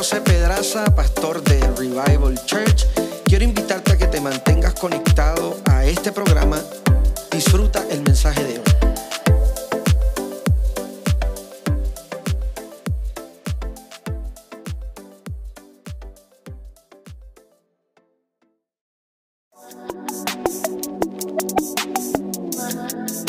José 0.00 0.22
Pedraza, 0.22 0.86
pastor 0.94 1.44
de 1.44 1.60
Revival 1.76 2.34
Church. 2.46 2.86
Quiero 3.26 3.44
invitarte 3.44 3.92
a 3.92 3.98
que 3.98 4.06
te 4.06 4.18
mantengas 4.18 4.72
conectado 4.72 5.58
a 5.70 5.84
este 5.84 6.10
programa. 6.10 6.58
Disfruta 7.30 7.84
el 7.90 8.00
mensaje 8.00 8.42
de 8.42 8.54
hoy. 8.54 8.64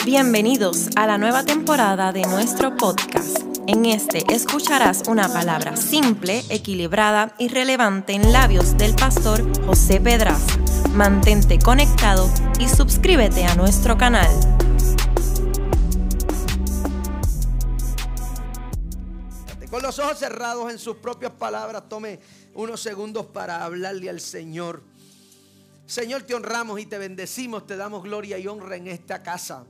Bienvenidos 0.05 0.87
a 0.95 1.05
la 1.05 1.17
nueva 1.17 1.43
temporada 1.43 2.13
de 2.13 2.21
nuestro 2.21 2.77
podcast. 2.77 3.40
En 3.71 3.85
este 3.85 4.25
escucharás 4.33 5.03
una 5.07 5.31
palabra 5.31 5.77
simple, 5.77 6.43
equilibrada 6.49 7.33
y 7.39 7.47
relevante 7.47 8.11
en 8.11 8.33
labios 8.33 8.77
del 8.77 8.93
pastor 8.95 9.41
José 9.65 10.01
Pedraza. 10.01 10.57
Mantente 10.89 11.57
conectado 11.57 12.29
y 12.59 12.67
suscríbete 12.67 13.45
a 13.45 13.55
nuestro 13.55 13.97
canal. 13.97 14.29
Con 19.69 19.81
los 19.81 19.99
ojos 19.99 20.19
cerrados 20.19 20.69
en 20.69 20.77
sus 20.77 20.97
propias 20.97 21.31
palabras, 21.31 21.87
tome 21.87 22.19
unos 22.53 22.81
segundos 22.81 23.27
para 23.27 23.63
hablarle 23.63 24.09
al 24.09 24.19
Señor. 24.19 24.83
Señor, 25.85 26.23
te 26.23 26.35
honramos 26.35 26.77
y 26.81 26.87
te 26.87 26.97
bendecimos, 26.97 27.65
te 27.65 27.77
damos 27.77 28.03
gloria 28.03 28.37
y 28.37 28.47
honra 28.47 28.75
en 28.75 28.87
esta 28.87 29.23
casa. 29.23 29.63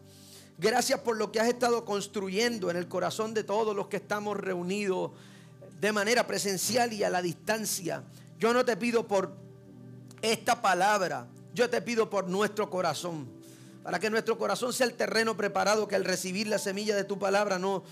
Gracias 0.62 1.00
por 1.00 1.18
lo 1.18 1.32
que 1.32 1.40
has 1.40 1.48
estado 1.48 1.84
construyendo 1.86 2.70
en 2.70 2.78
el 2.78 2.88
corazón 2.88 3.34
de 3.34 3.44
todos 3.44 3.76
los 3.76 3.88
que 3.88 3.98
estamos 3.98 4.38
reunidos 4.38 5.10
de 5.80 5.92
manera 5.92 6.28
presencial 6.28 6.94
y 6.94 7.04
a 7.04 7.10
la 7.10 7.24
distancia. 7.24 8.04
Yo 8.38 8.54
no 8.54 8.64
te 8.64 8.78
pido 8.78 9.08
por 9.08 9.34
esta 10.22 10.62
palabra, 10.62 11.26
yo 11.56 11.68
te 11.68 11.82
pido 11.82 12.12
por 12.12 12.30
nuestro 12.30 12.70
corazón. 12.70 13.28
Para 13.82 14.00
que 14.00 14.12
nuestro 14.12 14.38
corazón 14.38 14.72
sea 14.72 14.86
el 14.86 14.94
terreno 14.94 15.36
preparado 15.36 15.88
que 15.88 15.96
al 15.96 16.06
recibir 16.06 16.46
la 16.46 16.60
semilla 16.60 16.96
de 16.96 17.06
tu 17.06 17.18
palabra 17.18 17.58
no 17.58 17.84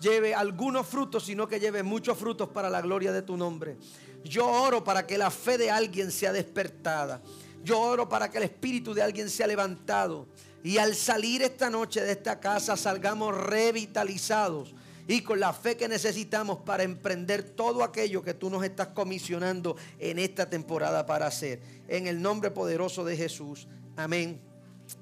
lleve 0.00 0.34
algunos 0.34 0.84
frutos, 0.84 1.26
sino 1.26 1.46
que 1.46 1.60
lleve 1.60 1.84
muchos 1.84 2.18
frutos 2.18 2.48
para 2.48 2.68
la 2.68 2.80
gloria 2.80 3.12
de 3.12 3.22
tu 3.22 3.36
nombre. 3.36 3.76
Yo 4.24 4.48
oro 4.48 4.82
para 4.82 5.06
que 5.06 5.16
la 5.16 5.30
fe 5.30 5.58
de 5.58 5.70
alguien 5.70 6.10
sea 6.10 6.32
despertada. 6.32 7.22
Yo 7.62 7.78
oro 7.80 8.08
para 8.08 8.28
que 8.28 8.38
el 8.38 8.44
espíritu 8.44 8.94
de 8.94 9.02
alguien 9.04 9.30
sea 9.30 9.46
levantado. 9.46 10.26
Y 10.66 10.78
al 10.78 10.96
salir 10.96 11.42
esta 11.42 11.70
noche 11.70 12.00
de 12.00 12.10
esta 12.10 12.40
casa 12.40 12.76
salgamos 12.76 13.32
revitalizados 13.36 14.74
y 15.06 15.20
con 15.20 15.38
la 15.38 15.52
fe 15.52 15.76
que 15.76 15.86
necesitamos 15.86 16.58
para 16.58 16.82
emprender 16.82 17.44
todo 17.44 17.84
aquello 17.84 18.20
que 18.20 18.34
tú 18.34 18.50
nos 18.50 18.64
estás 18.64 18.88
comisionando 18.88 19.76
en 20.00 20.18
esta 20.18 20.50
temporada 20.50 21.06
para 21.06 21.28
hacer. 21.28 21.60
En 21.86 22.08
el 22.08 22.20
nombre 22.20 22.50
poderoso 22.50 23.04
de 23.04 23.16
Jesús. 23.16 23.68
Amén. 23.94 24.40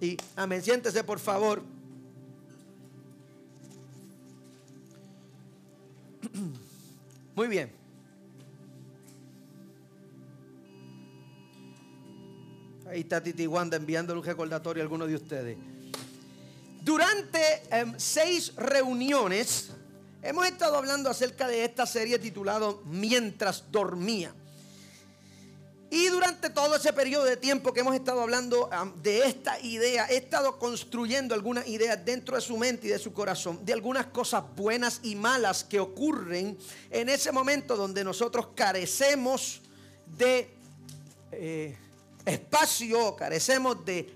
Y 0.02 0.18
amén. 0.36 0.62
Siéntese 0.62 1.02
por 1.02 1.18
favor. 1.18 1.62
Muy 7.34 7.48
bien. 7.48 7.83
Ahí 12.94 13.00
está 13.00 13.20
Titi 13.20 13.44
Wanda 13.48 13.76
enviándole 13.76 14.20
un 14.20 14.24
recordatorio 14.24 14.80
a 14.80 14.84
algunos 14.84 15.08
de 15.08 15.16
ustedes. 15.16 15.58
Durante 16.80 17.64
em, 17.68 17.92
seis 17.96 18.54
reuniones 18.54 19.70
hemos 20.22 20.46
estado 20.46 20.76
hablando 20.76 21.10
acerca 21.10 21.48
de 21.48 21.64
esta 21.64 21.86
serie 21.86 22.20
titulada 22.20 22.72
Mientras 22.84 23.64
dormía. 23.72 24.32
Y 25.90 26.06
durante 26.06 26.50
todo 26.50 26.76
ese 26.76 26.92
periodo 26.92 27.24
de 27.24 27.36
tiempo 27.36 27.72
que 27.72 27.80
hemos 27.80 27.96
estado 27.96 28.20
hablando 28.20 28.70
de 29.02 29.26
esta 29.26 29.58
idea, 29.58 30.06
he 30.08 30.18
estado 30.18 30.56
construyendo 30.60 31.34
algunas 31.34 31.66
ideas 31.66 32.04
dentro 32.04 32.36
de 32.36 32.42
su 32.42 32.56
mente 32.56 32.86
y 32.86 32.90
de 32.90 33.00
su 33.00 33.12
corazón, 33.12 33.66
de 33.66 33.72
algunas 33.72 34.06
cosas 34.06 34.44
buenas 34.54 35.00
y 35.02 35.16
malas 35.16 35.64
que 35.64 35.80
ocurren 35.80 36.56
en 36.92 37.08
ese 37.08 37.32
momento 37.32 37.76
donde 37.76 38.04
nosotros 38.04 38.50
carecemos 38.54 39.62
de 40.16 40.48
eh, 41.32 41.76
espacio, 42.24 43.16
carecemos 43.16 43.84
de, 43.84 44.14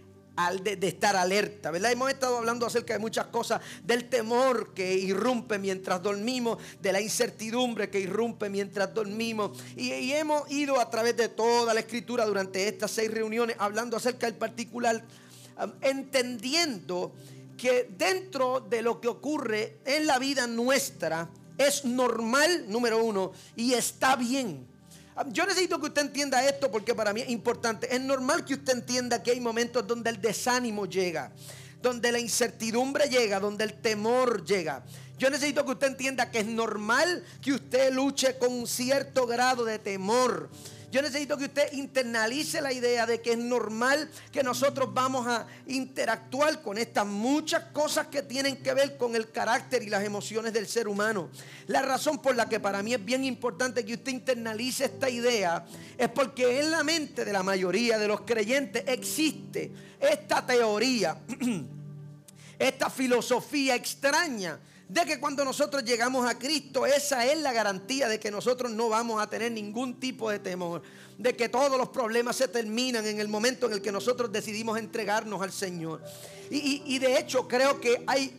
de, 0.63 0.89
estar 0.89 1.17
alerta, 1.17 1.71
¿verdad? 1.71 1.91
Hemos 1.91 2.11
estado 2.11 2.39
hablando 2.39 2.65
acerca 2.65 2.93
de 2.93 3.01
muchas 3.01 3.27
cosas, 3.27 3.61
del 3.83 4.09
temor 4.09 4.73
que 4.73 4.95
irrumpe 4.95 5.59
mientras 5.59 6.01
dormimos, 6.01 6.59
de 6.81 6.93
la 6.93 7.01
incertidumbre 7.01 7.91
que 7.91 7.99
irrumpe 8.01 8.49
mientras 8.49 8.95
dormimos. 8.95 9.59
Y, 9.77 10.13
hemos 10.13 10.51
ido 10.51 10.79
a 10.79 10.89
través 10.91 11.17
de 11.17 11.29
toda 11.29 11.75
la 11.75 11.81
escritura 11.81 12.25
durante 12.25 12.69
estas 12.69 12.93
seis 12.93 13.11
reuniones 13.11 13.57
hablando 13.59 13.97
acerca 13.97 14.27
del 14.27 14.37
particular, 14.37 15.03
um, 15.63 15.73
entendiendo 15.81 17.13
que 17.57 17.89
dentro 17.99 18.61
de 18.61 18.83
lo 18.83 19.01
que 19.01 19.09
ocurre 19.09 19.79
en 19.85 20.07
la 20.07 20.19
vida 20.19 20.47
nuestra 20.47 21.29
es 21.57 21.85
normal, 21.85 22.67
número 22.69 23.03
uno, 23.03 23.33
y 23.57 23.75
está 23.75 24.15
bien. 24.15 24.78
Yo 25.27 25.47
necesito 25.47 25.81
que 25.81 25.87
usted 25.87 26.03
entienda 26.03 26.45
esto 26.45 26.71
porque 26.71 26.95
para 26.95 27.13
mí 27.13 27.21
es 27.21 27.29
importante. 27.31 27.95
Es 27.95 28.01
normal 28.01 28.45
que 28.45 28.55
usted 28.55 28.75
entienda 28.75 29.23
que 29.23 29.33
hay 29.33 29.41
momentos 29.41 29.87
donde 29.87 30.11
el 30.11 30.21
desánimo 30.21 30.87
llega, 30.87 31.33
donde 31.83 32.13
la 32.13 32.19
incertidumbre 32.19 33.09
llega, 33.09 33.41
donde 33.41 33.65
el 33.65 33.75
temor 33.75 34.45
llega. 34.45 34.85
Yo 35.19 35.31
necesito 35.31 35.65
que 35.65 35.73
usted 35.73 35.89
entienda 35.89 36.31
que 36.31 36.41
es 36.41 36.47
normal 36.47 37.25
que 37.43 37.53
usted 37.53 37.93
luche 37.93 38.39
con 38.39 38.53
un 38.53 38.67
cierto 38.69 39.27
grado 39.27 39.65
de 39.65 39.81
temor 39.81 40.49
yo 40.91 41.03
necesito 41.03 41.37
que 41.37 41.45
usted 41.45 41.73
internalice 41.75 42.61
la 42.61 42.73
idea 42.73 43.07
de 43.07 43.21
que 43.21 43.33
es 43.33 43.39
normal 43.39 44.11
que 44.33 44.43
nosotros 44.43 44.93
vamos 44.93 45.27
a 45.27 45.47
interactuar 45.67 46.63
con 46.63 46.79
estas 46.79 47.07
muchas 47.07 47.65
cosas 47.73 48.07
que 48.07 48.23
tienen 48.23 48.63
que 48.63 48.73
ver 48.73 48.97
con 48.97 49.15
el 49.15 49.31
carácter 49.31 49.83
y 49.83 49.91
las 49.91 50.05
emociones 50.05 50.53
del 50.53 50.67
ser 50.67 50.89
humano. 50.89 51.31
La 51.67 51.83
razón 51.83 52.23
por 52.23 52.37
la 52.37 52.49
que 52.49 52.59
para 52.59 52.83
mí 52.83 52.95
es 52.95 53.05
bien 53.05 53.25
importante 53.25 53.85
que 53.85 53.95
usted 53.95 54.13
internalice 54.13 54.87
esta 54.87 55.11
idea 55.11 55.67
es 55.99 56.09
porque 56.09 56.61
en 56.61 56.71
la 56.71 56.83
mente 56.83 57.25
de 57.25 57.33
la 57.33 57.43
mayoría 57.43 57.99
de 57.99 58.09
los 58.09 58.23
creyentes 58.23 58.85
existe 58.87 59.73
esta 60.01 60.47
teoría, 60.47 61.19
esta 62.59 62.89
filosofía 62.89 63.75
extraña 63.75 64.59
de 64.89 65.05
que 65.05 65.21
cuando 65.21 65.45
nosotros 65.45 65.85
llegamos 65.85 66.29
a 66.29 66.39
Cristo, 66.39 66.87
esa 66.87 67.27
es 67.27 67.39
la 67.41 67.53
garantía 67.53 68.09
de 68.09 68.19
que 68.19 68.31
nosotros 68.31 68.73
no 68.73 68.89
vamos 68.89 69.21
a 69.23 69.29
tener 69.29 69.53
ningún 69.53 70.01
tipo 70.01 70.31
de 70.31 70.39
temor, 70.39 70.83
de 71.19 71.37
que 71.37 71.51
todos 71.51 71.77
los 71.77 71.91
problemas 71.91 72.37
se 72.37 72.49
terminan 72.49 73.07
en 73.07 73.21
el 73.21 73.29
momento 73.29 73.67
en 73.67 73.75
el 73.75 73.83
que 73.83 73.93
nosotros 73.93 74.33
decidimos 74.33 74.79
entregarnos 74.79 75.43
al 75.43 75.53
Señor. 75.53 76.03
Y, 76.51 76.99
de 76.99 77.19
hecho 77.19 77.47
creo 77.47 77.79
que 77.79 78.03
hay 78.07 78.33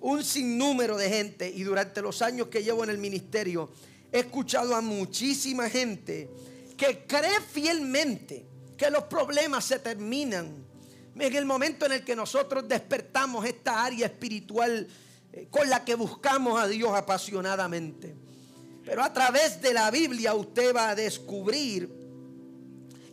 un 0.00 0.24
sinnúmero 0.24 0.96
de 0.96 1.08
gente, 1.08 1.48
y 1.48 1.62
durante 1.62 2.02
los 2.02 2.20
años 2.20 2.48
que 2.48 2.64
llevo 2.64 2.82
en 2.82 2.90
el 2.90 2.98
ministerio, 2.98 3.70
he 4.10 4.20
escuchado 4.20 4.74
a 4.74 4.80
muchísima 4.80 5.70
gente 5.70 6.28
que 6.76 7.06
cree 7.06 7.40
fielmente 7.40 8.44
que 8.76 8.90
los 8.90 9.04
problemas 9.04 9.64
se 9.64 9.78
terminan 9.78 10.66
en 11.14 11.36
el 11.36 11.44
momento 11.44 11.86
en 11.86 11.92
el 11.92 12.04
que 12.04 12.16
nosotros 12.16 12.66
despertamos 12.66 13.46
esta 13.46 13.84
área 13.84 14.06
espiritual 14.06 14.88
con 15.50 15.68
la 15.68 15.84
que 15.84 15.94
buscamos 15.94 16.60
a 16.60 16.66
Dios 16.66 16.92
apasionadamente. 16.94 18.14
Pero 18.84 19.02
a 19.02 19.12
través 19.12 19.60
de 19.60 19.72
la 19.72 19.90
Biblia 19.90 20.34
usted 20.34 20.74
va 20.74 20.90
a 20.90 20.94
descubrir 20.94 21.88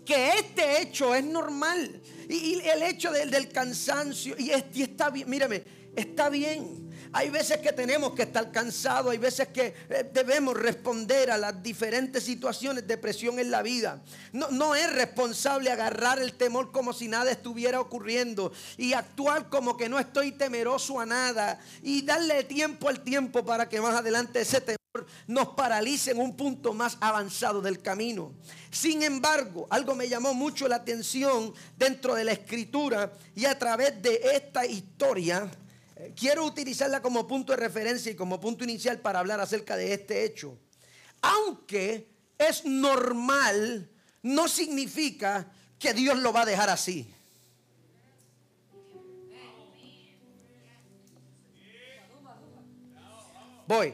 que 0.05 0.29
este 0.29 0.81
hecho 0.81 1.13
es 1.13 1.23
normal. 1.23 2.01
Y, 2.27 2.59
el 2.61 2.83
hecho 2.83 3.11
del, 3.11 3.31
del 3.31 3.49
cansancio, 3.49 4.35
y, 4.37 4.51
y 4.73 4.81
está 4.81 5.09
bien, 5.09 5.29
mírame, 5.29 5.63
está 5.95 6.29
bien. 6.29 6.88
Hay 7.11 7.29
veces 7.29 7.57
que 7.57 7.73
tenemos 7.73 8.13
que 8.13 8.23
estar 8.23 8.51
cansados, 8.51 9.11
hay 9.11 9.17
veces 9.17 9.47
que 9.47 9.73
eh, 9.89 10.09
debemos 10.13 10.55
responder 10.55 11.31
a 11.31 11.37
las 11.37 11.61
diferentes 11.63 12.23
situaciones 12.23 12.87
de 12.87 12.97
presión 12.97 13.39
en 13.39 13.49
la 13.49 13.63
vida. 13.63 14.01
No, 14.31 14.49
no 14.49 14.75
es 14.75 14.91
responsable 14.93 15.71
agarrar 15.71 16.19
el 16.19 16.33
temor 16.33 16.71
como 16.71 16.93
si 16.93 17.07
nada 17.07 17.31
estuviera 17.31 17.81
ocurriendo 17.81 18.51
y 18.77 18.93
actuar 18.93 19.49
como 19.49 19.75
que 19.75 19.89
no 19.89 19.97
estoy 19.97 20.33
temeroso 20.33 20.99
a 20.99 21.05
nada 21.05 21.59
y 21.81 22.03
darle 22.03 22.43
tiempo 22.43 22.89
al 22.89 23.01
tiempo 23.01 23.43
para 23.43 23.67
que 23.67 23.81
más 23.81 23.95
adelante 23.95 24.41
ese 24.41 24.61
temor 24.61 24.79
nos 25.27 25.49
paralice 25.49 26.11
en 26.11 26.19
un 26.19 26.35
punto 26.35 26.73
más 26.73 26.97
avanzado 26.99 27.61
del 27.61 27.81
camino. 27.81 28.33
Sin 28.69 29.01
embargo, 29.01 29.67
algo 29.71 29.95
me 29.95 30.09
llamó 30.09 30.33
mucho 30.33 30.67
la 30.67 30.77
atención 30.77 31.53
dentro 31.77 32.13
de 32.13 32.23
la 32.23 32.33
escritura 32.33 33.11
y 33.35 33.45
a 33.45 33.57
través 33.57 34.01
de 34.01 34.21
esta 34.33 34.65
historia 34.65 35.49
quiero 36.15 36.45
utilizarla 36.45 37.01
como 37.01 37.27
punto 37.27 37.51
de 37.51 37.57
referencia 37.57 38.11
y 38.11 38.15
como 38.15 38.39
punto 38.39 38.63
inicial 38.63 38.99
para 38.99 39.19
hablar 39.19 39.39
acerca 39.39 39.75
de 39.75 39.93
este 39.93 40.23
hecho. 40.23 40.57
Aunque 41.21 42.07
es 42.37 42.65
normal, 42.65 43.89
no 44.23 44.47
significa 44.47 45.51
que 45.77 45.93
Dios 45.93 46.17
lo 46.19 46.31
va 46.31 46.41
a 46.41 46.45
dejar 46.45 46.69
así. 46.69 47.13
Voy. 53.67 53.93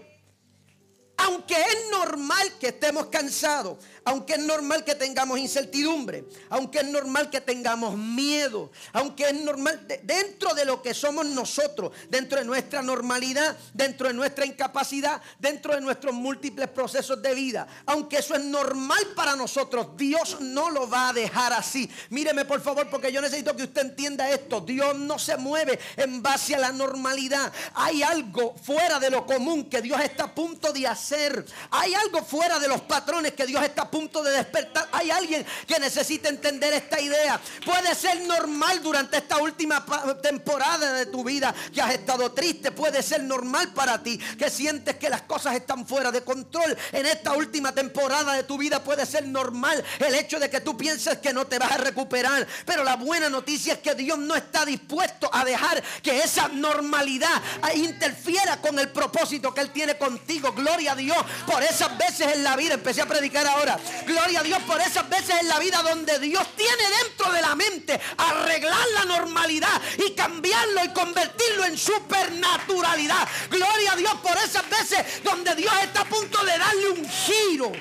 Aunque 1.17 1.55
es 1.55 1.89
normal 1.91 2.53
que 2.59 2.67
estemos 2.67 3.07
cansados, 3.07 3.83
aunque 4.05 4.33
es 4.33 4.39
normal 4.39 4.83
que 4.83 4.95
tengamos 4.95 5.39
incertidumbre, 5.39 6.25
aunque 6.49 6.79
es 6.79 6.85
normal 6.85 7.29
que 7.29 7.41
tengamos 7.41 7.97
miedo, 7.97 8.71
aunque 8.93 9.29
es 9.29 9.33
normal 9.33 9.85
dentro 10.03 10.53
de 10.53 10.63
lo 10.63 10.81
que 10.81 10.93
somos 10.93 11.25
nosotros, 11.25 11.91
dentro 12.09 12.37
de 12.37 12.45
nuestra 12.45 12.83
normalidad, 12.83 13.57
dentro 13.73 14.07
de 14.07 14.13
nuestra 14.13 14.45
incapacidad, 14.45 15.21
dentro 15.39 15.73
de 15.73 15.81
nuestros 15.81 16.13
múltiples 16.13 16.69
procesos 16.69 17.19
de 17.21 17.33
vida, 17.33 17.67
aunque 17.87 18.17
eso 18.17 18.35
es 18.35 18.43
normal 18.43 18.99
para 19.15 19.35
nosotros, 19.35 19.97
Dios 19.97 20.39
no 20.39 20.69
lo 20.69 20.87
va 20.87 21.09
a 21.09 21.13
dejar 21.13 21.53
así. 21.53 21.89
Míreme 22.09 22.45
por 22.45 22.61
favor 22.61 22.87
porque 22.89 23.11
yo 23.11 23.21
necesito 23.21 23.55
que 23.55 23.63
usted 23.63 23.81
entienda 23.81 24.29
esto. 24.29 24.61
Dios 24.61 24.97
no 24.97 25.17
se 25.17 25.35
mueve 25.37 25.79
en 25.97 26.21
base 26.21 26.55
a 26.55 26.59
la 26.59 26.71
normalidad. 26.71 27.51
Hay 27.73 28.03
algo 28.03 28.55
fuera 28.55 28.99
de 28.99 29.09
lo 29.09 29.25
común 29.25 29.67
que 29.67 29.81
Dios 29.81 29.99
está 30.01 30.25
a 30.25 30.35
punto 30.35 30.71
de 30.71 30.85
hacer. 30.85 31.43
Hay 31.71 31.95
algo 31.95 32.23
fuera 32.23 32.59
de 32.59 32.67
los 32.67 32.81
patrones 32.81 33.33
que 33.33 33.47
Dios 33.47 33.63
está 33.63 33.83
a 33.83 33.91
punto 33.95 34.21
de 34.21 34.31
despertar. 34.31 34.89
Hay 34.91 35.09
alguien 35.09 35.45
que 35.65 35.79
necesita 35.79 36.27
entender 36.27 36.73
esta 36.73 36.99
idea. 36.99 37.39
Puede 37.65 37.95
ser 37.95 38.19
normal 38.27 38.83
durante 38.83 39.15
esta 39.15 39.37
última 39.37 39.85
temporada 40.21 40.91
de 40.91 41.05
tu 41.05 41.23
vida 41.23 41.55
que 41.73 41.81
has 41.81 41.93
estado 41.93 42.33
triste. 42.33 42.73
Puede 42.73 43.01
ser 43.01 43.23
normal 43.23 43.71
para 43.73 44.03
ti 44.03 44.17
que 44.17 44.49
sientes 44.49 44.97
que 44.97 45.09
las 45.09 45.21
cosas 45.21 45.55
están 45.55 45.87
fuera 45.87 46.11
de 46.11 46.25
control. 46.25 46.77
En 46.91 47.05
esta 47.05 47.31
última 47.37 47.71
temporada 47.71 48.33
de 48.33 48.43
tu 48.43 48.57
vida 48.57 48.83
puede 48.83 49.05
ser 49.05 49.25
normal 49.29 49.81
el 49.99 50.13
hecho 50.13 50.41
de 50.41 50.49
que 50.49 50.59
tú 50.59 50.75
pienses 50.75 51.19
que 51.19 51.31
no 51.31 51.47
te 51.47 51.57
vas 51.57 51.71
a 51.71 51.77
recuperar. 51.77 52.45
Pero 52.65 52.83
la 52.83 52.97
buena 52.97 53.29
noticia 53.29 53.75
es 53.75 53.79
que 53.79 53.95
Dios 53.95 54.17
no 54.17 54.35
está 54.35 54.65
dispuesto 54.65 55.29
a 55.31 55.45
dejar 55.45 55.81
que 56.03 56.19
esa 56.19 56.49
normalidad 56.49 57.41
interfiera 57.75 58.59
con 58.59 58.77
el 58.77 58.89
propósito 58.89 59.53
que 59.53 59.61
Él 59.61 59.71
tiene 59.71 59.97
contigo. 59.97 60.51
Gloria 60.51 60.91
a 60.91 60.95
Dios 60.97 61.17
por 61.47 61.63
esas 61.63 61.97
veces 61.97 62.35
en 62.35 62.43
la 62.43 62.57
vida. 62.57 62.73
Empecé 62.73 63.01
a 63.01 63.05
predicar 63.05 63.47
ahora. 63.47 63.79
Gloria 64.05 64.39
a 64.39 64.43
Dios 64.43 64.61
por 64.63 64.79
esas 64.81 65.09
veces 65.09 65.35
en 65.41 65.47
la 65.47 65.59
vida 65.59 65.81
donde 65.81 66.19
Dios 66.19 66.47
tiene 66.55 66.83
dentro 67.03 67.31
de 67.31 67.41
la 67.41 67.55
mente 67.55 67.99
arreglar 68.17 68.87
la 68.93 69.05
normalidad 69.05 69.81
y 70.05 70.11
cambiarlo 70.11 70.85
y 70.85 70.89
convertirlo 70.89 71.65
en 71.65 71.77
supernaturalidad. 71.77 73.27
Gloria 73.49 73.93
a 73.93 73.95
Dios 73.95 74.13
por 74.21 74.37
esas 74.37 74.69
veces 74.69 75.23
donde 75.23 75.55
Dios 75.55 75.73
está 75.83 76.01
a 76.01 76.05
punto 76.05 76.43
de 76.43 76.57
darle 76.57 76.89
un 76.89 77.09
giro 77.09 77.71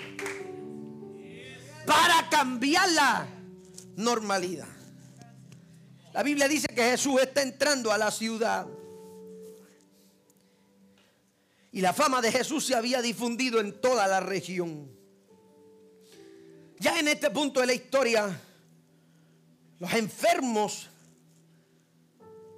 para 1.86 2.28
cambiar 2.30 2.88
la 2.90 3.26
normalidad. 3.96 4.68
La 6.12 6.22
Biblia 6.22 6.46
dice 6.46 6.68
que 6.68 6.90
Jesús 6.90 7.20
está 7.20 7.42
entrando 7.42 7.90
a 7.92 7.98
la 7.98 8.10
ciudad. 8.10 8.66
Y 11.72 11.80
la 11.80 11.92
fama 11.92 12.22
de 12.22 12.30
Jesús 12.30 12.64
se 12.64 12.76
había 12.76 13.02
difundido 13.02 13.58
en 13.58 13.80
toda 13.80 14.06
la 14.06 14.20
región. 14.20 14.93
Ya 16.84 16.98
en 16.98 17.08
este 17.08 17.30
punto 17.30 17.60
de 17.60 17.66
la 17.66 17.72
historia, 17.72 18.38
los 19.78 19.92
enfermos 19.94 20.90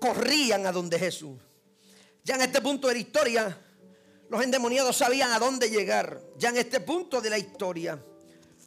corrían 0.00 0.66
a 0.66 0.72
donde 0.72 0.98
Jesús. 0.98 1.38
Ya 2.24 2.34
en 2.34 2.42
este 2.42 2.60
punto 2.60 2.88
de 2.88 2.94
la 2.94 2.98
historia, 2.98 3.56
los 4.28 4.42
endemoniados 4.42 4.96
sabían 4.96 5.30
a 5.30 5.38
dónde 5.38 5.70
llegar. 5.70 6.20
Ya 6.38 6.48
en 6.48 6.56
este 6.56 6.80
punto 6.80 7.20
de 7.20 7.30
la 7.30 7.38
historia, 7.38 8.02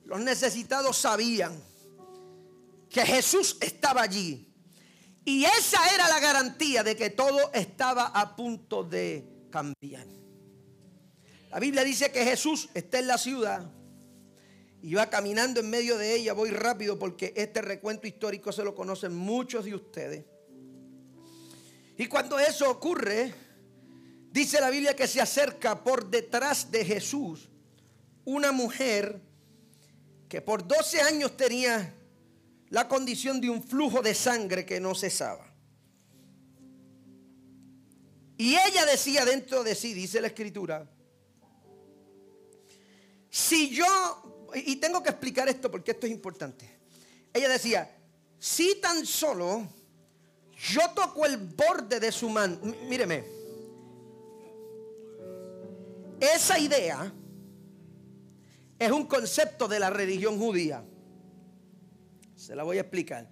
los 0.06 0.22
necesitados 0.22 0.96
sabían 0.96 1.62
que 2.90 3.06
Jesús 3.06 3.58
estaba 3.60 4.04
allí. 4.04 4.48
Y 5.26 5.44
esa 5.44 5.94
era 5.94 6.08
la 6.08 6.22
garantía 6.22 6.84
de 6.84 6.96
que 6.96 7.10
todo 7.10 7.52
estaba 7.52 8.06
a 8.06 8.34
punto 8.34 8.86
de 8.86 9.50
cambiar. 9.52 10.08
La 11.52 11.60
Biblia 11.60 11.84
dice 11.84 12.14
que 12.14 12.24
Jesús 12.24 12.70
está 12.74 13.00
en 13.00 13.08
la 13.08 13.18
ciudad 13.18 13.70
y 14.81 14.94
va 14.94 15.10
caminando 15.10 15.60
en 15.60 15.70
medio 15.70 15.98
de 15.98 16.16
ella. 16.16 16.34
Voy 16.34 16.52
rápido 16.52 16.98
porque 16.98 17.34
este 17.36 17.62
recuento 17.62 18.08
histórico 18.08 18.52
se 18.52 18.64
lo 18.64 18.76
conocen 18.76 19.16
muchos 19.16 19.66
de 19.66 19.76
ustedes. 19.76 20.26
Y 21.98 22.08
cuando 22.08 22.40
eso 22.40 22.70
ocurre, 22.70 23.34
dice 24.31 24.62
la 24.62 24.70
Biblia 24.70 24.96
que 24.96 25.08
se 25.08 25.20
acerca 25.20 25.84
por 25.84 26.10
detrás 26.10 26.72
de 26.72 26.86
Jesús 26.86 27.50
una 28.26 28.52
mujer 28.52 29.22
que 30.30 30.42
por 30.42 30.66
12 30.66 31.02
años 31.02 31.36
tenía 31.36 31.96
la 32.70 32.88
condición 32.88 33.42
de 33.42 33.50
un 33.50 33.64
flujo 33.64 34.02
de 34.02 34.14
sangre 34.14 34.66
que 34.66 34.80
no 34.80 34.94
cesaba. 34.94 35.50
Y 38.38 38.56
ella 38.56 38.86
decía 38.86 39.25
dentro 39.25 39.64
de 39.64 39.75
sí, 39.75 39.94
dice 39.94 40.22
la 40.22 40.28
escritura, 40.28 40.90
si 43.30 43.70
yo, 43.70 44.38
y 44.56 44.75
tengo 44.78 45.01
que 45.04 45.10
explicar 45.10 45.48
esto 45.50 45.69
porque 45.69 45.92
esto 45.92 46.06
es 46.06 46.12
importante, 46.12 46.80
ella 47.34 47.50
decía, 47.50 47.96
si 48.38 48.80
tan 48.81 49.06
solo 49.06 49.68
yo 50.74 50.81
toco 50.94 51.25
el 51.25 51.38
borde 51.38 52.00
de 52.00 52.12
su 52.12 52.30
mano, 52.30 52.60
míreme, 52.88 53.24
esa 56.19 56.60
idea 56.60 57.13
es 58.78 58.92
un 58.92 59.06
concepto 59.06 59.68
de 59.68 59.80
la 59.80 59.90
religión 59.90 60.38
judía. 60.38 60.84
Se 62.36 62.56
la 62.56 62.63
voy 62.63 62.78
a 62.78 62.81
explicar. 62.81 63.30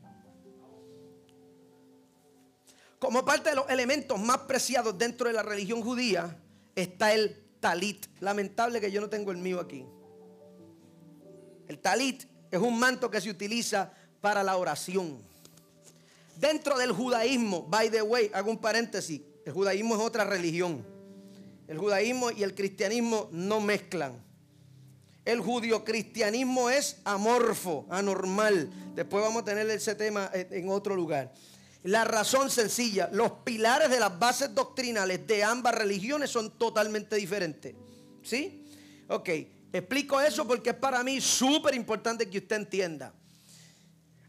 Como 2.99 3.23
parte 3.23 3.49
de 3.49 3.55
los 3.55 3.69
elementos 3.69 4.19
más 4.19 4.39
preciados 4.39 4.97
dentro 4.97 5.27
de 5.27 5.33
la 5.33 5.43
religión 5.43 5.81
judía 5.81 6.41
está 6.75 7.13
el 7.13 7.45
talit. 7.59 8.07
Lamentable 8.19 8.81
que 8.81 8.91
yo 8.91 9.01
no 9.01 9.09
tengo 9.09 9.31
el 9.31 9.37
mío 9.37 9.59
aquí. 9.59 9.85
El 11.67 11.79
talit 11.79 12.23
es 12.51 12.59
un 12.59 12.79
manto 12.79 13.09
que 13.11 13.21
se 13.21 13.29
utiliza 13.29 13.91
para 14.21 14.43
la 14.43 14.57
oración. 14.57 15.17
Dentro 16.39 16.77
del 16.77 16.91
judaísmo, 16.91 17.63
by 17.63 17.89
the 17.89 18.01
way, 18.01 18.29
hago 18.33 18.51
un 18.51 18.57
paréntesis, 18.57 19.21
el 19.45 19.53
judaísmo 19.53 19.95
es 19.95 20.01
otra 20.01 20.23
religión. 20.23 20.85
El 21.67 21.77
judaísmo 21.77 22.31
y 22.31 22.43
el 22.43 22.55
cristianismo 22.55 23.27
no 23.31 23.59
mezclan. 23.59 24.23
El 25.25 25.41
judio-cristianismo 25.41 26.69
es 26.69 26.97
amorfo, 27.03 27.85
anormal. 27.89 28.69
Después 28.95 29.21
vamos 29.21 29.41
a 29.41 29.45
tener 29.45 29.69
ese 29.69 29.93
tema 29.95 30.31
en 30.33 30.69
otro 30.69 30.95
lugar. 30.95 31.33
La 31.83 32.05
razón 32.05 32.49
sencilla, 32.49 33.09
los 33.11 33.31
pilares 33.43 33.89
de 33.89 33.99
las 33.99 34.17
bases 34.17 34.55
doctrinales 34.55 35.27
de 35.27 35.43
ambas 35.43 35.75
religiones 35.75 36.29
son 36.29 36.57
totalmente 36.57 37.17
diferentes. 37.17 37.75
¿Sí? 38.23 38.65
Ok, 39.09 39.29
explico 39.71 40.19
eso 40.21 40.47
porque 40.47 40.71
es 40.71 40.75
para 40.75 41.03
mí 41.03 41.19
súper 41.21 41.75
importante 41.75 42.29
que 42.29 42.39
usted 42.39 42.55
entienda. 42.55 43.13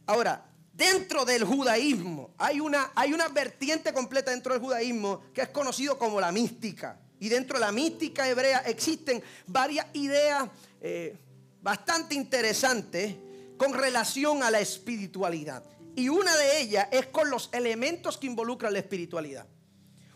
Ahora, 0.07 0.45
dentro 0.73 1.25
del 1.25 1.45
judaísmo 1.45 2.35
hay 2.39 2.61
una, 2.61 2.93
hay 2.95 3.13
una 3.13 3.29
vertiente 3.29 3.93
completa 3.93 4.31
dentro 4.31 4.53
del 4.53 4.63
judaísmo 4.63 5.23
que 5.35 5.43
es 5.43 5.49
conocido 5.49 5.99
como 5.99 6.21
la 6.21 6.33
mística. 6.33 6.99
Y 7.21 7.29
dentro 7.29 7.59
de 7.59 7.65
la 7.65 7.73
mística 7.73 8.29
hebrea 8.29 8.59
existen 8.61 9.23
varias 9.47 9.87
ideas 9.93 10.49
eh, 10.81 11.17
bastante 11.61 12.15
interesante 12.15 13.21
con 13.57 13.75
relación 13.75 14.43
a 14.43 14.51
la 14.51 14.61
espiritualidad. 14.61 15.65
Y 15.97 16.09
una 16.09 16.37
de 16.37 16.61
ellas 16.61 16.87
es 16.93 17.07
con 17.07 17.29
los 17.29 17.51
elementos 17.53 18.17
que 18.17 18.29
involucran 18.29 18.73
la 18.73 18.79
espiritualidad. 18.79 19.47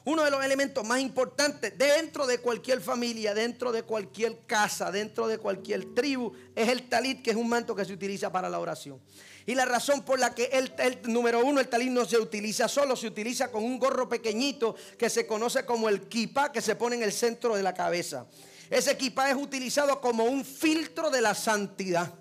Uno 0.04 0.25
de 0.25 0.30
los 0.32 0.44
elementos 0.44 0.85
más 0.85 1.00
importantes 1.00 1.78
dentro 1.78 2.26
de 2.26 2.38
cualquier 2.38 2.80
familia, 2.80 3.35
dentro 3.35 3.71
de 3.71 3.85
cualquier 3.85 4.40
casa, 4.47 4.90
dentro 4.90 5.28
de 5.28 5.38
cualquier 5.38 5.94
tribu, 5.94 6.32
es 6.56 6.68
el 6.68 6.88
talit, 6.88 7.23
que 7.23 7.30
es 7.30 7.37
un 7.37 7.49
manto 7.49 7.75
que 7.76 7.85
se 7.85 7.92
utiliza 7.92 8.32
para 8.32 8.49
la 8.49 8.59
oración. 8.59 9.00
Y 9.47 9.54
la 9.54 9.64
razón 9.64 10.02
por 10.02 10.18
la 10.18 10.35
que 10.35 10.44
el, 10.47 10.73
el, 10.78 11.00
número 11.04 11.44
uno, 11.44 11.61
el 11.61 11.68
talit 11.68 11.90
no 11.90 12.04
se 12.04 12.18
utiliza 12.18 12.66
solo, 12.66 12.97
se 12.97 13.06
utiliza 13.06 13.50
con 13.50 13.62
un 13.62 13.78
gorro 13.78 14.09
pequeñito 14.09 14.75
que 14.99 15.09
se 15.09 15.26
conoce 15.26 15.64
como 15.64 15.88
el 15.88 16.09
kippah 16.09 16.50
que 16.50 16.61
se 16.61 16.75
pone 16.75 16.97
en 16.97 17.02
el 17.04 17.12
centro 17.12 17.54
de 17.54 17.62
la 17.62 17.75
cabeza. 17.75 18.26
Ese 18.71 18.92
equipaje 18.92 19.32
es 19.32 19.37
utilizado 19.37 20.00
como 20.00 20.25
un 20.25 20.44
filtro 20.44 21.11
de 21.11 21.21
la 21.21 21.35
santidad. 21.35 22.12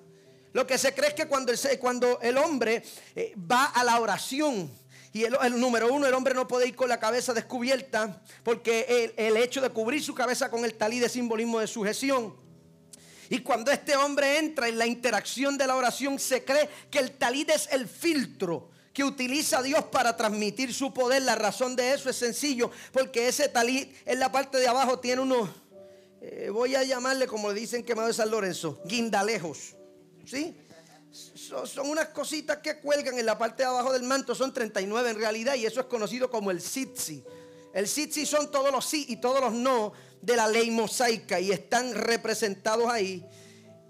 Lo 0.54 0.68
que 0.68 0.78
se 0.78 0.94
cree 0.94 1.10
es 1.10 1.16
que 1.16 1.28
cuando 1.28 1.52
el, 1.52 1.60
cuando 1.80 2.20
el 2.22 2.38
hombre 2.38 2.84
eh, 3.16 3.34
va 3.50 3.66
a 3.66 3.84
la 3.84 4.00
oración, 4.00 4.70
y 5.14 5.24
el, 5.24 5.60
número 5.60 5.94
uno, 5.94 6.08
el 6.08 6.14
hombre 6.14 6.34
no 6.34 6.48
puede 6.48 6.68
ir 6.68 6.76
con 6.76 6.88
la 6.88 7.00
cabeza 7.00 7.34
descubierta, 7.34 8.22
porque 8.44 9.14
el, 9.18 9.36
hecho 9.38 9.62
de 9.62 9.70
cubrir 9.70 10.02
su 10.02 10.16
cabeza 10.16 10.50
con 10.50 10.64
el 10.64 10.76
talí 10.76 11.00
de 11.00 11.10
simbolismo 11.10 11.60
de 11.60 11.68
sujeción. 11.68 12.34
Y 13.30 13.40
cuando 13.40 13.72
este 13.72 13.96
hombre 13.96 14.38
entra 14.38 14.68
en 14.68 14.78
la 14.78 14.86
interacción 14.86 15.58
de 15.58 15.68
la 15.68 15.76
oración, 15.76 16.18
se 16.20 16.44
cree 16.46 16.70
que 16.90 17.00
el 17.00 17.12
talí 17.12 17.46
es 17.54 17.68
el 17.72 17.88
filtro 17.88 18.70
que 18.94 19.04
utiliza 19.04 19.62
Dios 19.62 19.86
para 19.86 20.16
transmitir 20.16 20.74
su 20.74 20.94
poder. 20.94 21.22
La 21.24 21.36
razón 21.36 21.76
de 21.76 21.94
eso 21.94 22.10
es 22.10 22.16
sencillo, 22.16 22.72
porque 22.92 23.28
ese 23.28 23.50
talí 23.50 23.94
en 24.06 24.20
la 24.20 24.32
parte 24.32 24.58
de 24.58 24.68
abajo 24.68 25.00
tiene 25.00 25.22
unos 25.22 25.50
eh, 26.24 26.52
voy 26.52 26.76
a 26.76 26.84
llamarle 26.84 27.26
como 27.26 27.52
le 27.52 27.60
dicen 27.60 27.84
quemado 27.84 28.08
de 28.08 28.14
San 28.14 28.30
Lorenzo, 28.30 28.80
guindalejos. 28.86 29.76
¿Sí? 30.24 30.56
Son 31.12 31.90
unas 31.90 32.10
cositas 32.10 32.58
que 32.58 32.80
cuelgan 32.80 33.20
en 33.20 33.26
la 33.26 33.38
parte 33.38 33.64
de 33.64 33.70
abajo 33.70 33.92
del 33.92 34.04
manto, 34.04 34.34
son 34.34 34.54
39 34.54 35.10
en 35.10 35.18
realidad, 35.18 35.56
y 35.56 35.66
eso 35.66 35.82
es 35.82 35.86
conocido 35.88 36.30
como 36.30 36.52
el 36.52 36.62
sitsi. 36.62 37.24
El 37.74 37.88
sitsi 37.88 38.26
son 38.26 38.52
todos 38.52 38.72
los 38.72 38.86
sí 38.86 39.06
y 39.10 39.18
todos 39.18 39.40
los 39.42 39.54
no 39.54 39.94
de 40.22 40.36
la 40.36 40.48
ley 40.48 40.70
mosaica 40.72 41.40
y 41.40 41.52
están 41.52 41.94
representados 41.94 42.90
ahí, 42.90 43.26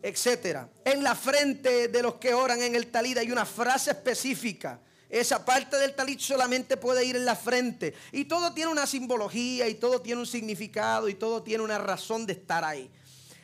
etcétera. 0.02 0.70
En 0.86 1.04
la 1.04 1.16
frente 1.16 1.88
de 1.88 2.02
los 2.02 2.16
que 2.16 2.34
oran 2.34 2.62
en 2.62 2.76
el 2.76 2.88
talid 2.88 3.18
hay 3.18 3.32
una 3.32 3.46
frase 3.46 3.92
específica. 3.92 4.80
Esa 5.10 5.44
parte 5.44 5.78
del 5.78 5.94
talit 5.94 6.22
solamente 6.22 6.78
puede 6.78 7.04
ir 7.04 7.18
en 7.18 7.26
la 7.26 7.36
frente. 7.36 7.94
Y 8.14 8.26
todo 8.26 8.54
tiene 8.54 8.72
una 8.72 8.88
simbología 8.88 9.68
y 9.68 9.76
todo 9.76 10.02
tiene 10.02 10.22
un 10.22 10.28
significado 10.28 11.10
y 11.10 11.16
todo 11.16 11.44
tiene 11.44 11.64
una 11.64 11.78
razón 11.78 12.26
de 12.26 12.34
estar 12.34 12.64
ahí. 12.64 12.90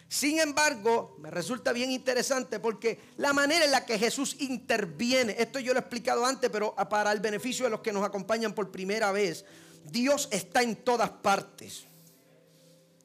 Sin 0.09 0.39
embargo, 0.39 1.17
me 1.19 1.29
resulta 1.29 1.73
bien 1.73 1.91
interesante 1.91 2.59
porque 2.59 2.99
la 3.17 3.33
manera 3.33 3.65
en 3.65 3.71
la 3.71 3.85
que 3.85 3.99
Jesús 3.99 4.37
interviene, 4.39 5.35
esto 5.37 5.59
yo 5.59 5.73
lo 5.73 5.79
he 5.79 5.81
explicado 5.81 6.25
antes, 6.25 6.49
pero 6.49 6.73
para 6.89 7.11
el 7.11 7.19
beneficio 7.19 7.65
de 7.65 7.71
los 7.71 7.81
que 7.81 7.91
nos 7.91 8.05
acompañan 8.05 8.53
por 8.53 8.71
primera 8.71 9.11
vez, 9.11 9.43
Dios 9.83 10.29
está 10.31 10.63
en 10.63 10.77
todas 10.77 11.09
partes. 11.09 11.85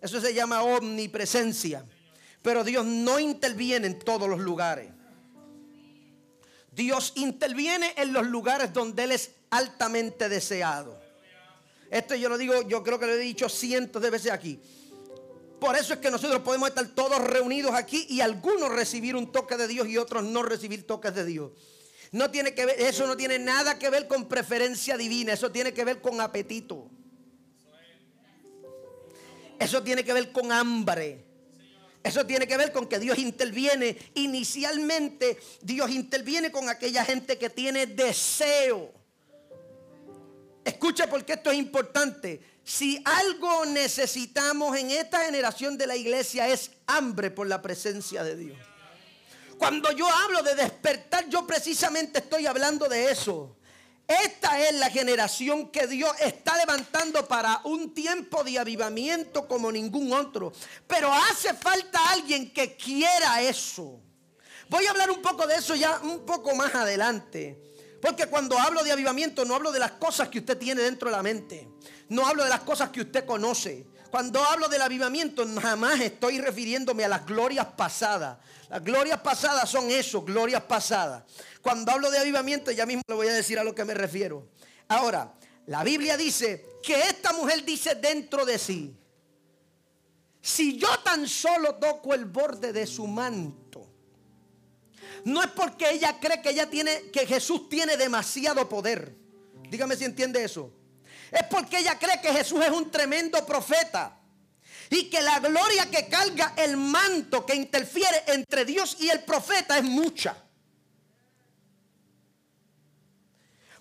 Eso 0.00 0.20
se 0.20 0.32
llama 0.32 0.62
omnipresencia. 0.62 1.84
Pero 2.40 2.64
Dios 2.64 2.84
no 2.84 3.20
interviene 3.20 3.86
en 3.86 3.98
todos 3.98 4.28
los 4.28 4.40
lugares. 4.40 4.90
Dios 6.72 7.12
interviene 7.16 7.94
en 7.96 8.12
los 8.12 8.26
lugares 8.26 8.72
donde 8.72 9.04
Él 9.04 9.12
es 9.12 9.32
altamente 9.50 10.28
deseado. 10.28 11.00
Esto 11.90 12.14
yo 12.14 12.28
lo 12.28 12.38
digo, 12.38 12.66
yo 12.66 12.82
creo 12.82 12.98
que 12.98 13.06
lo 13.06 13.12
he 13.12 13.18
dicho 13.18 13.48
cientos 13.48 14.00
de 14.02 14.10
veces 14.10 14.32
aquí. 14.32 14.60
Por 15.62 15.76
eso 15.76 15.94
es 15.94 16.00
que 16.00 16.10
nosotros 16.10 16.42
podemos 16.42 16.70
estar 16.70 16.84
todos 16.88 17.20
reunidos 17.20 17.72
aquí 17.72 18.04
y 18.10 18.20
algunos 18.20 18.68
recibir 18.68 19.14
un 19.14 19.30
toque 19.30 19.56
de 19.56 19.68
Dios 19.68 19.86
y 19.86 19.96
otros 19.96 20.24
no 20.24 20.42
recibir 20.42 20.88
toques 20.88 21.14
de 21.14 21.24
Dios. 21.24 21.52
No 22.10 22.32
tiene 22.32 22.52
que 22.52 22.66
ver, 22.66 22.80
eso 22.80 23.06
no 23.06 23.16
tiene 23.16 23.38
nada 23.38 23.78
que 23.78 23.88
ver 23.88 24.08
con 24.08 24.26
preferencia 24.26 24.96
divina, 24.96 25.34
eso 25.34 25.52
tiene 25.52 25.72
que 25.72 25.84
ver 25.84 26.00
con 26.00 26.20
apetito. 26.20 26.90
Eso 29.60 29.84
tiene 29.84 30.04
que 30.04 30.12
ver 30.12 30.32
con 30.32 30.50
hambre. 30.50 31.24
Eso 32.02 32.26
tiene 32.26 32.48
que 32.48 32.56
ver 32.56 32.72
con 32.72 32.88
que 32.88 32.98
Dios 32.98 33.16
interviene. 33.18 33.96
Inicialmente 34.14 35.38
Dios 35.60 35.92
interviene 35.92 36.50
con 36.50 36.68
aquella 36.68 37.04
gente 37.04 37.38
que 37.38 37.50
tiene 37.50 37.86
deseo. 37.86 38.90
Escucha 40.64 41.08
porque 41.08 41.34
esto 41.34 41.52
es 41.52 41.58
importante. 41.58 42.51
Si 42.64 43.02
algo 43.04 43.66
necesitamos 43.66 44.76
en 44.76 44.90
esta 44.90 45.24
generación 45.24 45.76
de 45.76 45.86
la 45.86 45.96
iglesia 45.96 46.48
es 46.48 46.70
hambre 46.86 47.30
por 47.30 47.46
la 47.46 47.60
presencia 47.60 48.22
de 48.22 48.36
Dios. 48.36 48.58
Cuando 49.58 49.92
yo 49.92 50.08
hablo 50.08 50.42
de 50.42 50.54
despertar, 50.54 51.28
yo 51.28 51.46
precisamente 51.46 52.18
estoy 52.18 52.46
hablando 52.46 52.88
de 52.88 53.10
eso. 53.10 53.56
Esta 54.06 54.60
es 54.60 54.74
la 54.74 54.90
generación 54.90 55.70
que 55.70 55.86
Dios 55.86 56.12
está 56.20 56.56
levantando 56.56 57.26
para 57.26 57.60
un 57.64 57.94
tiempo 57.94 58.44
de 58.44 58.58
avivamiento 58.58 59.46
como 59.46 59.70
ningún 59.70 60.12
otro. 60.12 60.52
Pero 60.86 61.12
hace 61.12 61.54
falta 61.54 62.10
alguien 62.10 62.52
que 62.52 62.76
quiera 62.76 63.40
eso. 63.42 64.00
Voy 64.68 64.86
a 64.86 64.90
hablar 64.90 65.10
un 65.10 65.22
poco 65.22 65.46
de 65.46 65.56
eso 65.56 65.74
ya 65.74 66.00
un 66.00 66.24
poco 66.26 66.54
más 66.54 66.74
adelante. 66.74 67.71
Porque 68.02 68.26
cuando 68.26 68.58
hablo 68.58 68.82
de 68.82 68.90
avivamiento 68.90 69.44
no 69.44 69.54
hablo 69.54 69.70
de 69.70 69.78
las 69.78 69.92
cosas 69.92 70.28
que 70.28 70.40
usted 70.40 70.58
tiene 70.58 70.82
dentro 70.82 71.08
de 71.08 71.16
la 71.16 71.22
mente. 71.22 71.68
No 72.08 72.26
hablo 72.26 72.42
de 72.42 72.50
las 72.50 72.62
cosas 72.62 72.90
que 72.90 73.02
usted 73.02 73.24
conoce. 73.24 73.86
Cuando 74.10 74.42
hablo 74.44 74.68
del 74.68 74.82
avivamiento 74.82 75.46
jamás 75.60 76.00
estoy 76.00 76.40
refiriéndome 76.40 77.04
a 77.04 77.08
las 77.08 77.24
glorias 77.24 77.64
pasadas. 77.76 78.38
Las 78.68 78.82
glorias 78.82 79.20
pasadas 79.20 79.70
son 79.70 79.88
eso, 79.88 80.22
glorias 80.22 80.64
pasadas. 80.64 81.22
Cuando 81.62 81.92
hablo 81.92 82.10
de 82.10 82.18
avivamiento, 82.18 82.72
ya 82.72 82.86
mismo 82.86 83.02
le 83.06 83.14
voy 83.14 83.28
a 83.28 83.34
decir 83.34 83.56
a 83.60 83.64
lo 83.64 83.72
que 83.72 83.84
me 83.84 83.94
refiero. 83.94 84.48
Ahora, 84.88 85.32
la 85.66 85.84
Biblia 85.84 86.16
dice 86.16 86.80
que 86.82 87.02
esta 87.02 87.32
mujer 87.32 87.64
dice 87.64 87.94
dentro 87.94 88.44
de 88.44 88.58
sí, 88.58 88.96
si 90.40 90.76
yo 90.76 90.88
tan 91.04 91.28
solo 91.28 91.76
toco 91.76 92.14
el 92.14 92.24
borde 92.24 92.72
de 92.72 92.84
su 92.84 93.06
manto, 93.06 93.61
no 95.24 95.42
es 95.42 95.50
porque 95.50 95.90
ella 95.90 96.18
cree 96.18 96.42
que 96.42 96.50
ella 96.50 96.68
tiene 96.68 97.10
que 97.10 97.26
Jesús 97.26 97.68
tiene 97.68 97.96
demasiado 97.96 98.68
poder. 98.68 99.14
Dígame 99.70 99.96
si 99.96 100.04
entiende 100.04 100.44
eso. 100.44 100.72
Es 101.30 101.44
porque 101.44 101.78
ella 101.78 101.98
cree 101.98 102.20
que 102.20 102.32
Jesús 102.32 102.62
es 102.64 102.70
un 102.70 102.90
tremendo 102.90 103.44
profeta 103.46 104.18
y 104.90 105.08
que 105.08 105.22
la 105.22 105.38
gloria 105.40 105.90
que 105.90 106.08
carga 106.08 106.52
el 106.56 106.76
manto 106.76 107.46
que 107.46 107.54
interfiere 107.54 108.24
entre 108.26 108.64
Dios 108.64 108.96
y 109.00 109.08
el 109.08 109.22
profeta 109.24 109.78
es 109.78 109.84
mucha. 109.84 110.36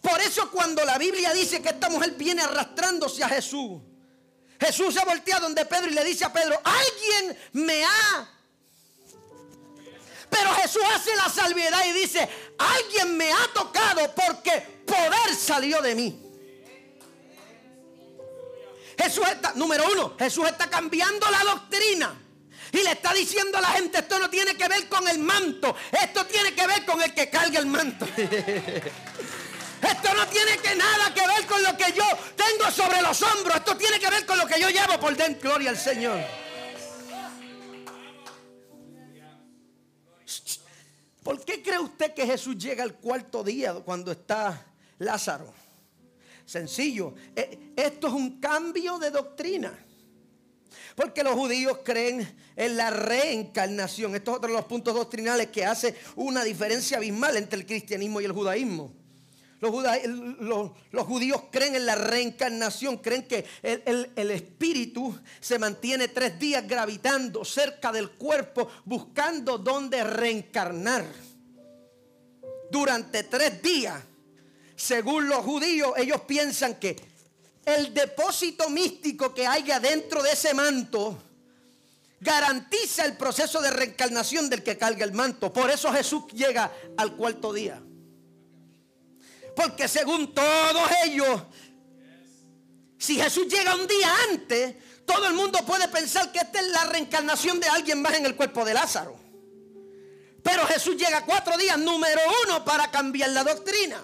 Por 0.01 0.19
eso 0.21 0.49
cuando 0.49 0.83
la 0.85 0.97
Biblia 0.97 1.33
dice 1.33 1.61
que 1.61 1.69
esta 1.69 1.89
mujer 1.89 2.11
viene 2.11 2.41
arrastrándose 2.41 3.23
a 3.23 3.29
Jesús, 3.29 3.81
Jesús 4.59 4.93
se 4.93 5.03
voltea 5.03 5.39
donde 5.39 5.65
Pedro 5.65 5.89
y 5.89 5.93
le 5.93 6.03
dice 6.03 6.23
a 6.23 6.31
Pedro, 6.31 6.59
alguien 6.63 7.37
me 7.53 7.83
ha... 7.83 8.40
Pero 10.31 10.55
Jesús 10.55 10.81
hace 10.95 11.13
la 11.17 11.27
salvedad 11.27 11.85
y 11.87 11.91
dice, 11.91 12.27
alguien 12.57 13.17
me 13.17 13.31
ha 13.33 13.47
tocado 13.53 14.15
porque 14.15 14.61
poder 14.85 15.35
salió 15.35 15.81
de 15.81 15.93
mí. 15.93 16.21
Jesús 18.97 19.27
está, 19.27 19.51
número 19.55 19.83
uno, 19.91 20.15
Jesús 20.17 20.47
está 20.47 20.69
cambiando 20.69 21.29
la 21.29 21.43
doctrina. 21.43 22.17
Y 22.71 22.77
le 22.81 22.91
está 22.91 23.13
diciendo 23.13 23.57
a 23.57 23.61
la 23.61 23.71
gente, 23.71 23.99
esto 23.99 24.17
no 24.19 24.29
tiene 24.29 24.55
que 24.55 24.65
ver 24.69 24.87
con 24.87 25.05
el 25.09 25.19
manto, 25.19 25.75
esto 25.91 26.25
tiene 26.25 26.53
que 26.53 26.65
ver 26.65 26.85
con 26.85 27.01
el 27.01 27.13
que 27.13 27.29
carga 27.29 27.59
el 27.59 27.65
manto. 27.65 28.07
Esto 29.81 30.13
no 30.13 30.27
tiene 30.27 30.57
que 30.59 30.75
nada 30.75 31.11
que 31.11 31.25
ver 31.25 31.43
con 31.47 31.63
lo 31.63 31.75
que 31.75 31.91
yo 31.91 32.03
tengo 32.35 32.69
sobre 32.69 33.01
los 33.01 33.19
hombros, 33.23 33.55
esto 33.57 33.75
tiene 33.75 33.99
que 33.99 34.11
ver 34.11 34.27
con 34.27 34.37
lo 34.37 34.45
que 34.45 34.61
yo 34.61 34.69
llevo 34.69 34.99
por 34.99 35.17
dentro. 35.17 35.49
Gloria 35.49 35.71
al 35.71 35.77
Señor. 35.77 36.23
¿Por 41.23 41.43
qué 41.45 41.61
cree 41.61 41.79
usted 41.79 42.13
que 42.13 42.25
Jesús 42.25 42.57
llega 42.57 42.83
al 42.83 42.95
cuarto 42.95 43.43
día 43.43 43.73
cuando 43.73 44.11
está 44.11 44.65
Lázaro? 44.97 45.53
Sencillo, 46.45 47.13
eh, 47.35 47.73
esto 47.75 48.07
es 48.07 48.13
un 48.13 48.39
cambio 48.39 48.97
de 48.97 49.11
doctrina. 49.11 49.85
Porque 50.95 51.23
los 51.23 51.33
judíos 51.33 51.79
creen 51.83 52.35
en 52.55 52.75
la 52.75 52.89
reencarnación. 52.89 54.15
Estos 54.15 54.33
es 54.33 54.37
otro 54.37 54.49
de 54.49 54.57
los 54.57 54.65
puntos 54.65 54.93
doctrinales 54.93 55.47
que 55.47 55.65
hace 55.65 55.95
una 56.15 56.43
diferencia 56.43 56.97
abismal 56.97 57.37
entre 57.37 57.59
el 57.59 57.65
cristianismo 57.65 58.19
y 58.19 58.25
el 58.25 58.31
judaísmo. 58.31 59.00
Los, 59.61 61.07
judíos 61.07 61.43
creen 61.51 61.75
en 61.75 61.85
la 61.85 61.95
reencarnación, 61.95 62.97
creen 62.97 63.27
que 63.27 63.45
el, 63.61 64.31
espíritu 64.31 65.17
se 65.39 65.59
mantiene 65.59 66.07
tres 66.07 66.39
días 66.39 66.67
gravitando 66.67 67.45
cerca 67.45 67.91
del 67.91 68.11
cuerpo, 68.11 68.67
buscando 68.85 69.57
dónde 69.57 70.03
reencarnar. 70.03 71.05
Durante 72.71 73.23
tres 73.23 73.61
días 73.61 74.01
según 74.81 75.29
los 75.29 75.45
judíos, 75.45 75.93
ellos 75.95 76.21
piensan 76.21 76.79
que 76.79 76.95
el 77.65 77.93
depósito 77.93 78.67
místico 78.71 79.31
que 79.31 79.45
haya 79.45 79.79
dentro 79.79 80.23
de 80.23 80.31
ese 80.31 80.55
manto 80.55 81.21
garantiza 82.19 83.05
el 83.05 83.15
proceso 83.15 83.61
de 83.61 83.69
reencarnación 83.69 84.49
del 84.49 84.63
que 84.63 84.79
carga 84.79 85.05
el 85.05 85.13
manto. 85.13 85.53
Por 85.53 85.69
eso 85.69 85.93
Jesús 85.93 86.23
llega 86.33 86.71
al 86.97 87.15
cuarto 87.15 87.53
día. 87.53 87.79
Porque 89.55 89.87
según 89.87 90.33
todos 90.33 90.89
ellos, 91.05 91.41
si 92.97 93.15
Jesús 93.15 93.47
llega 93.47 93.75
un 93.75 93.87
día 93.87 94.09
antes, 94.29 94.75
todo 95.05 95.27
el 95.27 95.33
mundo 95.33 95.59
puede 95.65 95.87
pensar 95.87 96.31
que 96.31 96.39
esta 96.39 96.59
es 96.59 96.67
la 96.67 96.85
reencarnación 96.85 97.59
de 97.59 97.67
alguien 97.67 98.01
más 98.01 98.13
en 98.13 98.25
el 98.25 98.35
cuerpo 98.35 98.63
de 98.63 98.73
Lázaro. 98.73 99.17
Pero 100.43 100.65
Jesús 100.67 100.95
llega 100.97 101.25
cuatro 101.25 101.57
días, 101.57 101.77
número 101.77 102.21
uno, 102.45 102.63
para 102.63 102.89
cambiar 102.89 103.29
la 103.31 103.43
doctrina. 103.43 104.03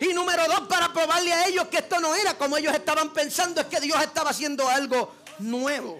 Y 0.00 0.12
número 0.12 0.46
dos, 0.46 0.60
para 0.68 0.92
probarle 0.92 1.32
a 1.32 1.46
ellos 1.46 1.68
que 1.68 1.78
esto 1.78 2.00
no 2.00 2.14
era 2.14 2.36
como 2.36 2.56
ellos 2.56 2.74
estaban 2.74 3.12
pensando, 3.12 3.60
es 3.60 3.66
que 3.66 3.80
Dios 3.80 4.00
estaba 4.02 4.30
haciendo 4.30 4.68
algo 4.68 5.14
nuevo. 5.38 5.98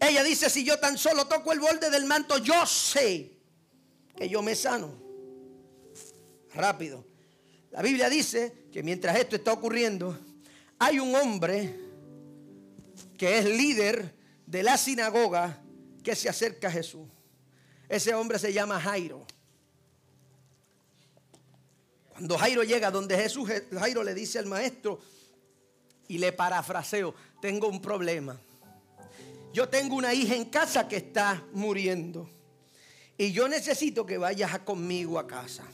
Ella 0.00 0.22
dice, 0.24 0.50
si 0.50 0.64
yo 0.64 0.78
tan 0.78 0.98
solo 0.98 1.26
toco 1.26 1.52
el 1.52 1.60
borde 1.60 1.90
del 1.90 2.06
manto, 2.06 2.38
yo 2.38 2.66
sé 2.66 3.38
que 4.16 4.28
yo 4.28 4.42
me 4.42 4.54
sano. 4.54 5.01
Rápido. 6.54 7.04
La 7.70 7.82
Biblia 7.82 8.08
dice 8.08 8.66
que 8.70 8.82
mientras 8.82 9.16
esto 9.16 9.36
está 9.36 9.52
ocurriendo, 9.52 10.18
hay 10.78 10.98
un 10.98 11.14
hombre 11.14 11.74
que 13.16 13.38
es 13.38 13.44
líder 13.44 14.14
de 14.46 14.62
la 14.62 14.76
sinagoga 14.76 15.62
que 16.02 16.14
se 16.14 16.28
acerca 16.28 16.68
a 16.68 16.70
Jesús. 16.70 17.08
Ese 17.88 18.14
hombre 18.14 18.38
se 18.38 18.52
llama 18.52 18.80
Jairo. 18.80 19.24
Cuando 22.10 22.36
Jairo 22.36 22.62
llega 22.62 22.90
donde 22.90 23.16
Jesús, 23.16 23.48
Jairo 23.72 24.04
le 24.04 24.14
dice 24.14 24.38
al 24.38 24.46
maestro, 24.46 25.00
y 26.08 26.18
le 26.18 26.32
parafraseo, 26.32 27.14
tengo 27.40 27.68
un 27.68 27.80
problema. 27.80 28.38
Yo 29.52 29.68
tengo 29.68 29.96
una 29.96 30.12
hija 30.12 30.34
en 30.34 30.46
casa 30.46 30.86
que 30.86 30.96
está 30.96 31.42
muriendo. 31.52 32.28
Y 33.16 33.32
yo 33.32 33.48
necesito 33.48 34.04
que 34.04 34.18
vayas 34.18 34.58
conmigo 34.60 35.18
a 35.18 35.26
casa. 35.26 35.64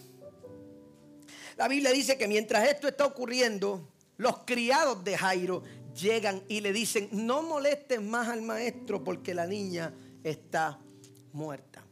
La 1.59 1.67
Biblia 1.67 1.91
dice 1.91 2.17
que 2.17 2.29
mientras 2.29 2.69
esto 2.69 2.87
está 2.87 3.05
ocurriendo, 3.05 3.93
los 4.17 4.45
criados 4.45 5.03
de 5.03 5.19
Jairo 5.19 5.65
llegan 5.93 6.41
y 6.47 6.61
le 6.61 6.73
dicen, 6.73 7.09
no 7.11 7.43
molestes 7.43 8.01
más 8.01 8.29
al 8.29 8.43
maestro 8.43 9.03
porque 9.03 9.35
la 9.35 9.45
niña 9.45 9.93
está 10.23 10.79
muerta. 11.33 11.85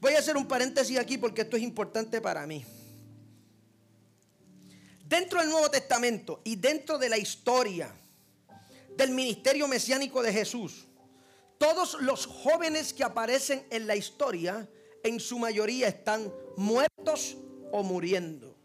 Voy 0.00 0.14
a 0.14 0.20
hacer 0.20 0.38
un 0.38 0.48
paréntesis 0.48 0.98
aquí 0.98 1.18
porque 1.18 1.42
esto 1.42 1.58
es 1.58 1.62
importante 1.62 2.22
para 2.22 2.46
mí. 2.46 2.64
Dentro 5.06 5.40
del 5.40 5.50
Nuevo 5.50 5.70
Testamento 5.70 6.40
y 6.42 6.56
dentro 6.56 6.96
de 6.96 7.10
la 7.10 7.18
historia 7.18 7.94
del 8.96 9.10
ministerio 9.10 9.68
mesiánico 9.68 10.22
de 10.22 10.32
Jesús, 10.32 10.88
todos 11.58 12.00
los 12.00 12.24
jóvenes 12.24 12.94
que 12.94 13.04
aparecen 13.04 13.66
en 13.68 13.86
la 13.86 13.94
historia, 13.94 14.66
en 15.02 15.20
su 15.20 15.38
mayoría 15.38 15.86
están 15.86 16.32
muertos 16.56 17.36
o 17.72 17.82
muriendo. 17.82 18.55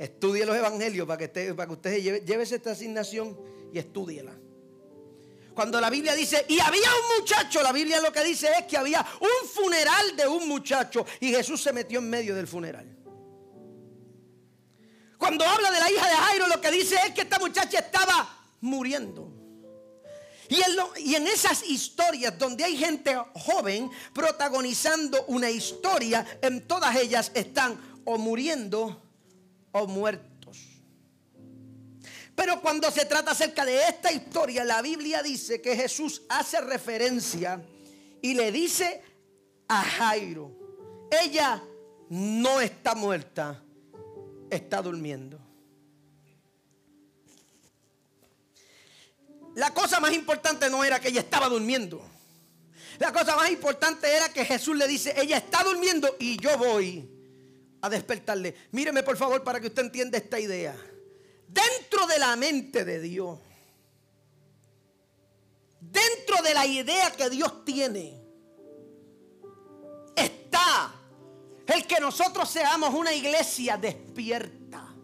Estudie 0.00 0.46
los 0.46 0.56
evangelios 0.56 1.06
para 1.06 1.18
que 1.18 1.26
usted, 1.26 1.54
para 1.54 1.66
que 1.66 1.72
usted 1.74 1.98
lleve, 1.98 2.20
llévese 2.20 2.56
esta 2.56 2.70
asignación 2.70 3.38
y 3.70 3.78
estúdiela. 3.78 4.32
Cuando 5.52 5.78
la 5.78 5.90
Biblia 5.90 6.14
dice, 6.14 6.46
y 6.48 6.58
había 6.58 6.88
un 6.88 7.20
muchacho, 7.20 7.62
la 7.62 7.70
Biblia 7.70 8.00
lo 8.00 8.10
que 8.10 8.24
dice 8.24 8.48
es 8.58 8.64
que 8.64 8.78
había 8.78 9.04
un 9.20 9.46
funeral 9.46 10.16
de 10.16 10.26
un 10.26 10.48
muchacho 10.48 11.04
y 11.20 11.28
Jesús 11.28 11.60
se 11.60 11.74
metió 11.74 11.98
en 11.98 12.08
medio 12.08 12.34
del 12.34 12.48
funeral. 12.48 12.96
Cuando 15.18 15.44
habla 15.44 15.70
de 15.70 15.80
la 15.80 15.90
hija 15.90 16.08
de 16.08 16.16
Jairo, 16.16 16.48
lo 16.48 16.62
que 16.62 16.70
dice 16.70 16.96
es 17.06 17.12
que 17.12 17.20
esta 17.20 17.38
muchacha 17.38 17.80
estaba 17.80 18.38
muriendo. 18.62 19.30
Y 20.48 21.14
en, 21.14 21.26
esas 21.26 21.62
historias 21.68 22.38
donde 22.38 22.64
hay 22.64 22.74
gente 22.78 23.14
joven 23.34 23.90
protagonizando 24.14 25.26
una 25.26 25.50
historia, 25.50 26.26
en 26.40 26.66
todas 26.66 26.96
ellas 26.96 27.32
están 27.34 28.00
o 28.06 28.16
muriendo 28.16 29.09
o 29.72 29.86
muertos. 29.86 30.30
Pero 32.34 32.60
cuando 32.60 32.90
se 32.90 33.04
trata 33.04 33.32
acerca 33.32 33.64
de 33.64 33.82
esta 33.86 34.10
historia, 34.12 34.64
la 34.64 34.80
Biblia 34.80 35.22
dice 35.22 35.60
que 35.60 35.76
Jesús 35.76 36.22
hace 36.28 36.60
referencia 36.60 37.62
y 38.22 38.34
le 38.34 38.50
dice 38.50 39.02
a 39.68 39.82
Jairo, 39.82 40.50
ella 41.10 41.62
no 42.08 42.60
está 42.60 42.94
muerta, 42.94 43.62
está 44.48 44.80
durmiendo. 44.80 45.38
La 49.54 49.74
cosa 49.74 50.00
más 50.00 50.12
importante 50.14 50.70
no 50.70 50.82
era 50.82 50.98
que 51.00 51.08
ella 51.08 51.20
estaba 51.20 51.48
durmiendo. 51.48 52.02
La 52.98 53.12
cosa 53.12 53.36
más 53.36 53.50
importante 53.50 54.14
era 54.14 54.32
que 54.32 54.44
Jesús 54.44 54.76
le 54.76 54.86
dice, 54.86 55.12
ella 55.20 55.36
está 55.36 55.62
durmiendo 55.62 56.16
y 56.18 56.38
yo 56.40 56.56
voy 56.56 57.19
a 57.82 57.88
despertarle. 57.88 58.54
Míreme 58.72 59.02
por 59.02 59.16
favor 59.16 59.42
para 59.42 59.60
que 59.60 59.68
usted 59.68 59.82
entienda 59.82 60.18
esta 60.18 60.38
idea. 60.38 60.76
Dentro 61.46 62.06
de 62.06 62.18
la 62.18 62.36
mente 62.36 62.84
de 62.84 63.00
Dios, 63.00 63.38
dentro 65.80 66.42
de 66.42 66.54
la 66.54 66.66
idea 66.66 67.10
que 67.12 67.30
Dios 67.30 67.64
tiene, 67.64 68.20
está 70.14 70.94
el 71.66 71.86
que 71.86 72.00
nosotros 72.00 72.48
seamos 72.48 72.94
una 72.94 73.12
iglesia 73.12 73.76
despierta. 73.76 74.94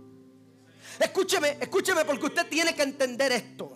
Escúcheme, 0.98 1.58
escúcheme 1.60 2.04
porque 2.04 2.26
usted 2.26 2.48
tiene 2.48 2.74
que 2.74 2.82
entender 2.82 3.32
esto. 3.32 3.75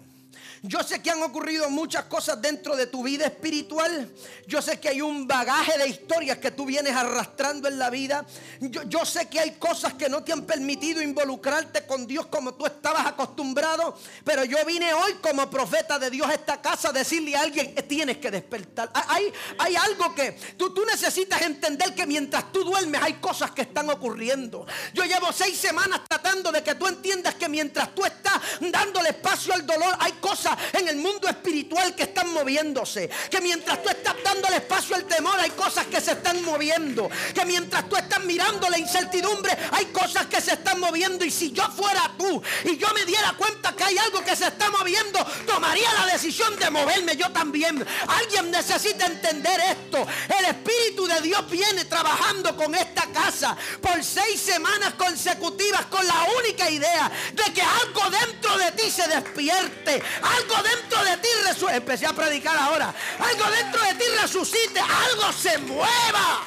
Yo 0.62 0.82
sé 0.82 1.00
que 1.00 1.10
han 1.10 1.22
ocurrido 1.22 1.70
muchas 1.70 2.04
cosas 2.04 2.40
dentro 2.40 2.76
de 2.76 2.86
tu 2.86 3.02
vida 3.02 3.24
espiritual. 3.24 4.10
Yo 4.46 4.60
sé 4.60 4.78
que 4.78 4.90
hay 4.90 5.00
un 5.00 5.26
bagaje 5.26 5.78
de 5.78 5.88
historias 5.88 6.36
que 6.36 6.50
tú 6.50 6.66
vienes 6.66 6.94
arrastrando 6.94 7.66
en 7.66 7.78
la 7.78 7.88
vida. 7.88 8.26
Yo, 8.60 9.06
sé 9.06 9.28
que 9.28 9.40
hay 9.40 9.52
cosas 9.52 9.94
que 9.94 10.10
no 10.10 10.22
te 10.22 10.32
han 10.32 10.42
permitido 10.42 11.00
involucrarte 11.00 11.86
con 11.86 12.06
Dios 12.06 12.26
como 12.26 12.52
tú 12.54 12.66
estabas 12.66 13.06
acostumbrado. 13.06 13.96
Pero 14.22 14.44
yo 14.44 14.58
vine 14.66 14.92
hoy 14.92 15.14
como 15.22 15.48
profeta 15.48 15.98
de 15.98 16.10
Dios 16.10 16.28
a 16.28 16.34
esta 16.34 16.60
casa 16.60 16.90
a 16.90 16.92
decirle 16.92 17.36
a 17.36 17.40
alguien, 17.40 17.72
eh, 17.74 17.82
tienes 17.82 18.18
que 18.18 18.30
despertar. 18.30 18.90
Hay, 19.08 19.32
algo 19.76 20.14
que 20.14 20.32
tú, 20.58 20.74
tú 20.74 20.84
necesitas 20.84 21.40
entender 21.40 21.94
que 21.94 22.06
mientras 22.06 22.52
tú 22.52 22.64
duermes 22.64 23.00
hay 23.02 23.14
cosas 23.14 23.52
que 23.52 23.62
están 23.62 23.88
ocurriendo. 23.88 24.66
Yo 24.92 25.04
llevo 25.04 25.32
seis 25.32 25.56
semanas 25.56 26.02
tratando 26.06 26.52
de 26.52 26.62
que 26.62 26.74
tú 26.74 26.86
entiendas 26.86 27.34
que 27.36 27.48
mientras 27.48 27.94
tú 27.94 28.04
estás 28.04 28.34
dándole 28.60 29.08
espacio 29.08 29.54
al 29.54 29.64
dolor 29.64 29.96
hay 29.98 30.12
cosas 30.12 30.49
en 30.72 30.88
el 30.88 30.96
mundo 30.96 31.28
espiritual 31.28 31.94
que 31.94 32.04
están 32.04 32.32
moviéndose. 32.32 33.10
Que 33.30 33.40
mientras 33.40 33.82
tú 33.82 33.88
estás 33.88 34.14
dando 34.24 34.48
el 34.48 34.54
espacio 34.54 34.96
al 34.96 35.04
temor, 35.04 35.38
hay 35.38 35.50
cosas 35.50 35.86
que 35.86 36.00
se 36.00 36.12
están 36.12 36.42
moviendo. 36.44 37.08
Que 37.34 37.44
mientras 37.44 37.88
tú 37.88 37.96
estás 37.96 38.22
mirando 38.24 38.68
la 38.68 38.78
incertidumbre, 38.78 39.56
hay 39.72 39.86
cosas 39.86 40.26
que 40.26 40.40
se 40.40 40.52
están 40.52 40.80
moviendo. 40.80 41.24
Y 41.24 41.30
si 41.30 41.52
yo 41.52 41.64
fuera 41.70 42.10
tú 42.16 42.42
y 42.64 42.76
yo 42.76 42.88
me 42.94 43.04
diera 43.04 43.34
cuenta 43.36 43.72
que 43.74 43.84
hay 43.84 43.98
algo 43.98 44.24
que 44.24 44.36
se 44.36 44.46
está 44.46 44.70
moviendo, 44.70 45.24
tomaría 45.46 45.92
la 45.94 46.06
decisión 46.12 46.58
de 46.58 46.70
moverme 46.70 47.16
yo 47.16 47.30
también. 47.30 47.84
Alguien 48.06 48.50
necesita 48.50 49.06
entender 49.06 49.60
esto. 49.60 50.06
El 50.38 50.44
Espíritu 50.46 51.06
de 51.06 51.20
Dios 51.20 51.48
viene 51.50 51.84
trabajando 51.84 52.56
con 52.56 52.74
esta 52.74 53.06
casa 53.06 53.56
por 53.80 54.02
seis 54.02 54.40
semanas 54.40 54.94
consecutivas 54.94 55.86
con 55.86 56.06
la 56.06 56.26
única 56.38 56.70
idea 56.70 57.10
de 57.32 57.52
que 57.52 57.62
algo 57.62 58.10
dentro 58.10 58.58
de 58.58 58.72
ti 58.72 58.90
se 58.90 59.06
despierte 59.08 60.02
algo 60.22 60.39
dentro 60.46 61.04
de 61.04 61.16
ti 61.18 61.28
resucite. 61.46 61.76
Empecé 61.76 62.06
a 62.06 62.12
predicar 62.12 62.56
ahora. 62.56 62.94
Algo 63.18 63.50
dentro 63.50 63.82
de 63.82 63.94
ti 63.94 64.04
resucite. 64.20 64.80
Algo 64.80 65.32
se 65.32 65.58
mueva. 65.58 66.46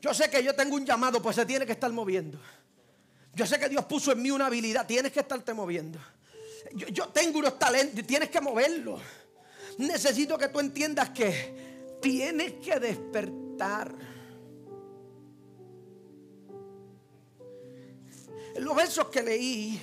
Yo 0.00 0.12
sé 0.12 0.28
que 0.28 0.42
yo 0.42 0.54
tengo 0.54 0.74
un 0.74 0.84
llamado, 0.84 1.22
pues 1.22 1.36
se 1.36 1.46
tiene 1.46 1.64
que 1.64 1.72
estar 1.72 1.92
moviendo. 1.92 2.38
Yo 3.34 3.46
sé 3.46 3.58
que 3.58 3.68
Dios 3.68 3.84
puso 3.84 4.12
en 4.12 4.20
mí 4.20 4.30
una 4.30 4.46
habilidad, 4.46 4.86
tienes 4.86 5.12
que 5.12 5.20
estarte 5.20 5.54
moviendo. 5.54 5.98
Yo, 6.72 6.88
yo 6.88 7.08
tengo 7.08 7.38
unos 7.38 7.58
talentos, 7.58 8.04
tienes 8.04 8.28
que 8.28 8.40
moverlo. 8.40 9.00
Necesito 9.78 10.36
que 10.36 10.48
tú 10.48 10.60
entiendas 10.60 11.10
que 11.10 11.98
tienes 12.02 12.54
que 12.54 12.80
despertar. 12.80 13.94
Los 18.58 18.76
versos 18.76 19.08
que 19.08 19.22
leí, 19.22 19.80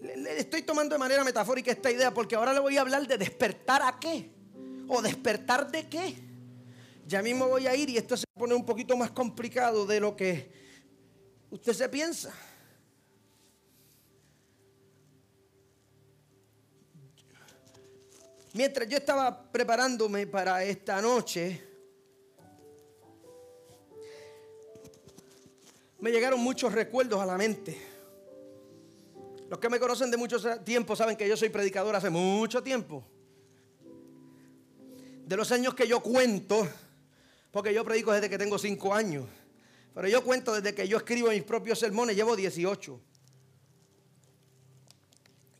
le, 0.00 0.38
estoy 0.38 0.62
tomando 0.62 0.94
de 0.94 0.98
manera 0.98 1.24
metafórica 1.24 1.70
esta 1.70 1.90
idea 1.90 2.12
porque 2.12 2.34
ahora 2.34 2.52
le 2.52 2.60
voy 2.60 2.76
a 2.76 2.82
hablar 2.82 3.06
de 3.06 3.18
despertar 3.18 3.82
a 3.82 3.98
qué 3.98 4.30
o 4.88 5.02
despertar 5.02 5.70
de 5.70 5.88
qué. 5.88 6.14
Ya 7.06 7.22
mismo 7.22 7.48
voy 7.48 7.66
a 7.66 7.74
ir 7.74 7.88
y 7.90 7.96
esto 7.96 8.16
se 8.16 8.24
pone 8.34 8.54
un 8.54 8.64
poquito 8.64 8.96
más 8.96 9.10
complicado 9.12 9.86
de 9.86 10.00
lo 10.00 10.16
que 10.16 10.50
usted 11.50 11.72
se 11.72 11.88
piensa. 11.88 12.34
Mientras 18.52 18.88
yo 18.88 18.96
estaba 18.96 19.52
preparándome 19.52 20.26
para 20.26 20.64
esta 20.64 21.02
noche, 21.02 21.65
me 25.98 26.10
llegaron 26.10 26.40
muchos 26.40 26.72
recuerdos 26.72 27.20
a 27.20 27.26
la 27.26 27.36
mente. 27.36 27.76
Los 29.48 29.58
que 29.58 29.68
me 29.68 29.78
conocen 29.78 30.10
de 30.10 30.16
mucho 30.16 30.38
tiempo 30.60 30.96
saben 30.96 31.16
que 31.16 31.28
yo 31.28 31.36
soy 31.36 31.48
predicador 31.48 31.94
hace 31.94 32.10
mucho 32.10 32.62
tiempo. 32.62 33.04
De 35.24 35.36
los 35.36 35.50
años 35.52 35.74
que 35.74 35.86
yo 35.86 36.00
cuento, 36.00 36.68
porque 37.50 37.72
yo 37.72 37.84
predico 37.84 38.12
desde 38.12 38.28
que 38.28 38.38
tengo 38.38 38.58
cinco 38.58 38.94
años, 38.94 39.26
pero 39.94 40.08
yo 40.08 40.22
cuento 40.22 40.54
desde 40.54 40.74
que 40.74 40.86
yo 40.86 40.98
escribo 40.98 41.30
mis 41.30 41.42
propios 41.42 41.78
sermones, 41.78 42.16
llevo 42.16 42.36
18. 42.36 43.00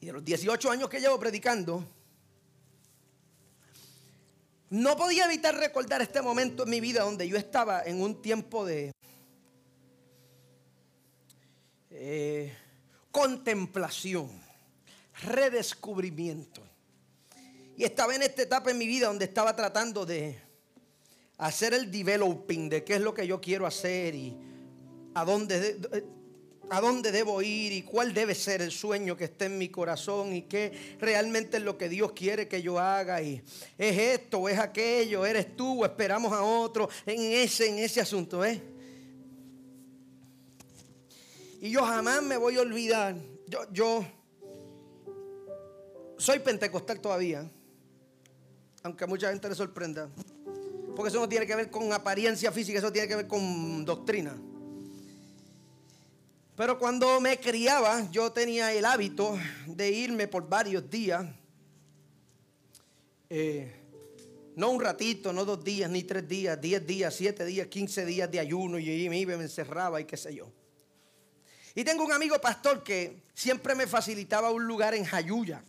Y 0.01 0.07
de 0.07 0.12
los 0.12 0.25
18 0.25 0.70
años 0.70 0.88
que 0.88 1.01
llevo 1.01 1.18
predicando, 1.18 1.85
no 4.70 4.96
podía 4.96 5.25
evitar 5.25 5.57
recordar 5.57 6.03
este 6.03 6.20
momento 6.20 6.64
en 6.64 6.70
mi 6.70 6.81
vida 6.81 7.03
donde 7.03 7.27
yo 7.27 7.37
estaba 7.37 7.83
en 7.85 8.03
un 8.03 8.20
tiempo 8.20 8.64
de, 8.64 8.92
eh, 11.98 12.52
contemplación, 13.11 14.30
redescubrimiento. 15.22 16.62
Y 17.76 17.85
estaba 17.85 18.14
en 18.14 18.22
esta 18.22 18.42
etapa 18.42 18.70
en 18.70 18.76
mi 18.76 18.87
vida 18.87 19.06
donde 19.06 19.24
estaba 19.24 19.56
tratando 19.56 20.04
de 20.04 20.38
hacer 21.38 21.72
el 21.72 21.90
developing 21.90 22.68
de 22.68 22.85
qué 22.85 22.96
es 22.96 23.00
lo 23.00 23.14
que 23.14 23.26
yo 23.26 23.40
quiero 23.40 23.66
hacer 23.66 24.14
y 24.14 24.37
a 25.14 25.24
dónde, 25.24 25.78
a 26.68 26.80
dónde 26.82 27.12
debo 27.12 27.40
ir 27.40 27.72
y 27.72 27.82
cuál 27.82 28.12
debe 28.12 28.35
ser 28.35 28.61
el 28.61 28.72
sueño 28.72 29.16
que 29.16 29.24
está 29.24 29.46
en 29.46 29.56
mi 29.56 29.70
corazón 29.70 30.35
y 30.35 30.42
qué 30.42 30.96
realmente 31.00 31.56
es 31.56 31.62
lo 31.62 31.78
que 31.78 31.88
Dios 31.88 32.12
quiere 32.12 32.48
que 32.48 32.61
yo 32.61 32.78
haga 32.78 33.22
y 33.22 33.42
es 33.78 33.98
esto 33.98 34.48
es 34.50 34.59
aquello, 34.59 35.24
eres 35.24 35.56
tú 35.56 35.85
esperamos 35.85 36.32
a 36.35 36.42
otro 36.42 36.90
en 37.06 37.32
ese, 37.32 37.68
en 37.68 37.78
ese 37.78 38.02
asunto, 38.02 38.44
¿eh? 38.44 38.75
Y 41.66 41.70
yo 41.70 41.85
jamás 41.85 42.22
me 42.22 42.37
voy 42.37 42.55
a 42.55 42.61
olvidar. 42.61 43.16
Yo, 43.48 43.59
yo 43.72 44.07
soy 46.16 46.38
pentecostal 46.38 47.00
todavía. 47.00 47.50
Aunque 48.85 49.02
a 49.02 49.09
mucha 49.09 49.31
gente 49.31 49.48
le 49.48 49.57
sorprenda. 49.57 50.09
Porque 50.94 51.09
eso 51.09 51.18
no 51.18 51.29
tiene 51.29 51.44
que 51.44 51.57
ver 51.57 51.68
con 51.68 51.92
apariencia 51.92 52.52
física, 52.52 52.79
eso 52.79 52.92
tiene 52.92 53.09
que 53.09 53.16
ver 53.16 53.26
con 53.26 53.85
doctrina. 53.85 54.38
Pero 56.55 56.79
cuando 56.79 57.20
me 57.20 57.40
criaba, 57.40 58.09
yo 58.12 58.31
tenía 58.31 58.72
el 58.72 58.85
hábito 58.85 59.37
de 59.66 59.90
irme 59.90 60.29
por 60.29 60.48
varios 60.48 60.88
días. 60.88 61.26
Eh, 63.29 63.74
no 64.55 64.70
un 64.70 64.81
ratito, 64.81 65.33
no 65.33 65.44
dos 65.44 65.64
días, 65.64 65.90
ni 65.90 66.05
tres 66.05 66.29
días, 66.29 66.61
diez 66.61 66.87
días, 66.87 67.12
siete 67.12 67.44
días, 67.44 67.66
quince 67.66 68.07
días 68.07 68.31
de 68.31 68.38
ayuno. 68.38 68.79
Y 68.79 69.09
me 69.09 69.18
iba, 69.18 69.37
me 69.37 69.42
encerraba 69.42 70.00
y 70.00 70.05
qué 70.05 70.16
sé 70.16 70.33
yo. 70.33 70.48
Y 71.76 71.84
tengo 71.84 72.06
un 72.06 72.12
amigo 72.12 72.40
pastor 72.40 72.82
que 72.82 73.22
siempre 73.34 73.74
me 73.74 73.86
facilitaba 73.86 74.50
un 74.50 74.66
lugar 74.66 74.94
en 74.94 75.04
Jayuya, 75.04 75.62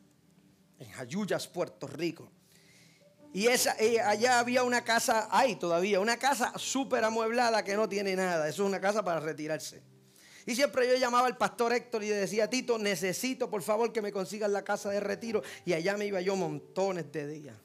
en 0.80 0.90
Jayuyas, 0.90 1.50
Puerto 1.50 1.86
Rico. 1.86 2.32
Y 3.34 3.48
eh, 3.48 4.00
allá 4.00 4.40
había 4.40 4.64
una 4.64 4.86
casa, 4.86 5.28
hay 5.30 5.58
todavía, 5.58 6.00
una 6.00 6.16
casa 6.16 6.54
súper 6.56 7.04
amueblada 7.04 7.62
que 7.66 7.76
no 7.76 7.90
tiene 7.90 8.16
nada. 8.16 8.48
Eso 8.48 8.64
es 8.64 8.70
una 8.70 8.80
casa 8.80 9.04
para 9.04 9.20
retirarse. 9.20 9.84
Y 10.46 10.56
siempre 10.56 10.88
yo 10.88 10.96
llamaba 10.96 11.28
al 11.28 11.36
pastor 11.36 11.74
Héctor 11.74 12.06
y 12.06 12.08
le 12.08 12.16
decía, 12.16 12.50
Tito, 12.50 12.78
necesito 12.80 13.50
por 13.50 13.62
favor 13.62 13.92
que 13.92 14.02
me 14.02 14.14
consigan 14.14 14.54
la 14.54 14.64
casa 14.64 14.90
de 14.90 15.02
retiro. 15.02 15.44
Y 15.66 15.74
allá 15.74 15.98
me 15.98 16.06
iba 16.06 16.22
yo 16.22 16.38
montones 16.38 17.12
de 17.12 17.28
días. 17.28 17.58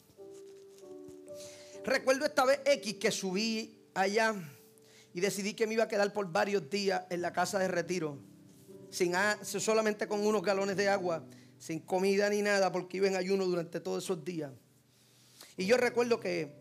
Recuerdo 1.85 2.27
esta 2.27 2.45
vez 2.45 2.61
X 2.65 2.95
que 2.95 3.13
subí 3.13 3.87
allá 3.95 4.35
y 5.15 5.21
decidí 5.21 5.55
que 5.55 5.69
me 5.69 5.75
iba 5.75 5.85
a 5.85 5.89
quedar 5.89 6.13
por 6.13 6.27
varios 6.33 6.69
días 6.69 7.05
en 7.09 7.23
la 7.23 7.33
casa 7.33 7.61
de 7.61 7.69
retiro. 7.69 8.32
Sin 8.93 9.15
solamente 9.43 10.07
con 10.07 10.25
unos 10.25 10.43
galones 10.43 10.77
de 10.77 10.89
agua, 10.89 11.25
sin 11.59 11.81
comida 11.81 12.29
ni 12.29 12.43
nada, 12.43 12.71
porque 12.71 12.99
iba 12.99 13.09
en 13.09 13.17
ayuno 13.17 13.47
durante 13.47 13.81
todos 13.81 14.05
esos 14.05 14.25
días. 14.25 14.53
Y 15.57 15.67
yo 15.67 15.77
recuerdo 15.77 16.21
que 16.21 16.55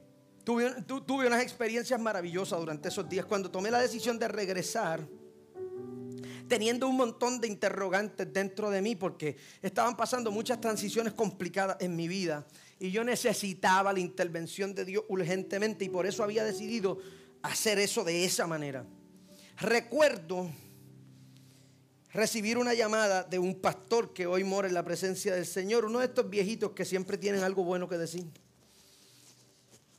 tuve, 0.44 0.72
tuve 0.84 1.28
unas 1.28 1.44
experiencias 1.44 2.00
maravillosas 2.00 2.60
durante 2.60 2.90
esos 2.90 3.08
días. 3.08 3.26
Cuando 3.26 3.52
tomé 3.52 3.70
la 3.70 3.80
decisión 3.80 4.18
de 4.18 4.28
regresar, 4.28 5.06
teniendo 6.48 6.88
un 6.90 6.98
montón 6.98 7.40
de 7.40 7.48
interrogantes 7.48 8.34
dentro 8.34 8.70
de 8.70 8.82
mí 8.82 8.98
porque 8.98 9.38
estaban 9.62 9.96
pasando 9.96 10.32
muchas 10.32 10.60
transiciones 10.60 11.14
complicadas 11.14 11.78
en 11.80 11.96
mi 11.96 12.10
vida 12.10 12.46
y 12.78 12.92
yo 12.92 13.06
necesitaba 13.06 13.94
la 13.94 14.02
intervención 14.02 14.76
de 14.76 14.84
Dios 14.84 15.06
urgentemente 15.08 15.86
y 15.86 15.90
por 15.90 16.06
eso 16.06 16.26
había 16.26 16.44
decidido 16.44 16.98
hacer 17.42 17.80
eso 17.80 18.04
de 18.04 18.26
esa 18.26 18.48
manera. 18.48 18.86
Recuerdo 19.62 20.52
recibir 22.14 22.58
una 22.58 22.74
llamada 22.74 23.24
de 23.24 23.40
un 23.40 23.56
pastor 23.56 24.14
que 24.14 24.28
hoy 24.28 24.44
mora 24.44 24.68
en 24.68 24.74
la 24.74 24.84
presencia 24.84 25.34
del 25.34 25.46
Señor, 25.46 25.86
uno 25.86 26.00
de 26.00 26.06
estos 26.06 26.30
viejitos 26.30 26.72
que 26.72 26.86
siempre 26.86 27.18
tienen 27.18 27.44
algo 27.44 27.64
bueno 27.64 27.88
que 27.88 27.98
decir. 27.98 28.26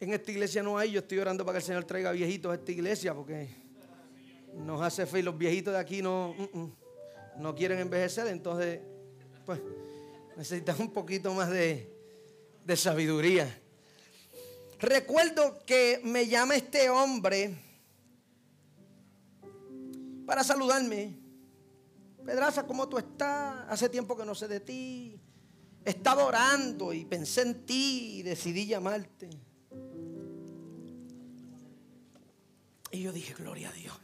En 0.00 0.12
esta 0.12 0.30
iglesia 0.30 0.62
no 0.62 0.76
hay, 0.76 0.92
yo 0.92 1.00
estoy 1.00 1.18
orando 1.18 1.44
para 1.44 1.58
que 1.58 1.62
el 1.62 1.66
Señor 1.66 1.84
traiga 1.84 2.12
viejitos 2.12 2.52
a 2.52 2.56
esta 2.56 2.72
iglesia 2.72 3.14
porque 3.14 3.48
nos 4.56 4.82
hace 4.82 5.06
fe. 5.06 5.22
Los 5.22 5.38
viejitos 5.38 5.72
de 5.72 5.80
aquí 5.80 6.02
no, 6.02 6.34
mm, 6.36 6.58
mm, 6.58 6.72
no 7.38 7.54
quieren 7.54 7.78
envejecer, 7.78 8.26
entonces, 8.26 8.80
pues, 9.46 9.60
necesitan 10.36 10.76
un 10.80 10.92
poquito 10.92 11.32
más 11.32 11.50
de, 11.50 11.88
de 12.64 12.76
sabiduría. 12.76 13.58
Recuerdo 14.80 15.62
que 15.64 16.00
me 16.02 16.26
llama 16.26 16.56
este 16.56 16.90
hombre 16.90 17.54
para 20.26 20.42
saludarme. 20.42 21.21
Pedraza, 22.24 22.66
¿cómo 22.66 22.88
tú 22.88 22.98
estás? 22.98 23.66
Hace 23.68 23.88
tiempo 23.88 24.16
que 24.16 24.24
no 24.24 24.34
sé 24.34 24.48
de 24.48 24.60
ti. 24.60 25.20
Estaba 25.84 26.24
orando 26.24 26.92
y 26.92 27.04
pensé 27.04 27.42
en 27.42 27.66
ti 27.66 28.18
y 28.18 28.22
decidí 28.22 28.66
llamarte. 28.66 29.30
Y 32.90 33.02
yo 33.02 33.12
dije, 33.12 33.34
gloria 33.34 33.70
a 33.70 33.72
Dios 33.72 34.02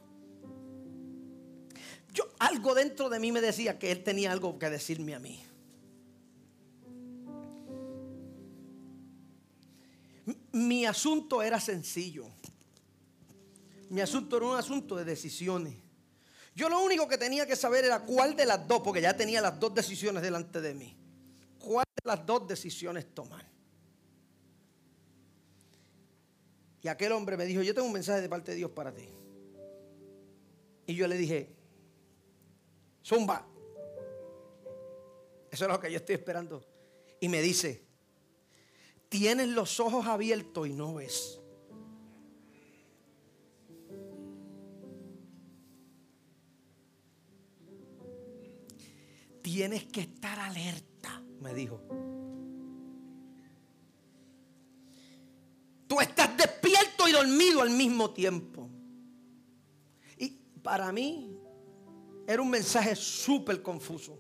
algo 2.39 2.75
dentro 2.75 3.09
de 3.09 3.19
mí 3.19 3.33
me 3.33 3.41
decía 3.41 3.79
que 3.79 3.91
él 3.91 4.03
tenía 4.03 4.33
algo 4.33 4.59
que 4.59 4.71
decirme 4.71 5.15
a 5.15 5.19
mí. 5.19 5.41
Mi 10.53 10.87
asunto 10.87 11.43
era 11.43 11.61
sencillo. 11.61 12.27
Mi 13.91 14.01
asunto 14.01 14.37
era 14.37 14.47
un 14.47 14.57
asunto 14.57 14.97
de 14.97 15.05
decisiones. 15.05 15.75
Yo 16.55 16.69
lo 16.69 16.81
único 16.81 17.07
que 17.07 17.19
tenía 17.19 17.47
que 17.47 17.57
saber 17.57 17.85
era 17.85 18.01
cuál 18.01 18.35
de 18.37 18.47
las 18.47 18.67
dos, 18.67 18.81
porque 18.83 19.01
ya 19.01 19.17
tenía 19.17 19.41
las 19.41 19.59
dos 19.59 19.75
decisiones 19.75 20.23
delante 20.23 20.61
de 20.61 20.75
mí. 20.75 20.97
¿Cuál 21.59 21.87
de 21.87 22.09
las 22.09 22.25
dos 22.27 22.49
decisiones 22.49 23.15
tomar? 23.15 23.47
Y 26.83 26.89
aquel 26.89 27.13
hombre 27.13 27.37
me 27.37 27.45
dijo, 27.45 27.63
yo 27.63 27.75
tengo 27.75 27.87
un 27.87 27.93
mensaje 27.93 28.21
de 28.21 28.29
parte 28.29 28.53
de 28.53 28.57
Dios 28.57 28.71
para 28.71 28.93
ti. 28.93 29.09
Y 30.87 30.95
yo 30.95 31.07
le 31.07 31.17
dije, 31.17 31.55
Zumba. 33.05 33.47
Eso 35.51 35.65
es 35.65 35.71
lo 35.71 35.81
que 35.81 35.91
yo 35.91 35.97
estoy 35.97 36.15
esperando. 36.15 36.63
Y 37.21 37.29
me 37.29 37.41
dice, 37.41 37.83
tienes 39.09 39.49
los 39.49 39.81
ojos 39.81 40.07
abiertos 40.07 40.69
y 40.69 40.73
no 40.73 40.95
ves. 40.95 41.38
Tienes 49.51 49.85
que 49.87 50.03
estar 50.03 50.39
alerta, 50.39 51.23
me 51.41 51.55
dijo. 51.55 51.81
Tú 55.87 55.99
estás 56.03 56.37
despierto 56.37 57.09
y 57.09 57.13
dormido 57.13 57.63
al 57.63 57.71
mismo 57.71 58.11
tiempo. 58.11 58.69
Y 60.19 60.39
para 60.63 60.93
mí 60.93 61.35
era 62.27 62.43
un 62.43 62.51
mensaje 62.51 62.95
súper 62.95 63.63
confuso. 63.63 64.19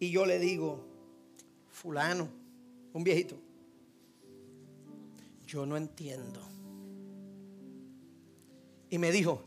Y 0.00 0.10
yo 0.10 0.26
le 0.26 0.38
digo, 0.38 0.84
fulano, 1.70 2.28
un 2.92 3.02
viejito, 3.02 3.36
yo 5.46 5.64
no 5.64 5.78
entiendo. 5.78 6.42
Y 8.90 8.98
me 8.98 9.10
dijo, 9.10 9.42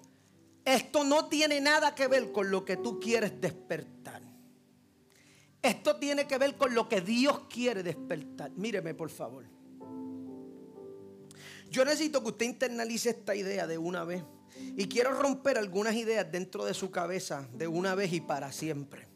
esto 0.65 1.03
no 1.03 1.27
tiene 1.27 1.61
nada 1.61 1.93
que 1.93 2.07
ver 2.07 2.31
con 2.31 2.49
lo 2.49 2.65
que 2.65 2.77
tú 2.77 2.99
quieres 2.99 3.39
despertar. 3.39 4.23
Esto 5.61 5.95
tiene 5.95 6.27
que 6.27 6.37
ver 6.37 6.55
con 6.55 6.73
lo 6.75 6.89
que 6.89 7.01
Dios 7.01 7.41
quiere 7.49 7.83
despertar. 7.83 8.51
Míreme, 8.51 8.93
por 8.93 9.09
favor. 9.09 9.45
Yo 11.69 11.85
necesito 11.85 12.21
que 12.21 12.29
usted 12.29 12.45
internalice 12.45 13.09
esta 13.09 13.35
idea 13.35 13.67
de 13.67 13.77
una 13.77 14.03
vez. 14.03 14.23
Y 14.77 14.87
quiero 14.87 15.11
romper 15.11 15.57
algunas 15.57 15.95
ideas 15.95 16.31
dentro 16.31 16.65
de 16.65 16.73
su 16.73 16.89
cabeza 16.89 17.47
de 17.53 17.67
una 17.67 17.93
vez 17.93 18.13
y 18.13 18.21
para 18.21 18.51
siempre. 18.51 19.07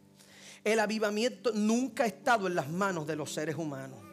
El 0.63 0.79
avivamiento 0.79 1.51
nunca 1.53 2.03
ha 2.03 2.07
estado 2.07 2.47
en 2.47 2.55
las 2.55 2.69
manos 2.69 3.07
de 3.07 3.15
los 3.15 3.33
seres 3.33 3.55
humanos. 3.55 4.08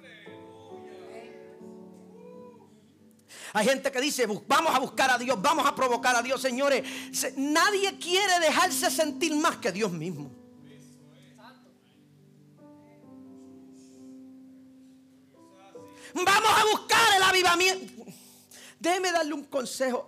Hay 3.56 3.64
gente 3.64 3.90
que 3.90 4.00
dice, 4.02 4.26
vamos 4.46 4.74
a 4.74 4.78
buscar 4.78 5.10
a 5.10 5.16
Dios, 5.16 5.40
vamos 5.40 5.66
a 5.66 5.74
provocar 5.74 6.14
a 6.14 6.20
Dios, 6.20 6.42
señores. 6.42 6.82
Nadie 7.36 7.98
quiere 7.98 8.38
dejarse 8.38 8.90
sentir 8.90 9.34
más 9.34 9.56
que 9.56 9.72
Dios 9.72 9.90
mismo. 9.90 10.30
Vamos 16.12 16.50
a 16.50 16.64
buscar 16.70 17.16
el 17.16 17.22
avivamiento. 17.22 18.04
Déjeme 18.78 19.10
darle 19.10 19.32
un 19.32 19.44
consejo 19.44 20.06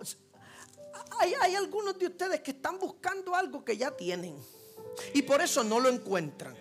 hay, 1.19 1.55
algunos 1.55 1.97
de 1.97 2.07
ustedes 2.07 2.39
que 2.41 2.51
están 2.51 2.79
buscando 2.79 3.35
algo 3.35 3.63
que 3.65 3.75
ya 3.75 3.91
tienen 3.91 4.37
y 5.13 5.21
por 5.21 5.41
eso 5.41 5.63
no 5.63 5.79
lo 5.79 5.89
encuentran. 5.89 6.55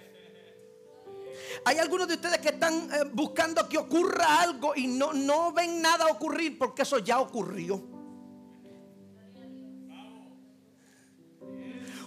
Hay 1.64 1.78
algunos 1.78 2.08
de 2.08 2.14
ustedes 2.14 2.38
que 2.38 2.48
están 2.50 2.88
eh, 2.92 3.04
buscando 3.12 3.68
que 3.68 3.78
ocurra 3.78 4.40
algo 4.42 4.74
y 4.76 4.86
no, 4.86 5.12
no 5.12 5.52
ven 5.52 5.82
nada 5.82 6.06
ocurrir 6.06 6.58
porque 6.58 6.82
eso 6.82 6.98
ya 6.98 7.20
ocurrió. 7.20 7.82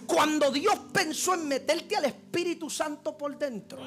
Cuando 0.06 0.50
Dios 0.50 0.78
pensó 0.92 1.34
en 1.34 1.48
meterte 1.48 1.96
al 1.96 2.04
Espíritu 2.04 2.68
Santo 2.68 3.16
por 3.16 3.38
dentro, 3.38 3.80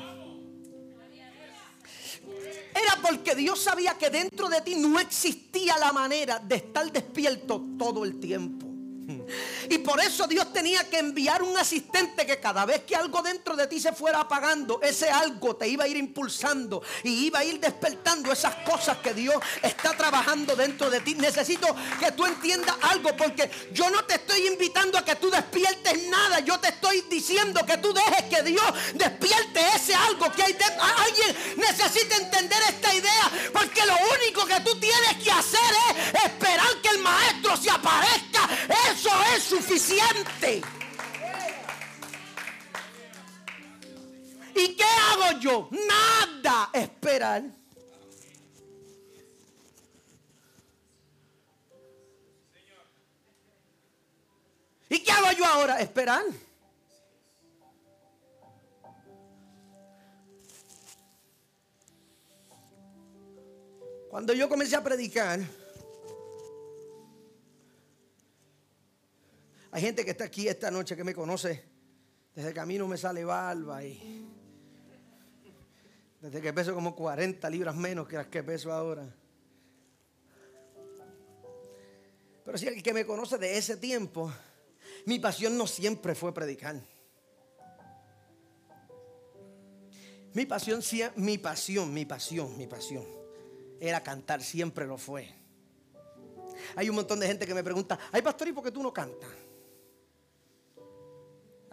era 2.76 3.02
porque 3.02 3.36
Dios 3.36 3.62
sabía 3.62 3.98
que 3.98 4.10
dentro 4.10 4.50
de 4.50 4.62
ti 4.62 4.76
no 4.76 5.00
existía 5.00 5.78
la 5.78 5.94
manera 5.94 6.40
de 6.40 6.56
estar 6.56 6.92
despierto 6.92 7.64
todo 7.78 8.04
el 8.04 8.20
tiempo. 8.20 8.65
Y 9.70 9.78
por 9.80 10.00
eso 10.00 10.28
Dios 10.28 10.52
tenía 10.52 10.90
que 10.90 11.00
enviar 11.00 11.44
un 11.44 11.58
asistente 11.58 12.26
que 12.26 12.40
cada 12.40 12.66
vez 12.66 12.84
que 12.84 12.96
algo 12.96 13.22
dentro 13.22 13.56
de 13.56 13.68
ti 13.68 13.80
se 13.80 13.92
fuera 13.94 14.22
apagando, 14.22 14.80
ese 14.82 15.10
algo 15.10 15.56
te 15.56 15.68
iba 15.68 15.84
a 15.84 15.88
ir 15.88 15.98
impulsando 15.98 16.82
y 17.04 17.26
iba 17.28 17.40
a 17.40 17.44
ir 17.44 17.60
despertando 17.60 18.32
esas 18.32 18.56
cosas 18.68 18.98
que 18.98 19.14
Dios 19.14 19.36
está 19.62 19.96
trabajando 19.96 20.56
dentro 20.56 20.90
de 20.90 21.02
ti. 21.02 21.16
Necesito 21.16 21.68
que 22.00 22.12
tú 22.14 22.26
entiendas 22.26 22.76
algo 22.82 23.16
porque 23.16 23.50
yo 23.72 23.90
no 23.90 24.04
te 24.06 24.16
estoy 24.16 24.48
invitando 24.48 24.98
a 24.98 25.06
que 25.06 25.16
tú 25.16 25.30
despiertes 25.30 26.08
nada. 26.08 26.40
Yo 26.40 26.60
te 26.60 26.70
estoy 26.70 27.02
diciendo 27.10 27.66
que 27.66 27.78
tú 27.78 27.94
dejes 27.94 28.24
que 28.24 28.44
Dios 28.44 28.66
despierte 28.94 29.62
ese 29.76 29.94
algo 29.96 30.32
que 30.32 30.44
hay 30.44 30.54
dentro. 30.54 30.84
Alguien 30.84 31.36
necesita 31.58 32.18
entender 32.18 32.60
esta 32.70 32.94
idea 32.94 33.32
porque 33.54 33.86
lo 33.86 33.96
único 34.16 34.46
que 34.46 34.60
tú 34.62 34.80
tienes 34.80 35.24
que 35.24 35.32
hacer 35.32 35.60
es 36.14 36.24
esperar 36.24 36.82
que 36.82 36.90
el 36.90 37.00
maestro 37.00 37.58
se 37.58 37.70
aparezca. 37.70 38.50
Eso 38.70 39.10
suficiente. 39.44 40.62
¿Y 44.56 44.76
qué 44.76 44.84
hago 44.84 45.40
yo? 45.40 45.70
Nada, 45.72 46.70
esperar. 46.74 47.44
¿Y 54.90 55.00
qué 55.00 55.12
hago 55.12 55.32
yo 55.38 55.46
ahora? 55.46 55.80
Esperar. 55.80 56.24
Cuando 64.10 64.32
yo 64.34 64.48
comencé 64.48 64.78
a 64.78 64.84
predicar, 64.84 65.42
hay 69.76 69.82
gente 69.82 70.06
que 70.06 70.12
está 70.12 70.24
aquí 70.24 70.48
esta 70.48 70.72
noche 70.72 70.96
que 70.96 71.04
me 71.04 71.14
conoce 71.14 71.62
desde 72.34 72.54
que 72.54 72.60
a 72.62 72.66
mí 72.66 72.78
no 72.78 72.88
me 72.88 72.98
sale 72.98 73.26
barba 73.26 73.84
y 73.84 74.26
desde 76.22 76.42
que 76.42 76.54
peso 76.54 76.74
como 76.74 76.96
40 76.96 77.50
libras 77.50 77.76
menos 77.76 78.08
que 78.08 78.16
las 78.16 78.28
que 78.28 78.42
peso 78.42 78.72
ahora. 78.72 79.14
Pero 82.46 82.58
si 82.58 82.68
el 82.68 82.82
que 82.82 82.94
me 82.94 83.06
conoce 83.06 83.38
de 83.38 83.58
ese 83.58 83.76
tiempo, 83.76 84.32
mi 85.08 85.20
pasión 85.20 85.58
no 85.58 85.68
siempre 85.68 86.16
fue 86.16 86.34
predicar. 86.34 86.82
Mi 90.32 90.46
pasión, 90.46 90.80
mi 91.18 91.38
pasión, 91.38 91.94
mi 91.94 92.06
pasión, 92.06 92.58
mi 92.58 92.66
pasión 92.66 93.06
era 93.82 94.02
cantar, 94.02 94.42
siempre 94.42 94.88
lo 94.88 94.98
fue. 94.98 95.28
Hay 96.78 96.88
un 96.88 96.96
montón 96.96 97.20
de 97.20 97.28
gente 97.28 97.46
que 97.46 97.54
me 97.54 97.62
pregunta, 97.62 98.00
ay 98.14 98.22
pastor, 98.22 98.48
¿y 98.48 98.54
por 98.54 98.64
qué 98.64 98.72
tú 98.72 98.82
no 98.82 98.94
cantas? 98.94 99.45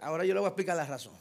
Ahora 0.03 0.25
yo 0.25 0.33
le 0.33 0.39
voy 0.39 0.47
a 0.47 0.49
explicar 0.49 0.75
la 0.75 0.85
razón. 0.85 1.13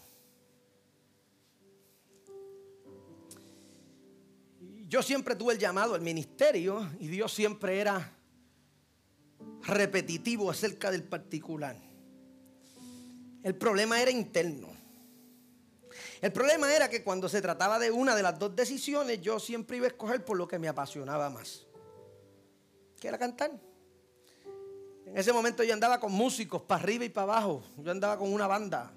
Yo 4.89 5.03
siempre 5.03 5.37
tuve 5.37 5.55
el 5.55 5.59
llamado 5.59 5.95
al 5.95 6.03
ministerio 6.03 6.91
y 6.99 7.09
Dios 7.09 7.33
siempre 7.33 7.81
era 7.81 8.13
repetitivo 9.63 10.51
acerca 10.51 10.91
del 10.91 11.05
particular. 11.05 11.77
El 13.43 13.55
problema 13.57 14.03
era 14.03 14.11
interno. 14.11 14.69
El 16.21 16.33
problema 16.33 16.73
era 16.75 16.91
que 16.91 17.03
cuando 17.03 17.29
se 17.29 17.41
trataba 17.41 17.79
de 17.79 17.91
una 17.91 18.15
de 18.15 18.23
las 18.23 18.39
dos 18.39 18.55
decisiones, 18.55 19.21
yo 19.21 19.41
siempre 19.41 19.79
iba 19.79 19.87
a 19.87 19.91
escoger 19.91 20.25
por 20.25 20.37
lo 20.37 20.47
que 20.47 20.59
me 20.59 20.69
apasionaba 20.69 21.31
más. 21.31 21.67
Que 23.01 23.09
era 23.09 23.19
cantar. 23.19 23.53
En 25.13 25.19
ese 25.19 25.33
momento 25.33 25.63
yo 25.63 25.75
andaba 25.75 26.01
con 26.01 26.11
músicos 26.11 26.63
para 26.63 26.83
arriba 26.83 27.05
y 27.05 27.11
para 27.11 27.25
abajo. 27.25 27.63
Yo 27.77 27.91
andaba 27.91 28.17
con 28.17 28.33
una 28.33 28.47
banda. 28.47 28.91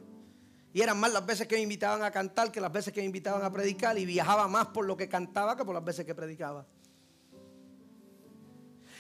Y 0.74 0.82
eran 0.82 0.98
más 0.98 1.12
las 1.12 1.26
veces 1.26 1.46
que 1.46 1.56
me 1.56 1.62
invitaban 1.62 2.04
a 2.04 2.12
cantar 2.12 2.52
que 2.52 2.62
las 2.62 2.72
veces 2.72 2.94
que 2.94 3.02
me 3.02 3.06
invitaban 3.06 3.44
a 3.44 3.52
predicar. 3.52 3.98
Y 4.00 4.06
viajaba 4.06 4.48
más 4.48 4.68
por 4.68 4.86
lo 4.86 4.96
que 4.96 5.10
cantaba 5.10 5.58
que 5.58 5.66
por 5.66 5.76
las 5.76 5.84
veces 5.84 6.06
que 6.06 6.16
predicaba. 6.16 6.66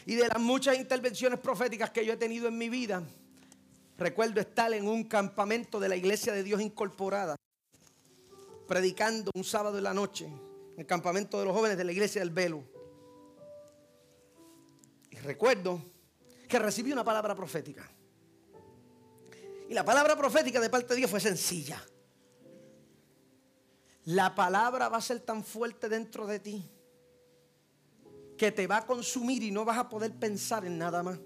Y 0.06 0.16
de 0.16 0.28
las 0.28 0.40
muchas 0.40 0.78
intervenciones 0.78 1.40
proféticas 1.40 1.90
que 1.90 2.06
yo 2.06 2.14
he 2.14 2.18
tenido 2.18 2.50
en 2.50 2.58
mi 2.58 2.68
vida, 2.68 3.02
recuerdo 3.98 4.42
estar 4.42 4.74
en 4.74 4.86
un 4.86 5.06
campamento 5.06 5.80
de 5.80 5.88
la 5.88 5.96
Iglesia 5.96 6.34
de 6.34 6.44
Dios 6.44 6.60
Incorporada 6.62 7.36
predicando 8.68 9.32
un 9.34 9.44
sábado 9.44 9.78
en 9.78 9.84
la 9.84 9.94
noche 9.94 10.26
en 10.26 10.80
el 10.80 10.86
campamento 10.86 11.40
de 11.40 11.46
los 11.46 11.54
jóvenes 11.54 11.78
de 11.78 11.84
la 11.86 11.92
iglesia 11.92 12.20
del 12.20 12.32
Velo. 12.32 12.64
Y 15.10 15.16
recuerdo 15.18 15.82
que 16.48 16.60
recibí 16.60 16.92
una 16.92 17.04
palabra 17.04 17.36
profética. 17.36 17.90
Y 19.70 19.74
la 19.74 19.84
palabra 19.84 20.16
profética 20.16 20.60
de 20.60 20.70
parte 20.70 20.94
de 20.94 20.98
Dios 20.98 21.12
fue 21.12 21.20
sencilla. 21.20 21.82
La 24.06 24.36
palabra 24.36 24.90
va 24.90 24.98
a 24.98 25.02
ser 25.02 25.20
tan 25.22 25.44
fuerte 25.44 25.90
dentro 25.90 26.28
de 26.28 26.40
ti 26.40 26.70
que 28.38 28.52
te 28.52 28.68
va 28.68 28.78
a 28.78 28.86
consumir 28.86 29.42
y 29.42 29.52
no 29.52 29.66
vas 29.66 29.78
a 29.78 29.90
poder 29.90 30.14
pensar 30.14 30.66
en 30.66 30.78
nada 30.78 31.02
más. 31.02 31.18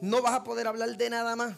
No 0.00 0.22
vas 0.22 0.32
a 0.32 0.44
poder 0.44 0.66
hablar 0.66 0.96
de 0.96 1.10
nada 1.10 1.36
más 1.36 1.56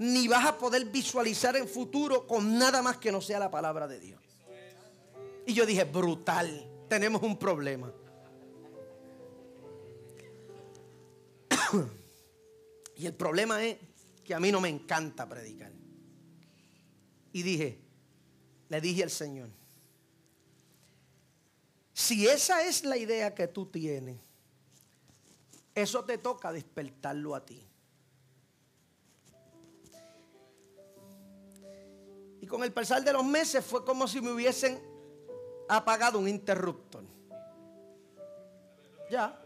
ni 0.00 0.28
vas 0.28 0.46
a 0.46 0.56
poder 0.56 0.86
visualizar 0.86 1.56
en 1.56 1.68
futuro 1.68 2.26
con 2.26 2.56
nada 2.56 2.80
más 2.80 2.96
que 2.96 3.12
no 3.12 3.20
sea 3.20 3.38
la 3.38 3.50
palabra 3.50 3.86
de 3.86 4.00
Dios. 4.00 4.18
Y 5.46 5.52
yo 5.52 5.66
dije, 5.66 5.84
brutal, 5.84 6.66
tenemos 6.88 7.22
un 7.22 7.38
problema. 7.38 7.92
Y 12.96 13.06
el 13.06 13.14
problema 13.14 13.64
es 13.64 13.78
que 14.24 14.34
a 14.34 14.40
mí 14.40 14.50
no 14.50 14.60
me 14.60 14.68
encanta 14.68 15.28
predicar. 15.28 15.72
Y 17.32 17.42
dije, 17.42 17.80
le 18.68 18.80
dije 18.80 19.02
al 19.02 19.10
Señor, 19.10 19.50
si 21.92 22.26
esa 22.26 22.62
es 22.64 22.84
la 22.84 22.96
idea 22.96 23.34
que 23.34 23.46
tú 23.46 23.66
tienes, 23.66 24.18
eso 25.74 26.04
te 26.04 26.18
toca 26.18 26.52
despertarlo 26.52 27.34
a 27.34 27.44
ti. 27.44 27.70
con 32.50 32.64
el 32.64 32.72
pasar 32.72 33.02
de 33.02 33.12
los 33.12 33.24
meses 33.24 33.64
fue 33.64 33.84
como 33.84 34.06
si 34.08 34.20
me 34.20 34.32
hubiesen 34.32 34.82
apagado 35.68 36.18
un 36.18 36.28
interruptor. 36.28 37.04
Ya. 39.08 39.40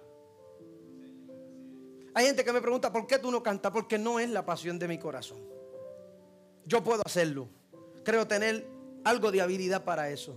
Hay 2.15 2.27
gente 2.27 2.45
que 2.45 2.53
me 2.53 2.61
pregunta, 2.61 2.93
¿por 2.93 3.07
qué 3.07 3.19
tú 3.19 3.31
no 3.31 3.43
cantas? 3.43 3.73
Porque 3.73 3.99
no 3.99 4.21
es 4.21 4.31
la 4.31 4.47
pasión 4.47 4.79
de 4.79 4.87
mi 4.87 4.99
corazón. 4.99 5.39
Yo 6.65 6.83
puedo 6.83 7.03
hacerlo. 7.05 7.49
Creo 8.05 8.27
tener 8.27 8.67
algo 9.03 9.33
de 9.33 9.41
habilidad 9.41 9.85
para 9.85 10.09
eso. 10.11 10.37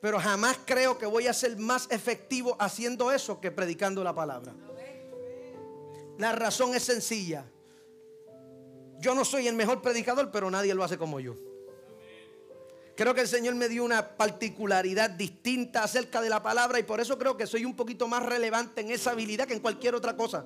Pero 0.00 0.18
jamás 0.18 0.58
creo 0.64 0.98
que 0.98 1.06
voy 1.06 1.26
a 1.28 1.32
ser 1.32 1.56
más 1.56 1.88
efectivo 1.90 2.56
haciendo 2.58 3.12
eso 3.12 3.40
que 3.40 3.50
predicando 3.50 4.02
la 4.02 4.14
palabra. 4.14 4.52
La 6.18 6.32
razón 6.32 6.74
es 6.74 6.82
sencilla. 6.82 7.44
Yo 8.98 9.14
no 9.14 9.24
soy 9.24 9.46
el 9.46 9.54
mejor 9.54 9.80
predicador, 9.80 10.30
pero 10.32 10.50
nadie 10.50 10.74
lo 10.74 10.82
hace 10.82 10.98
como 10.98 11.20
yo. 11.20 11.36
Creo 12.98 13.14
que 13.14 13.20
el 13.20 13.28
Señor 13.28 13.54
me 13.54 13.68
dio 13.68 13.84
una 13.84 14.16
particularidad 14.16 15.08
distinta 15.10 15.84
acerca 15.84 16.20
de 16.20 16.28
la 16.28 16.42
palabra 16.42 16.80
y 16.80 16.82
por 16.82 17.00
eso 17.00 17.16
creo 17.16 17.36
que 17.36 17.46
soy 17.46 17.64
un 17.64 17.76
poquito 17.76 18.08
más 18.08 18.24
relevante 18.24 18.80
en 18.80 18.90
esa 18.90 19.12
habilidad 19.12 19.46
que 19.46 19.54
en 19.54 19.60
cualquier 19.60 19.94
otra 19.94 20.16
cosa. 20.16 20.44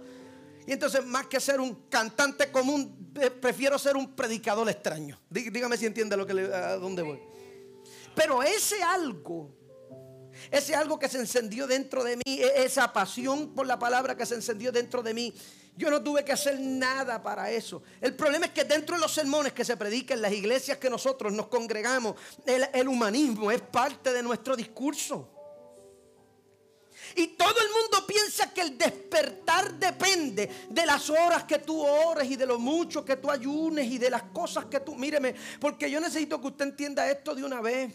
Y 0.66 0.72
entonces, 0.72 1.02
más 1.06 1.28
que 1.28 1.40
ser 1.40 1.62
un 1.62 1.86
cantante 1.88 2.52
común, 2.52 3.10
eh, 3.18 3.30
prefiero 3.30 3.78
ser 3.78 3.96
un 3.96 4.14
predicador 4.14 4.68
extraño. 4.68 5.18
Dígame 5.30 5.78
si 5.78 5.86
entiende 5.86 6.14
lo 6.14 6.26
que 6.26 6.34
a 6.34 6.76
dónde 6.76 7.00
voy. 7.00 7.20
Pero 8.14 8.42
ese 8.42 8.82
algo, 8.82 9.56
ese 10.50 10.74
algo 10.74 10.98
que 10.98 11.08
se 11.08 11.20
encendió 11.20 11.66
dentro 11.66 12.04
de 12.04 12.18
mí, 12.18 12.22
e, 12.38 12.64
esa 12.64 12.92
pasión 12.92 13.54
por 13.54 13.66
la 13.66 13.78
palabra 13.78 14.14
que 14.14 14.26
se 14.26 14.34
encendió 14.34 14.70
dentro 14.70 15.02
de 15.02 15.14
mí, 15.14 15.34
yo 15.74 15.90
no 15.90 16.02
tuve 16.02 16.24
que 16.24 16.32
hacer 16.32 16.60
nada 16.60 17.22
para 17.22 17.50
eso. 17.50 17.82
El 18.00 18.14
problema 18.14 18.46
es 18.46 18.52
que 18.52 18.64
dentro 18.64 18.96
de 18.96 19.00
los 19.00 19.12
sermones 19.12 19.52
que 19.52 19.64
se 19.64 19.76
predican 19.76 20.18
en 20.18 20.22
las 20.22 20.32
iglesias 20.32 20.76
que 20.76 20.90
nosotros 20.90 21.32
nos 21.32 21.46
congregamos, 21.46 22.16
el, 22.46 22.88
humanismo 22.88 23.50
es 23.50 23.62
parte 23.62 24.12
de 24.12 24.22
nuestro 24.22 24.54
discurso. 24.54 25.30
Y 27.16 27.28
todo 27.28 27.54
el 27.60 27.68
mundo 27.68 28.06
piensa 28.06 28.52
que 28.52 28.60
el 28.60 28.78
despertar 28.78 29.74
depende 29.74 30.48
de 30.68 30.86
las 30.86 31.08
horas 31.10 31.44
que 31.44 31.58
tú 31.58 31.80
ores 31.80 32.30
y 32.30 32.36
de 32.36 32.46
lo 32.46 32.58
mucho 32.58 33.04
que 33.04 33.16
tú 33.16 33.30
ayunes 33.30 33.86
y 33.86 33.98
de 33.98 34.10
las 34.10 34.24
cosas 34.24 34.66
que 34.66 34.80
tú... 34.80 34.94
Míreme, 34.94 35.34
porque 35.58 35.90
yo 35.90 36.00
necesito 36.00 36.40
que 36.40 36.48
usted 36.48 36.66
entienda 36.66 37.10
esto 37.10 37.34
de 37.34 37.44
una 37.44 37.60
vez. 37.60 37.92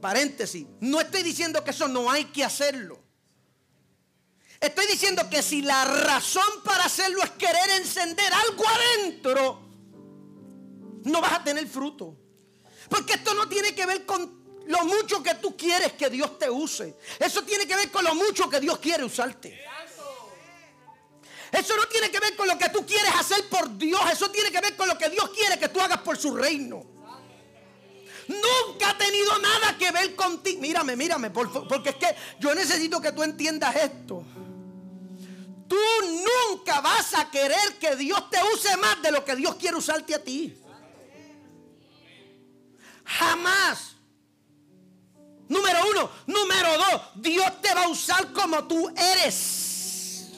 paréntesis, 0.00 0.66
no 0.80 1.00
estoy 1.00 1.22
diciendo 1.22 1.62
que 1.62 1.70
eso 1.70 1.86
no 1.86 2.10
hay 2.10 2.24
que 2.26 2.42
hacerlo. 2.42 3.09
Estoy 4.60 4.86
diciendo 4.88 5.28
que 5.30 5.42
si 5.42 5.62
la 5.62 5.84
razón 5.86 6.62
para 6.62 6.84
hacerlo 6.84 7.22
es 7.22 7.30
querer 7.30 7.70
encender 7.78 8.30
algo 8.32 8.64
adentro, 8.68 9.60
no 11.04 11.20
vas 11.22 11.32
a 11.32 11.44
tener 11.44 11.66
fruto. 11.66 12.14
Porque 12.90 13.14
esto 13.14 13.32
no 13.32 13.48
tiene 13.48 13.74
que 13.74 13.86
ver 13.86 14.04
con 14.04 14.60
lo 14.66 14.84
mucho 14.84 15.22
que 15.22 15.34
tú 15.36 15.56
quieres 15.56 15.94
que 15.94 16.10
Dios 16.10 16.38
te 16.38 16.50
use. 16.50 16.94
Eso 17.18 17.42
tiene 17.42 17.66
que 17.66 17.74
ver 17.74 17.90
con 17.90 18.04
lo 18.04 18.14
mucho 18.14 18.50
que 18.50 18.60
Dios 18.60 18.78
quiere 18.78 19.02
usarte. 19.02 19.64
Eso 21.50 21.76
no 21.76 21.86
tiene 21.86 22.10
que 22.10 22.20
ver 22.20 22.36
con 22.36 22.46
lo 22.46 22.58
que 22.58 22.68
tú 22.68 22.84
quieres 22.84 23.12
hacer 23.14 23.48
por 23.48 23.78
Dios. 23.78 24.00
Eso 24.12 24.30
tiene 24.30 24.52
que 24.52 24.60
ver 24.60 24.76
con 24.76 24.86
lo 24.88 24.98
que 24.98 25.08
Dios 25.08 25.30
quiere 25.30 25.58
que 25.58 25.70
tú 25.70 25.80
hagas 25.80 26.02
por 26.02 26.18
su 26.18 26.36
reino. 26.36 26.84
Nunca 28.28 28.90
ha 28.90 28.98
tenido 28.98 29.36
nada 29.38 29.76
que 29.78 29.90
ver 29.90 30.14
contigo. 30.14 30.60
Mírame, 30.60 30.94
mírame, 30.94 31.30
porque 31.30 31.88
es 31.88 31.96
que 31.96 32.14
yo 32.38 32.54
necesito 32.54 33.00
que 33.00 33.12
tú 33.12 33.22
entiendas 33.22 33.74
esto. 33.74 34.24
Tú 35.70 35.76
nunca 36.02 36.80
vas 36.80 37.14
a 37.14 37.30
querer 37.30 37.78
que 37.78 37.94
Dios 37.94 38.28
te 38.28 38.38
use 38.52 38.76
más 38.78 39.00
de 39.02 39.12
lo 39.12 39.24
que 39.24 39.36
Dios 39.36 39.54
quiere 39.54 39.76
usarte 39.76 40.16
a 40.16 40.24
ti. 40.24 40.52
Jamás. 43.04 43.94
Número 45.48 45.78
uno. 45.88 46.10
Número 46.26 46.76
dos. 46.76 47.02
Dios 47.14 47.62
te 47.62 47.72
va 47.72 47.84
a 47.84 47.88
usar 47.88 48.32
como 48.32 48.66
tú 48.66 48.92
eres. 48.96 50.32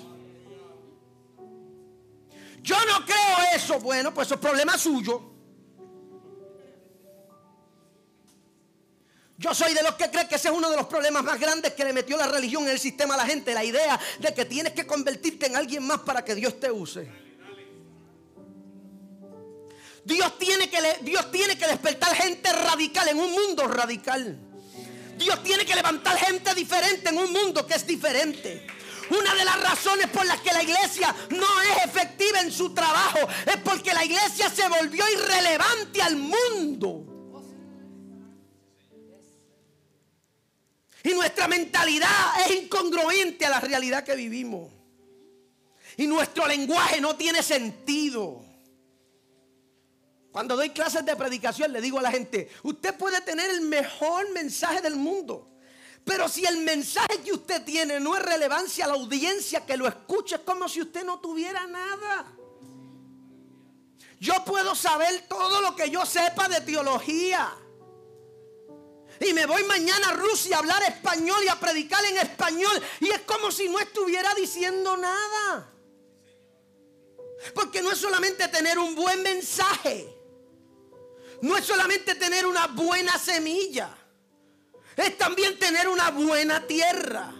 Yo 2.60 2.76
no 2.84 3.02
creo 3.06 3.54
eso. 3.54 3.80
Bueno, 3.80 4.12
pues 4.12 4.28
eso 4.28 4.34
es 4.34 4.40
problema 4.40 4.76
suyo. 4.76 5.31
Yo 9.42 9.52
soy 9.52 9.74
de 9.74 9.82
los 9.82 9.96
que 9.96 10.08
cree 10.08 10.28
que 10.28 10.36
ese 10.36 10.48
es 10.48 10.54
uno 10.54 10.70
de 10.70 10.76
los 10.76 10.86
problemas 10.86 11.24
más 11.24 11.38
grandes 11.40 11.72
que 11.72 11.84
le 11.84 11.92
metió 11.92 12.16
la 12.16 12.28
religión 12.28 12.62
en 12.62 12.70
el 12.70 12.78
sistema 12.78 13.14
a 13.14 13.16
la 13.16 13.26
gente. 13.26 13.52
La 13.52 13.64
idea 13.64 13.98
de 14.20 14.32
que 14.32 14.44
tienes 14.44 14.72
que 14.72 14.86
convertirte 14.86 15.46
en 15.46 15.56
alguien 15.56 15.84
más 15.84 15.98
para 16.02 16.24
que 16.24 16.36
Dios 16.36 16.60
te 16.60 16.70
use. 16.70 17.10
Dios 20.04 20.38
tiene 20.38 20.70
que, 20.70 20.78
Dios 21.00 21.28
tiene 21.32 21.58
que 21.58 21.66
despertar 21.66 22.14
gente 22.14 22.52
radical 22.52 23.08
en 23.08 23.18
un 23.18 23.32
mundo 23.32 23.66
radical. 23.66 24.38
Dios 25.18 25.42
tiene 25.42 25.66
que 25.66 25.74
levantar 25.74 26.16
gente 26.18 26.54
diferente 26.54 27.08
en 27.08 27.18
un 27.18 27.32
mundo 27.32 27.66
que 27.66 27.74
es 27.74 27.84
diferente. 27.84 28.64
Una 29.10 29.34
de 29.34 29.44
las 29.44 29.60
razones 29.60 30.06
por 30.06 30.24
las 30.24 30.40
que 30.40 30.52
la 30.52 30.62
iglesia 30.62 31.12
no 31.30 31.60
es 31.62 31.84
efectiva 31.84 32.38
en 32.42 32.52
su 32.52 32.72
trabajo 32.72 33.18
es 33.44 33.56
porque 33.56 33.92
la 33.92 34.04
iglesia 34.04 34.48
se 34.50 34.68
volvió 34.68 35.04
irrelevante 35.12 36.00
al 36.00 36.14
mundo. 36.14 37.11
Y 41.04 41.10
nuestra 41.14 41.48
mentalidad 41.48 42.40
es 42.46 42.62
incongruente 42.62 43.44
a 43.46 43.50
la 43.50 43.60
realidad 43.60 44.04
que 44.04 44.14
vivimos. 44.14 44.70
Y 45.96 46.06
nuestro 46.06 46.46
lenguaje 46.46 47.00
no 47.00 47.16
tiene 47.16 47.42
sentido. 47.42 48.44
Cuando 50.30 50.56
doy 50.56 50.70
clases 50.70 51.04
de 51.04 51.14
predicación 51.16 51.72
le 51.72 51.80
digo 51.80 51.98
a 51.98 52.02
la 52.02 52.10
gente, 52.10 52.50
usted 52.62 52.96
puede 52.96 53.20
tener 53.20 53.50
el 53.50 53.62
mejor 53.62 54.30
mensaje 54.32 54.80
del 54.80 54.96
mundo. 54.96 55.50
Pero 56.04 56.28
si 56.28 56.44
el 56.44 56.58
mensaje 56.58 57.20
que 57.22 57.32
usted 57.32 57.62
tiene 57.64 58.00
no 58.00 58.16
es 58.16 58.22
relevancia 58.22 58.86
a 58.86 58.88
la 58.88 58.94
audiencia 58.94 59.66
que 59.66 59.76
lo 59.76 59.86
escuche, 59.86 60.36
es 60.36 60.40
como 60.40 60.68
si 60.68 60.80
usted 60.80 61.04
no 61.04 61.20
tuviera 61.20 61.66
nada. 61.66 62.26
Yo 64.18 64.44
puedo 64.44 64.74
saber 64.74 65.26
todo 65.28 65.60
lo 65.60 65.76
que 65.76 65.90
yo 65.90 66.06
sepa 66.06 66.48
de 66.48 66.60
teología 66.60 67.52
y 69.24 69.32
me 69.32 69.46
voy 69.46 69.62
mañana 69.64 70.08
a 70.08 70.12
Rusia 70.14 70.56
a 70.56 70.58
hablar 70.60 70.82
español 70.82 71.42
y 71.44 71.48
a 71.48 71.58
predicar 71.58 72.04
en 72.04 72.18
español. 72.18 72.82
Y 73.00 73.10
es 73.10 73.20
como 73.22 73.50
si 73.50 73.68
no 73.68 73.78
estuviera 73.78 74.34
diciendo 74.34 74.96
nada. 74.96 75.68
Porque 77.54 77.82
no 77.82 77.90
es 77.90 77.98
solamente 77.98 78.48
tener 78.48 78.78
un 78.78 78.94
buen 78.94 79.22
mensaje. 79.22 80.12
No 81.40 81.56
es 81.56 81.64
solamente 81.64 82.14
tener 82.14 82.46
una 82.46 82.68
buena 82.68 83.18
semilla. 83.18 83.96
Es 84.96 85.16
también 85.18 85.58
tener 85.58 85.88
una 85.88 86.10
buena 86.10 86.66
tierra. 86.66 87.34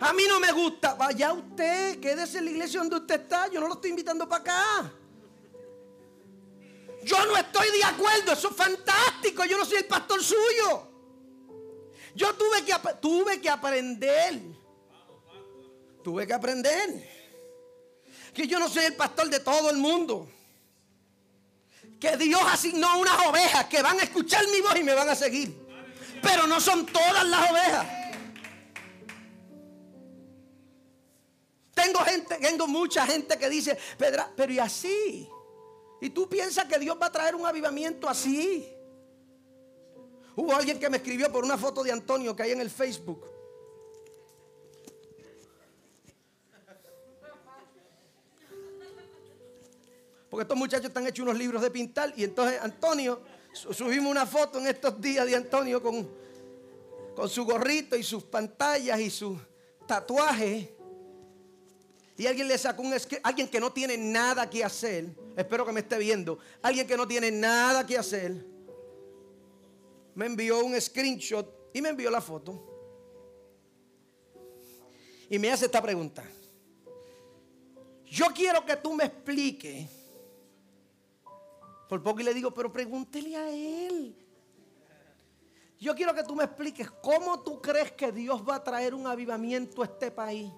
A 0.00 0.12
mí 0.12 0.24
no 0.28 0.38
me 0.38 0.52
gusta. 0.52 0.94
Vaya 0.94 1.32
usted, 1.32 1.98
quédese 2.00 2.38
en 2.38 2.44
la 2.46 2.50
iglesia 2.50 2.80
donde 2.80 2.96
usted 2.96 3.22
está. 3.22 3.48
Yo 3.48 3.60
no 3.60 3.68
lo 3.68 3.74
estoy 3.74 3.90
invitando 3.90 4.28
para 4.28 4.42
acá. 4.42 4.92
Yo 7.04 7.24
no 7.26 7.36
estoy 7.36 7.70
de 7.70 7.84
acuerdo, 7.84 8.32
eso 8.32 8.48
es 8.48 8.56
fantástico, 8.56 9.44
yo 9.44 9.58
no 9.58 9.64
soy 9.64 9.78
el 9.78 9.86
pastor 9.86 10.22
suyo. 10.22 10.88
Yo 12.14 12.34
tuve 12.34 12.64
que, 12.64 12.74
tuve 13.00 13.40
que 13.40 13.50
aprender. 13.50 14.40
Tuve 16.02 16.26
que 16.26 16.32
aprender. 16.32 17.10
Que 18.32 18.46
yo 18.46 18.58
no 18.58 18.68
soy 18.68 18.84
el 18.84 18.94
pastor 18.94 19.28
de 19.28 19.40
todo 19.40 19.68
el 19.70 19.76
mundo. 19.76 20.28
Que 22.00 22.16
Dios 22.16 22.40
asignó 22.46 22.98
unas 22.98 23.26
ovejas 23.26 23.66
que 23.66 23.82
van 23.82 23.98
a 24.00 24.04
escuchar 24.04 24.46
mi 24.48 24.60
voz 24.60 24.76
y 24.76 24.84
me 24.84 24.94
van 24.94 25.08
a 25.08 25.14
seguir. 25.14 25.54
Pero 26.22 26.46
no 26.46 26.60
son 26.60 26.86
todas 26.86 27.24
las 27.24 27.50
ovejas. 27.50 27.86
Tengo 31.74 31.98
gente, 32.00 32.36
tengo 32.36 32.66
mucha 32.66 33.04
gente 33.06 33.36
que 33.36 33.50
dice, 33.50 33.76
pero 33.98 34.52
y 34.52 34.58
así. 34.58 35.28
Y 36.04 36.10
tú 36.10 36.28
piensas 36.28 36.66
que 36.66 36.78
Dios 36.78 36.98
va 37.00 37.06
a 37.06 37.10
traer 37.10 37.34
un 37.34 37.46
avivamiento 37.46 38.06
así. 38.06 38.68
Hubo 40.36 40.54
alguien 40.54 40.78
que 40.78 40.90
me 40.90 40.98
escribió 40.98 41.32
por 41.32 41.42
una 41.42 41.56
foto 41.56 41.82
de 41.82 41.92
Antonio 41.92 42.36
que 42.36 42.42
hay 42.42 42.50
en 42.50 42.60
el 42.60 42.68
Facebook. 42.68 43.24
Porque 50.28 50.42
estos 50.42 50.58
muchachos 50.58 50.84
están 50.88 51.06
hechos 51.06 51.22
unos 51.22 51.38
libros 51.38 51.62
de 51.62 51.70
pintar. 51.70 52.12
Y 52.18 52.24
entonces 52.24 52.60
Antonio, 52.60 53.22
subimos 53.54 54.10
una 54.10 54.26
foto 54.26 54.58
en 54.58 54.66
estos 54.66 55.00
días 55.00 55.24
de 55.24 55.36
Antonio 55.36 55.82
con, 55.82 56.06
con 57.16 57.30
su 57.30 57.46
gorrito 57.46 57.96
y 57.96 58.02
sus 58.02 58.24
pantallas 58.24 59.00
y 59.00 59.08
sus 59.08 59.38
tatuajes. 59.86 60.68
Y 62.16 62.26
alguien 62.26 62.46
le 62.46 62.56
sacó 62.56 62.82
un 62.82 62.94
alguien 63.22 63.48
que 63.48 63.58
no 63.58 63.72
tiene 63.72 63.96
nada 63.96 64.48
que 64.48 64.62
hacer, 64.62 65.06
espero 65.36 65.66
que 65.66 65.72
me 65.72 65.80
esté 65.80 65.98
viendo, 65.98 66.38
alguien 66.62 66.86
que 66.86 66.96
no 66.96 67.08
tiene 67.08 67.30
nada 67.30 67.84
que 67.84 67.98
hacer, 67.98 68.46
me 70.14 70.26
envió 70.26 70.64
un 70.64 70.80
screenshot 70.80 71.70
y 71.72 71.82
me 71.82 71.88
envió 71.88 72.10
la 72.10 72.20
foto. 72.20 72.70
Y 75.28 75.38
me 75.38 75.50
hace 75.50 75.64
esta 75.64 75.82
pregunta. 75.82 76.22
Yo 78.04 78.26
quiero 78.26 78.64
que 78.64 78.76
tú 78.76 78.94
me 78.94 79.04
expliques. 79.04 79.88
Por 81.88 82.00
poco 82.02 82.20
y 82.20 82.24
le 82.24 82.32
digo, 82.32 82.54
pero 82.54 82.72
pregúntele 82.72 83.36
a 83.36 83.50
él. 83.50 84.16
Yo 85.80 85.94
quiero 85.94 86.14
que 86.14 86.22
tú 86.22 86.36
me 86.36 86.44
expliques 86.44 86.88
cómo 87.02 87.40
tú 87.40 87.60
crees 87.60 87.90
que 87.92 88.12
Dios 88.12 88.42
va 88.48 88.56
a 88.56 88.64
traer 88.64 88.94
un 88.94 89.06
avivamiento 89.06 89.82
a 89.82 89.86
este 89.86 90.10
país. 90.10 90.50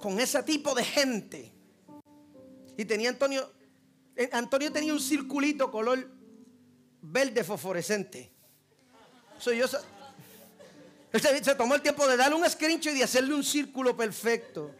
Con 0.00 0.18
ese 0.18 0.42
tipo 0.42 0.74
de 0.74 0.84
gente. 0.84 1.52
Y 2.76 2.84
tenía 2.84 3.10
Antonio, 3.10 3.52
eh, 4.16 4.28
Antonio 4.32 4.72
tenía 4.72 4.92
un 4.92 5.00
circulito 5.00 5.70
color 5.70 6.10
verde 7.02 7.44
fosforescente. 7.44 8.32
So, 9.38 9.52
yo, 9.52 9.66
él 11.12 11.20
se, 11.20 11.54
tomó 11.54 11.74
el 11.74 11.82
tiempo 11.82 12.06
de 12.06 12.16
darle 12.16 12.36
un 12.36 12.48
screenshot 12.48 12.92
y 12.92 12.98
de 12.98 13.04
hacerle 13.04 13.34
un 13.34 13.44
círculo 13.44 13.96
perfecto. 13.96 14.70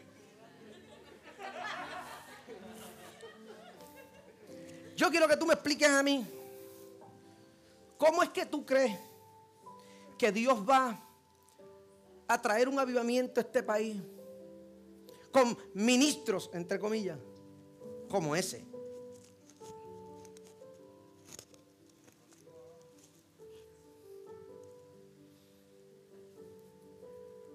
Yo 4.96 5.10
quiero 5.10 5.26
que 5.26 5.36
tú 5.36 5.46
me 5.46 5.54
expliques 5.54 5.88
a 5.88 6.02
mí, 6.02 6.26
¿cómo 7.96 8.22
es 8.22 8.28
que 8.28 8.44
tú 8.44 8.66
crees 8.66 8.98
que 10.18 10.30
Dios 10.30 10.58
va 10.68 11.02
a 12.28 12.42
traer 12.42 12.68
un 12.68 12.78
avivamiento 12.78 13.40
a 13.40 13.42
este 13.42 13.62
país? 13.62 13.96
Con 15.30 15.56
ministros, 15.74 16.50
entre 16.52 16.78
comillas, 16.78 17.18
como 18.08 18.34
ese. 18.34 18.64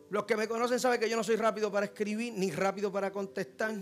Los 0.10 0.24
que 0.26 0.38
me 0.38 0.48
conocen 0.48 0.80
saben 0.80 1.00
que 1.00 1.10
yo 1.10 1.18
no 1.18 1.24
soy 1.24 1.36
rápido 1.36 1.72
para 1.72 1.88
escribir 1.88 2.34
ni 2.34 2.52
rápido 2.52 2.92
para 2.92 3.12
contestar. 3.12 3.76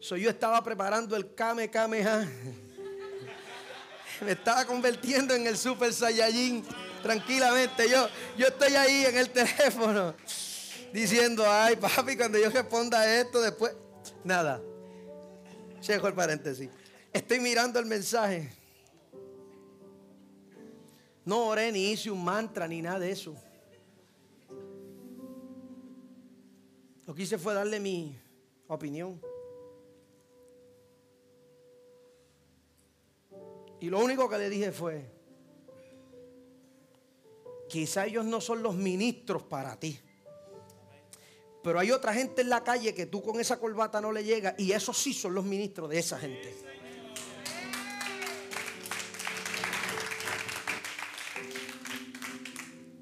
So, 0.00 0.16
yo 0.16 0.30
estaba 0.30 0.62
preparando 0.64 1.14
el 1.16 1.34
Kame 1.34 1.70
Kameha. 1.70 2.28
Me 4.20 4.32
estaba 4.32 4.64
convirtiendo 4.64 5.34
en 5.34 5.46
el 5.46 5.56
Super 5.56 5.92
Saiyajin 5.92 6.64
tranquilamente. 7.02 7.88
Yo, 7.88 8.08
yo 8.36 8.48
estoy 8.48 8.74
ahí 8.74 9.04
en 9.04 9.16
el 9.16 9.30
teléfono 9.30 10.14
diciendo, 10.94 11.44
ay 11.44 11.74
papi, 11.74 12.16
cuando 12.16 12.38
yo 12.38 12.48
responda 12.50 13.20
esto 13.20 13.42
después, 13.42 13.74
nada. 14.22 14.62
Checo 15.80 16.06
el 16.06 16.14
paréntesis. 16.14 16.70
Estoy 17.12 17.40
mirando 17.40 17.80
el 17.80 17.86
mensaje. 17.86 18.52
No 21.24 21.48
oré 21.48 21.72
ni 21.72 21.90
hice 21.90 22.12
un 22.12 22.22
mantra 22.22 22.68
ni 22.68 22.80
nada 22.80 23.00
de 23.00 23.10
eso. 23.10 23.34
Lo 27.06 27.14
que 27.14 27.22
hice 27.22 27.38
fue 27.38 27.54
darle 27.54 27.80
mi 27.80 28.16
opinión. 28.68 29.20
Y 33.80 33.90
lo 33.90 33.98
único 33.98 34.28
que 34.28 34.38
le 34.38 34.48
dije 34.48 34.70
fue, 34.70 35.10
quizá 37.68 38.06
ellos 38.06 38.24
no 38.24 38.40
son 38.40 38.62
los 38.62 38.76
ministros 38.76 39.42
para 39.42 39.76
ti. 39.78 39.98
Pero 41.64 41.80
hay 41.80 41.90
otra 41.90 42.12
gente 42.12 42.42
en 42.42 42.50
la 42.50 42.62
calle 42.62 42.94
que 42.94 43.06
tú 43.06 43.22
con 43.22 43.40
esa 43.40 43.58
corbata 43.58 43.98
no 43.98 44.12
le 44.12 44.22
llega 44.22 44.54
y 44.58 44.72
esos 44.72 44.98
sí 44.98 45.14
son 45.14 45.34
los 45.34 45.46
ministros 45.46 45.88
de 45.88 45.98
esa 45.98 46.18
gente. 46.18 46.54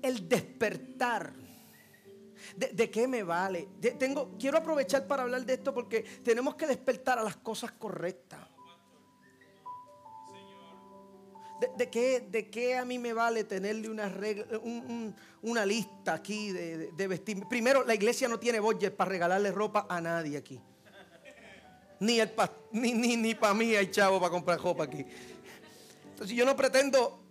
El 0.01 0.29
despertar. 0.29 1.33
¿De, 2.57 2.91
qué 2.91 3.09
me 3.09 3.25
vale? 3.25 3.69
tengo, 3.99 4.37
quiero 4.39 4.59
aprovechar 4.59 5.09
para 5.09 5.25
hablar 5.25 5.45
de 5.45 5.55
esto 5.55 5.75
porque 5.75 6.03
tenemos 6.23 6.55
que 6.55 6.69
despertar 6.69 7.19
a 7.19 7.25
las 7.25 7.37
cosas 7.37 7.73
correctas. 7.73 8.41
¿De, 11.77 11.91
qué, 11.91 12.21
de 12.21 12.51
qué 12.51 12.77
a 12.77 12.85
mí 12.85 12.99
me 12.99 13.13
vale 13.13 13.45
tenerle 13.45 13.89
una, 13.89 14.09
regla, 14.09 14.47
un- 14.59 14.71
un- 14.91 15.17
una 15.43 15.65
lista 15.67 16.15
aquí 16.15 16.51
de, 16.53 16.93
de- 16.93 17.07
vestir? 17.09 17.47
Primero, 17.49 17.85
la 17.85 17.95
iglesia 17.95 18.29
no 18.29 18.39
tiene 18.39 18.61
budget 18.61 18.95
para 18.97 19.11
regalarle 19.11 19.51
ropa 19.53 19.87
a 19.89 20.01
nadie 20.01 20.37
aquí. 20.37 20.61
Ni, 22.01 22.19
el 22.21 22.33
ni, 22.73 22.93
ni, 22.95 23.17
ni 23.17 23.35
para 23.35 23.55
mí 23.55 23.75
hay 23.77 23.91
chavo 23.91 24.19
para 24.19 24.31
comprar 24.31 24.61
ropa 24.61 24.85
aquí. 24.85 25.05
Entonces 26.11 26.37
yo 26.37 26.45
no 26.45 26.57
pretendo 26.57 27.23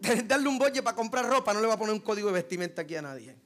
darle 0.26 0.48
un 0.48 0.58
budget 0.58 0.82
para 0.82 0.96
comprar 0.96 1.28
ropa, 1.28 1.52
no 1.52 1.60
le 1.60 1.66
voy 1.66 1.74
a 1.74 1.78
poner 1.78 1.94
un 1.94 2.00
código 2.00 2.28
de 2.28 2.34
vestimenta 2.34 2.82
aquí 2.82 2.96
a 2.96 3.02
nadie. 3.02 3.36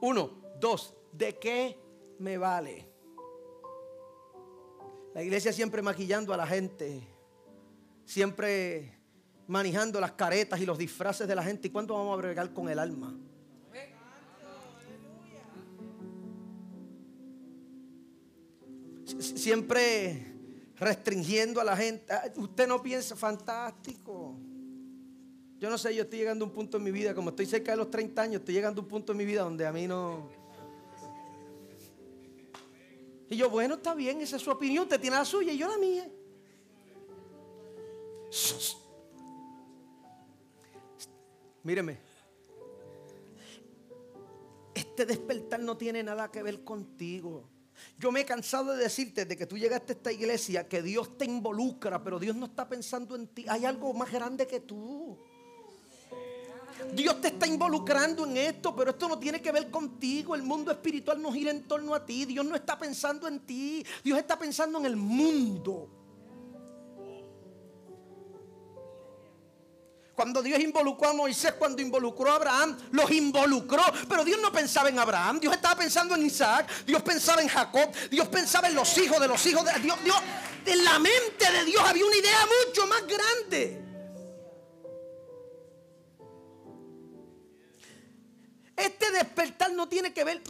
Uno, 0.00 0.30
dos, 0.60 0.94
¿de 1.12 1.38
qué 1.38 1.78
me 2.18 2.36
vale? 2.36 2.88
La 5.14 5.22
iglesia 5.22 5.52
siempre 5.52 5.82
maquillando 5.82 6.32
a 6.32 6.36
la 6.36 6.46
gente, 6.46 7.06
siempre 8.12 8.92
manejando 9.46 9.98
las 9.98 10.12
caretas 10.12 10.60
y 10.60 10.66
los 10.66 10.76
disfraces 10.76 11.26
de 11.26 11.34
la 11.34 11.42
gente. 11.42 11.68
¿Y 11.68 11.70
cuánto 11.70 11.94
vamos 11.94 12.12
a 12.12 12.16
bregar 12.20 12.52
con 12.52 12.68
el 12.68 12.78
alma? 12.78 13.16
Sie- 19.06 19.20
Siempre 19.38 20.26
restringiendo 20.78 21.60
a 21.60 21.64
la 21.64 21.76
gente. 21.76 22.12
Ah, 22.12 22.24
Usted 22.36 22.66
no 22.68 22.82
piensa, 22.82 23.16
fantástico. 23.16 24.34
Yo 25.58 25.70
no 25.70 25.78
sé, 25.78 25.94
yo 25.94 26.02
estoy 26.02 26.18
llegando 26.18 26.44
a 26.44 26.48
un 26.48 26.54
punto 26.54 26.76
en 26.76 26.82
mi 26.82 26.90
vida, 26.90 27.14
como 27.14 27.30
estoy 27.30 27.46
cerca 27.46 27.70
de 27.70 27.76
los 27.78 27.90
30 27.90 28.20
años, 28.22 28.40
estoy 28.40 28.54
llegando 28.54 28.80
a 28.80 28.84
un 28.84 28.88
punto 28.88 29.12
en 29.12 29.18
mi 29.18 29.24
vida 29.24 29.42
donde 29.42 29.64
a 29.64 29.72
mí 29.72 29.86
no... 29.86 30.28
Y 33.30 33.36
yo, 33.36 33.48
bueno, 33.48 33.76
está 33.76 33.94
bien, 33.94 34.20
esa 34.20 34.36
es 34.36 34.42
su 34.42 34.50
opinión, 34.50 34.82
usted 34.82 35.00
tiene 35.00 35.16
la 35.16 35.24
suya 35.24 35.52
y 35.52 35.58
yo 35.58 35.68
la 35.68 35.78
mía. 35.78 36.06
Míreme, 41.62 41.98
este 44.74 45.06
despertar 45.06 45.60
no 45.60 45.76
tiene 45.76 46.02
nada 46.02 46.30
que 46.30 46.42
ver 46.42 46.64
contigo. 46.64 47.48
Yo 47.98 48.10
me 48.10 48.20
he 48.20 48.24
cansado 48.24 48.74
de 48.74 48.84
decirte 48.84 49.24
de 49.24 49.36
que 49.36 49.46
tú 49.46 49.58
llegaste 49.58 49.92
a 49.92 49.96
esta 49.96 50.12
iglesia 50.12 50.68
que 50.68 50.82
Dios 50.82 51.16
te 51.18 51.24
involucra, 51.24 52.02
pero 52.02 52.18
Dios 52.18 52.36
no 52.36 52.46
está 52.46 52.68
pensando 52.68 53.14
en 53.16 53.28
ti. 53.28 53.44
Hay 53.48 53.64
algo 53.64 53.92
más 53.94 54.10
grande 54.10 54.46
que 54.46 54.60
tú. 54.60 55.18
Dios 56.94 57.20
te 57.20 57.28
está 57.28 57.46
involucrando 57.46 58.26
en 58.26 58.36
esto, 58.36 58.74
pero 58.74 58.90
esto 58.90 59.08
no 59.08 59.18
tiene 59.18 59.40
que 59.40 59.52
ver 59.52 59.70
contigo. 59.70 60.34
El 60.34 60.42
mundo 60.42 60.70
espiritual 60.72 61.20
no 61.20 61.32
gira 61.32 61.50
en 61.50 61.64
torno 61.64 61.94
a 61.94 62.04
ti. 62.04 62.24
Dios 62.24 62.44
no 62.44 62.56
está 62.56 62.78
pensando 62.78 63.28
en 63.28 63.40
ti. 63.40 63.84
Dios 64.02 64.18
está 64.18 64.38
pensando 64.38 64.78
en 64.78 64.86
el 64.86 64.96
mundo. 64.96 66.01
Cuando 70.14 70.42
Dios 70.42 70.60
involucró 70.60 71.08
a 71.08 71.12
Moisés, 71.14 71.54
cuando 71.54 71.80
involucró 71.80 72.30
a 72.30 72.36
Abraham, 72.36 72.78
los 72.90 73.10
involucró. 73.10 73.82
Pero 74.08 74.24
Dios 74.24 74.40
no 74.42 74.52
pensaba 74.52 74.88
en 74.88 74.98
Abraham, 74.98 75.40
Dios 75.40 75.54
estaba 75.54 75.74
pensando 75.76 76.14
en 76.14 76.26
Isaac, 76.26 76.68
Dios 76.86 77.02
pensaba 77.02 77.40
en 77.40 77.48
Jacob, 77.48 77.90
Dios 78.10 78.28
pensaba 78.28 78.68
en 78.68 78.74
los 78.74 78.96
hijos 78.98 79.18
de 79.20 79.28
los 79.28 79.44
hijos 79.46 79.64
de 79.64 79.80
Dios. 79.80 79.96
Dios 80.04 80.16
en 80.66 80.84
la 80.84 80.98
mente 80.98 81.50
de 81.50 81.64
Dios 81.64 81.82
había 81.84 82.04
una 82.04 82.16
idea 82.16 82.38
mucho 82.66 82.86
más 82.86 83.02
grande. 83.06 83.82
Este 88.76 89.10
despertar 89.12 89.72
no 89.72 89.88
tiene 89.88 90.12
que 90.12 90.24
ver. 90.24 90.42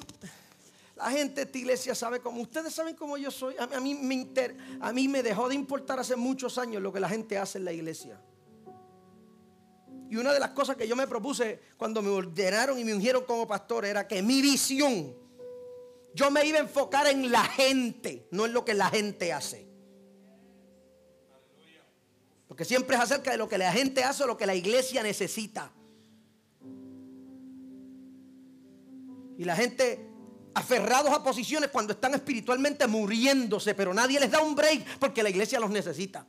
La 0.96 1.10
gente 1.10 1.36
de 1.36 1.42
esta 1.42 1.58
iglesia 1.58 1.94
sabe 1.94 2.20
cómo. 2.20 2.40
Ustedes 2.40 2.74
saben 2.74 2.94
cómo 2.96 3.16
yo 3.16 3.30
soy. 3.30 3.54
A, 3.58 3.80
mí 3.80 5.08
me 5.08 5.22
dejó 5.22 5.48
de 5.48 5.54
importar 5.54 5.98
hace 5.98 6.16
muchos 6.16 6.58
años 6.58 6.82
lo 6.82 6.92
que 6.92 7.00
la 7.00 7.08
gente 7.08 7.38
hace 7.38 7.58
en 7.58 7.64
la 7.64 7.72
iglesia. 7.72 8.20
Y 10.12 10.16
una 10.18 10.34
de 10.34 10.40
las 10.40 10.50
cosas 10.50 10.76
que 10.76 10.86
yo 10.86 10.94
me 10.94 11.06
propuse 11.06 11.58
cuando 11.78 12.02
me 12.02 12.10
ordenaron 12.10 12.78
y 12.78 12.84
me 12.84 12.92
ungieron 12.92 13.24
como 13.24 13.48
pastor 13.48 13.86
era 13.86 14.06
que 14.06 14.20
mi 14.20 14.42
visión, 14.42 15.16
yo 16.14 16.30
me 16.30 16.44
iba 16.44 16.58
a 16.58 16.60
enfocar 16.60 17.06
en 17.06 17.32
la 17.32 17.42
gente, 17.42 18.28
no 18.30 18.44
en 18.44 18.52
lo 18.52 18.62
que 18.62 18.74
la 18.74 18.90
gente 18.90 19.32
hace. 19.32 19.66
Porque 22.46 22.66
siempre 22.66 22.94
es 22.96 23.02
acerca 23.02 23.30
de 23.30 23.38
lo 23.38 23.48
que 23.48 23.56
la 23.56 23.72
gente 23.72 24.04
hace 24.04 24.24
o 24.24 24.26
lo 24.26 24.36
que 24.36 24.44
la 24.44 24.54
iglesia 24.54 25.02
necesita. 25.02 25.72
Y 29.38 29.44
la 29.44 29.56
gente 29.56 30.10
aferrados 30.52 31.10
a 31.10 31.24
posiciones 31.24 31.70
cuando 31.70 31.94
están 31.94 32.12
espiritualmente 32.12 32.86
muriéndose, 32.86 33.74
pero 33.74 33.94
nadie 33.94 34.20
les 34.20 34.30
da 34.30 34.42
un 34.42 34.54
break 34.54 34.98
porque 34.98 35.22
la 35.22 35.30
iglesia 35.30 35.58
los 35.58 35.70
necesita. 35.70 36.26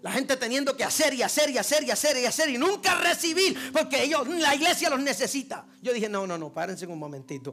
La 0.00 0.12
gente 0.12 0.36
teniendo 0.36 0.76
que 0.76 0.84
hacer 0.84 1.12
y 1.14 1.22
hacer 1.22 1.50
y 1.50 1.58
hacer 1.58 1.82
y 1.82 1.90
hacer 1.90 2.16
y 2.18 2.24
hacer 2.24 2.48
y 2.50 2.58
nunca 2.58 2.94
recibir 3.00 3.72
porque 3.72 4.04
ellos, 4.04 4.28
la 4.28 4.54
iglesia 4.54 4.88
los 4.88 5.00
necesita. 5.00 5.66
Yo 5.82 5.92
dije, 5.92 6.08
no, 6.08 6.26
no, 6.26 6.38
no, 6.38 6.52
párense 6.52 6.86
un 6.86 6.98
momentito. 6.98 7.52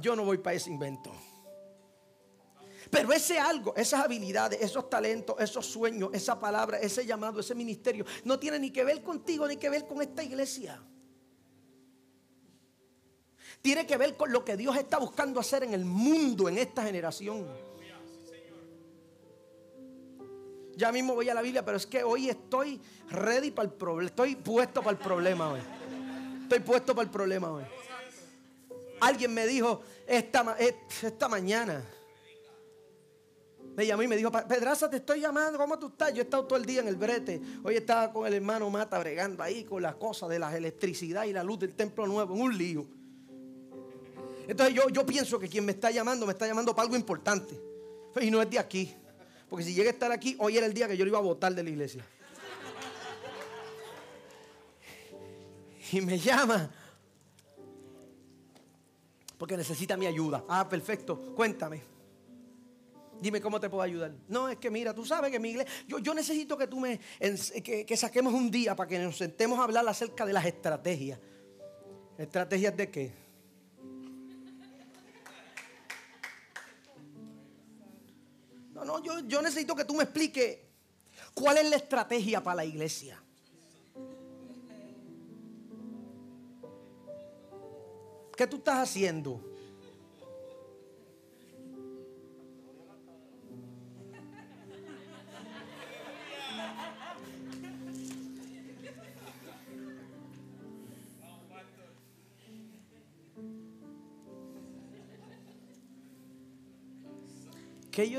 Yo 0.00 0.16
no 0.16 0.24
voy 0.24 0.38
para 0.38 0.56
ese 0.56 0.70
invento. 0.70 1.14
Pero 2.90 3.12
ese 3.12 3.38
algo, 3.38 3.74
esas 3.76 4.04
habilidades, 4.04 4.60
esos 4.60 4.88
talentos, 4.88 5.36
esos 5.40 5.66
sueños, 5.66 6.10
esa 6.12 6.38
palabra, 6.38 6.78
ese 6.78 7.04
llamado, 7.04 7.40
ese 7.40 7.54
ministerio, 7.54 8.04
no 8.24 8.38
tiene 8.38 8.58
ni 8.58 8.70
que 8.70 8.84
ver 8.84 9.02
contigo 9.02 9.46
ni 9.46 9.56
que 9.56 9.68
ver 9.68 9.86
con 9.86 10.02
esta 10.02 10.22
iglesia. 10.22 10.80
Tiene 13.62 13.86
que 13.86 13.96
ver 13.96 14.16
con 14.16 14.32
lo 14.32 14.44
que 14.44 14.56
Dios 14.56 14.76
está 14.76 14.98
buscando 14.98 15.40
hacer 15.40 15.64
en 15.64 15.74
el 15.74 15.84
mundo, 15.84 16.48
en 16.48 16.58
esta 16.58 16.84
generación. 16.84 17.46
Ya 20.76 20.92
mismo 20.92 21.14
voy 21.14 21.28
a 21.30 21.34
la 21.34 21.40
Biblia, 21.42 21.64
pero 21.64 21.78
es 21.78 21.86
que 21.86 22.04
hoy 22.04 22.28
estoy 22.28 22.80
ready 23.10 23.50
para 23.50 23.68
el 23.68 23.74
problema. 23.74 24.08
Estoy 24.10 24.36
puesto 24.36 24.80
para 24.82 24.90
el 24.96 25.02
problema 25.02 25.50
hoy. 25.52 25.60
Estoy 26.42 26.60
puesto 26.60 26.94
para 26.94 27.04
el 27.06 27.10
problema 27.10 27.50
hoy. 27.50 27.64
Alguien 29.00 29.32
me 29.32 29.46
dijo 29.46 29.80
esta, 30.06 30.44
ma- 30.44 30.56
esta 30.58 31.28
mañana. 31.28 31.82
Me 33.74 33.86
llamó 33.86 34.02
y 34.02 34.08
me 34.08 34.16
dijo, 34.16 34.30
Pedraza, 34.30 34.88
te 34.88 34.96
estoy 34.98 35.20
llamando, 35.20 35.58
¿cómo 35.58 35.78
tú 35.78 35.88
estás? 35.88 36.12
Yo 36.12 36.20
he 36.20 36.24
estado 36.24 36.44
todo 36.46 36.58
el 36.58 36.64
día 36.64 36.80
en 36.80 36.88
el 36.88 36.96
brete. 36.96 37.40
Hoy 37.62 37.76
estaba 37.76 38.10
con 38.12 38.26
el 38.26 38.32
hermano 38.34 38.70
Mata 38.70 38.98
bregando 38.98 39.42
ahí 39.42 39.64
con 39.64 39.82
las 39.82 39.96
cosas 39.96 40.28
de 40.30 40.38
la 40.38 40.54
electricidad 40.56 41.24
y 41.24 41.32
la 41.32 41.42
luz 41.42 41.58
del 41.58 41.74
templo 41.74 42.06
nuevo, 42.06 42.34
en 42.34 42.40
un 42.40 42.56
lío. 42.56 42.86
Entonces 44.48 44.74
yo, 44.74 44.88
yo 44.90 45.04
pienso 45.04 45.38
que 45.38 45.48
quien 45.48 45.64
me 45.64 45.72
está 45.72 45.90
llamando, 45.90 46.24
me 46.24 46.32
está 46.32 46.46
llamando 46.46 46.74
para 46.74 46.84
algo 46.84 46.96
importante. 46.96 47.60
Y 48.20 48.30
no 48.30 48.40
es 48.40 48.48
de 48.48 48.58
aquí. 48.58 48.94
Porque 49.48 49.64
si 49.64 49.74
llega 49.74 49.90
a 49.90 49.92
estar 49.92 50.10
aquí, 50.10 50.36
hoy 50.38 50.56
era 50.56 50.66
el 50.66 50.74
día 50.74 50.88
que 50.88 50.96
yo 50.96 51.04
lo 51.04 51.10
iba 51.10 51.18
a 51.18 51.22
votar 51.22 51.54
de 51.54 51.62
la 51.62 51.70
iglesia. 51.70 52.04
Y 55.92 56.00
me 56.00 56.18
llama. 56.18 56.68
Porque 59.38 59.56
necesita 59.56 59.96
mi 59.96 60.06
ayuda. 60.06 60.44
Ah, 60.48 60.68
perfecto. 60.68 61.34
Cuéntame. 61.36 61.82
Dime 63.20 63.40
cómo 63.40 63.60
te 63.60 63.70
puedo 63.70 63.82
ayudar. 63.82 64.12
No, 64.28 64.48
es 64.48 64.58
que 64.58 64.70
mira, 64.70 64.92
tú 64.92 65.04
sabes 65.04 65.30
que 65.30 65.38
mi 65.38 65.50
iglesia. 65.50 65.72
Yo, 65.86 65.98
yo 66.00 66.12
necesito 66.12 66.58
que 66.58 66.66
tú 66.66 66.80
me. 66.80 66.98
que 67.62 67.96
saquemos 67.96 68.34
un 68.34 68.50
día 68.50 68.74
para 68.74 68.88
que 68.88 68.98
nos 68.98 69.16
sentemos 69.16 69.58
a 69.58 69.64
hablar 69.64 69.86
acerca 69.88 70.26
de 70.26 70.32
las 70.32 70.44
estrategias. 70.44 71.20
¿Estrategias 72.18 72.76
de 72.76 72.90
qué? 72.90 73.25
No, 78.76 78.84
no, 78.84 79.02
yo, 79.02 79.20
yo 79.20 79.40
necesito 79.40 79.74
que 79.74 79.86
tú 79.86 79.94
me 79.94 80.02
expliques 80.02 80.58
cuál 81.32 81.56
es 81.56 81.70
la 81.70 81.76
estrategia 81.76 82.42
para 82.42 82.56
la 82.56 82.64
iglesia. 82.66 83.18
¿Qué 88.36 88.46
tú 88.46 88.56
estás 88.56 88.86
haciendo? 88.86 89.55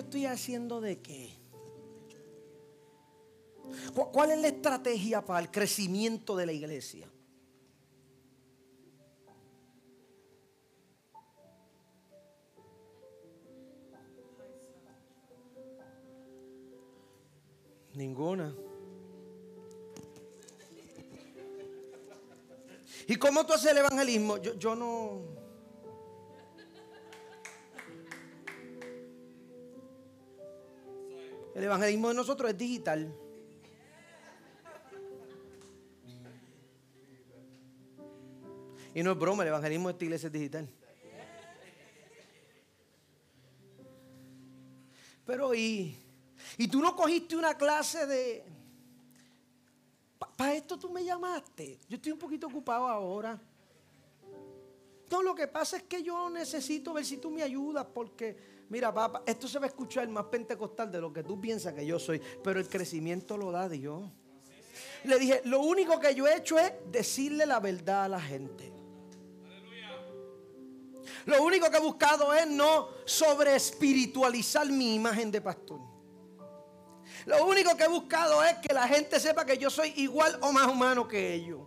Estoy 0.08 0.26
haciendo 0.26 0.80
de 0.80 1.02
qué? 1.02 1.34
¿Cu- 3.94 4.10
¿Cuál 4.12 4.32
es 4.32 4.40
la 4.40 4.48
estrategia 4.48 5.26
para 5.26 5.40
el 5.42 5.52
crecimiento 5.52 6.36
de 6.38 6.46
la 6.46 6.54
iglesia? 6.54 7.10
Ninguna. 17.96 18.54
¿Y 23.08 23.16
cómo 23.16 23.46
tú 23.46 23.54
haces 23.54 23.72
el 23.72 23.78
evangelismo? 23.80 24.38
Yo, 24.38 24.54
yo 24.56 24.76
no... 24.76 25.47
El 31.58 31.64
evangelismo 31.64 32.10
de 32.10 32.14
nosotros 32.14 32.52
es 32.52 32.56
digital. 32.56 33.12
Y 38.94 39.02
no 39.02 39.12
es 39.12 39.18
broma, 39.18 39.42
el 39.42 39.50
evangelismo 39.50 39.88
de 39.88 39.94
esta 39.94 40.06
iglesia 40.06 40.28
es 40.28 40.34
digital. 40.34 40.70
Pero 45.26 45.56
y, 45.56 45.98
y 46.60 46.68
tú 46.68 46.80
no 46.80 46.96
cogiste 46.96 47.36
una 47.36 47.58
clase 47.58 48.06
de... 48.06 48.44
Para 50.36 50.54
esto 50.54 50.78
tú 50.78 50.92
me 50.92 51.04
llamaste. 51.04 51.80
Yo 51.90 51.96
estoy 51.96 52.12
un 52.12 52.20
poquito 52.20 52.46
ocupado 52.46 52.88
ahora. 52.88 53.42
No, 55.10 55.24
lo 55.24 55.34
que 55.34 55.48
pasa 55.48 55.78
es 55.78 55.84
que 55.84 56.04
yo 56.04 56.30
necesito 56.30 56.94
ver 56.94 57.04
si 57.04 57.18
tú 57.18 57.32
me 57.32 57.42
ayudas 57.42 57.88
porque, 57.92 58.57
mira, 58.70 58.94
papá, 58.94 59.24
esto 59.26 59.48
se 59.48 59.60
va 59.60 59.66
a 59.66 59.70
escuchar 59.70 60.08
más 60.10 60.26
pentecostal 60.26 60.92
de 60.92 61.02
lo 61.02 61.12
que 61.12 61.24
tú 61.24 61.40
piensas 61.40 61.74
que 61.74 61.86
yo 61.86 62.00
soy, 62.00 62.22
pero 62.44 62.60
el 62.60 62.68
crecimiento 62.68 63.38
lo 63.38 63.52
da 63.52 63.70
Dios. 63.70 64.04
Le 65.04 65.20
dije, 65.20 65.42
lo 65.46 65.62
único 65.62 66.00
que 66.00 66.14
yo 66.14 66.28
he 66.28 66.38
hecho 66.38 66.58
es 66.58 66.72
decirle 66.92 67.46
la 67.46 67.60
verdad 67.60 68.06
a 68.06 68.10
la 68.10 68.22
gente. 68.22 68.74
Lo 71.26 71.44
único 71.44 71.70
que 71.70 71.78
he 71.78 71.82
buscado 71.82 72.34
es 72.34 72.48
no 72.48 72.90
sobre 73.06 73.56
espiritualizar 73.56 74.68
mi 74.70 74.96
imagen 74.96 75.30
de 75.30 75.42
pastor. 75.42 75.82
Lo 77.26 77.46
único 77.46 77.76
que 77.76 77.84
he 77.84 77.90
buscado 77.90 78.42
es 78.44 78.56
que 78.60 78.74
la 78.74 78.88
gente 78.88 79.20
sepa 79.20 79.46
que 79.46 79.58
yo 79.58 79.70
soy 79.70 79.92
igual 79.98 80.38
o 80.42 80.54
más 80.54 80.68
humano 80.68 81.06
que 81.08 81.34
ellos. 81.34 81.60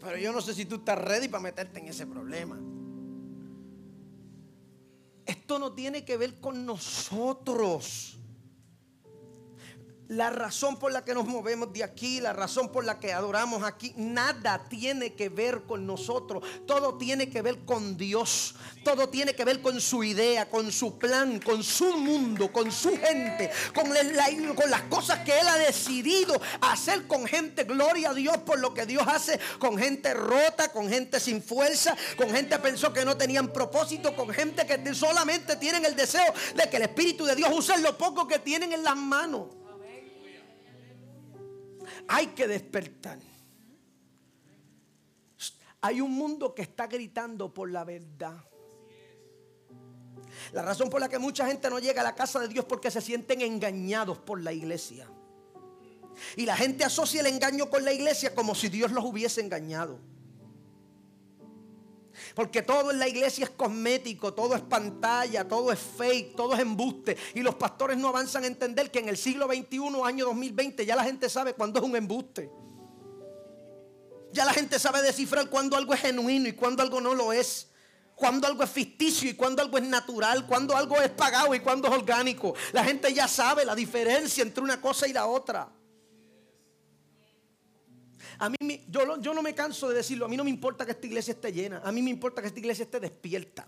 Pero 0.00 0.16
yo 0.16 0.32
no 0.32 0.40
sé 0.40 0.54
si 0.54 0.64
tú 0.64 0.76
estás 0.76 0.98
ready 0.98 1.28
para 1.28 1.42
meterte 1.42 1.78
en 1.78 1.86
ese 1.86 2.06
problema. 2.06 2.58
Esto 5.28 5.58
no 5.58 5.72
tiene 5.72 6.06
que 6.06 6.16
ver 6.16 6.40
con 6.40 6.64
nosotros 6.64 8.17
la 10.08 10.30
razón 10.30 10.78
por 10.78 10.90
la 10.90 11.04
que 11.04 11.14
nos 11.14 11.26
movemos 11.26 11.72
de 11.72 11.84
aquí, 11.84 12.20
la 12.20 12.32
razón 12.32 12.70
por 12.70 12.84
la 12.84 12.98
que 12.98 13.12
adoramos 13.12 13.62
aquí, 13.62 13.92
nada 13.96 14.64
tiene 14.68 15.12
que 15.12 15.28
ver 15.28 15.62
con 15.64 15.86
nosotros. 15.86 16.42
Todo 16.66 16.96
tiene 16.96 17.28
que 17.28 17.42
ver 17.42 17.58
con 17.66 17.96
Dios. 17.96 18.54
Todo 18.84 19.10
tiene 19.10 19.34
que 19.34 19.44
ver 19.44 19.60
con 19.60 19.80
su 19.80 20.02
idea, 20.02 20.48
con 20.48 20.72
su 20.72 20.98
plan, 20.98 21.40
con 21.40 21.62
su 21.62 21.94
mundo, 21.98 22.50
con 22.50 22.72
su 22.72 22.96
gente, 22.96 23.50
con, 23.74 23.88
las 24.70 24.82
cosas 24.82 25.18
que 25.20 25.38
Él 25.38 25.46
ha 25.46 25.58
decidido 25.58 26.40
hacer 26.62 27.06
con 27.06 27.26
gente. 27.26 27.64
Gloria 27.64 28.10
a 28.10 28.14
Dios 28.14 28.38
por 28.38 28.58
lo 28.58 28.72
que 28.72 28.86
Dios 28.86 29.04
hace 29.06 29.38
con 29.58 29.76
gente 29.76 30.14
rota, 30.14 30.72
con 30.72 30.88
gente 30.88 31.20
sin 31.20 31.42
fuerza, 31.42 31.94
con 32.16 32.30
gente 32.30 32.56
que 32.56 32.62
pensó 32.62 32.94
que 32.94 33.04
no 33.04 33.16
tenían 33.16 33.52
propósito, 33.52 34.16
con 34.16 34.30
gente 34.30 34.66
que 34.66 34.94
solamente 34.94 35.56
tienen 35.56 35.84
el 35.84 35.94
deseo 35.94 36.32
de 36.56 36.68
que 36.70 36.76
el 36.78 36.84
Espíritu 36.84 37.26
de 37.26 37.36
Dios 37.36 37.50
use 37.52 37.76
lo 37.78 37.98
poco 37.98 38.26
que 38.26 38.38
tienen 38.38 38.72
en 38.72 38.82
las 38.82 38.96
manos 38.96 39.58
hay 42.08 42.28
que 42.28 42.48
despertar. 42.48 43.18
Hay 45.80 46.00
un 46.00 46.10
mundo 46.12 46.54
que 46.54 46.62
está 46.62 46.86
gritando 46.86 47.52
por 47.54 47.70
la 47.70 47.84
verdad. 47.84 48.44
La 50.52 50.62
razón 50.62 50.90
por 50.90 51.00
la 51.00 51.08
que 51.08 51.18
mucha 51.18 51.46
gente 51.46 51.70
no 51.70 51.78
llega 51.78 52.00
a 52.00 52.04
la 52.04 52.14
casa 52.14 52.40
de 52.40 52.48
Dios 52.48 52.64
es 52.64 52.68
porque 52.68 52.90
se 52.90 53.00
sienten 53.00 53.40
engañados 53.42 54.18
por 54.18 54.40
la 54.40 54.52
iglesia. 54.52 55.08
Y 56.36 56.46
la 56.46 56.56
gente 56.56 56.84
asocia 56.84 57.20
el 57.20 57.28
engaño 57.28 57.70
con 57.70 57.84
la 57.84 57.92
iglesia 57.92 58.34
como 58.34 58.54
si 58.54 58.68
Dios 58.68 58.90
los 58.90 59.04
hubiese 59.04 59.40
engañado. 59.40 60.00
Porque 62.34 62.62
todo 62.62 62.90
en 62.90 62.98
la 62.98 63.08
iglesia 63.08 63.44
es 63.44 63.50
cosmético, 63.50 64.34
todo 64.34 64.54
es 64.54 64.62
pantalla, 64.62 65.46
todo 65.46 65.72
es 65.72 65.78
fake, 65.78 66.36
todo 66.36 66.54
es 66.54 66.60
embuste. 66.60 67.16
Y 67.34 67.40
los 67.40 67.54
pastores 67.54 67.96
no 67.96 68.08
avanzan 68.08 68.44
a 68.44 68.46
entender 68.46 68.90
que 68.90 68.98
en 68.98 69.08
el 69.08 69.16
siglo 69.16 69.46
XXI, 69.46 69.80
año 70.04 70.26
2020, 70.26 70.84
ya 70.86 70.96
la 70.96 71.04
gente 71.04 71.28
sabe 71.28 71.54
cuándo 71.54 71.80
es 71.80 71.84
un 71.84 71.96
embuste. 71.96 72.50
Ya 74.32 74.44
la 74.44 74.52
gente 74.52 74.78
sabe 74.78 75.02
descifrar 75.02 75.48
cuándo 75.48 75.76
algo 75.76 75.94
es 75.94 76.00
genuino 76.00 76.48
y 76.48 76.52
cuándo 76.52 76.82
algo 76.82 77.00
no 77.00 77.14
lo 77.14 77.32
es. 77.32 77.68
Cuándo 78.14 78.46
algo 78.46 78.64
es 78.64 78.70
ficticio 78.70 79.30
y 79.30 79.34
cuándo 79.34 79.62
algo 79.62 79.78
es 79.78 79.84
natural. 79.84 80.46
Cuándo 80.46 80.76
algo 80.76 81.00
es 81.00 81.10
pagado 81.10 81.54
y 81.54 81.60
cuándo 81.60 81.88
es 81.88 81.94
orgánico. 81.94 82.54
La 82.72 82.84
gente 82.84 83.12
ya 83.14 83.28
sabe 83.28 83.64
la 83.64 83.74
diferencia 83.74 84.42
entre 84.42 84.62
una 84.62 84.80
cosa 84.80 85.06
y 85.06 85.12
la 85.12 85.26
otra. 85.26 85.77
A 88.40 88.48
mí, 88.50 88.84
yo, 88.88 89.20
yo 89.20 89.34
no 89.34 89.42
me 89.42 89.54
canso 89.54 89.88
de 89.88 89.96
decirlo. 89.96 90.26
A 90.26 90.28
mí 90.28 90.36
no 90.36 90.44
me 90.44 90.50
importa 90.50 90.84
que 90.84 90.92
esta 90.92 91.06
iglesia 91.06 91.32
esté 91.32 91.52
llena. 91.52 91.80
A 91.84 91.90
mí 91.90 92.02
me 92.02 92.10
importa 92.10 92.40
que 92.40 92.48
esta 92.48 92.60
iglesia 92.60 92.84
esté 92.84 93.00
despierta. 93.00 93.66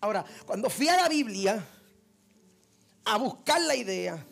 Ahora, 0.00 0.24
cuando 0.46 0.70
fui 0.70 0.88
a 0.88 0.96
la 0.96 1.08
Biblia 1.08 1.64
a 3.04 3.18
buscar 3.18 3.60
la 3.62 3.74
idea, 3.74 4.24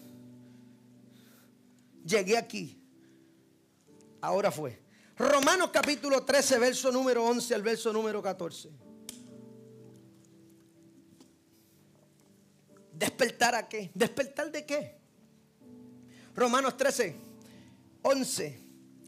llegué 2.05 2.37
aquí. 2.37 2.81
Ahora 4.21 4.53
fue. 4.53 4.81
Romanos 5.17 5.71
capítulo 5.73 6.25
13, 6.25 6.59
verso 6.59 6.93
número 6.93 7.25
11 7.25 7.55
al 7.55 7.63
verso 7.63 7.93
número 7.93 8.23
14. 8.23 8.71
¿Despertar 12.93 13.55
a 13.57 13.69
qué? 13.69 13.91
¿Despertar 13.93 14.53
de 14.53 14.65
qué? 14.65 14.96
Romanos 16.37 16.77
13, 16.77 17.17
11 18.03 18.61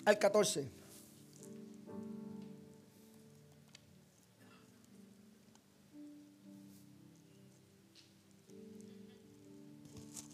al 0.07 0.18
14. 0.18 0.70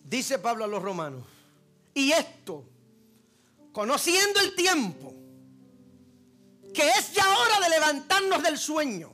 Dice 0.05 0.39
Pablo 0.39 0.65
a 0.65 0.69
los 0.69 0.81
romanos, 0.81 1.25
y 1.93 2.13
esto, 2.13 2.65
conociendo 3.73 4.39
el 4.39 4.55
tiempo, 4.55 5.13
que 6.73 6.89
es 6.91 7.13
ya 7.13 7.29
hora 7.37 7.59
de 7.59 7.71
levantarnos 7.71 8.41
del 8.41 8.57
sueño, 8.57 9.13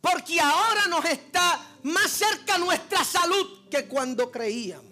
porque 0.00 0.40
ahora 0.40 0.86
nos 0.86 1.04
está 1.04 1.60
más 1.82 2.12
cerca 2.12 2.58
nuestra 2.58 3.02
salud 3.02 3.68
que 3.68 3.88
cuando 3.88 4.30
creíamos. 4.30 4.91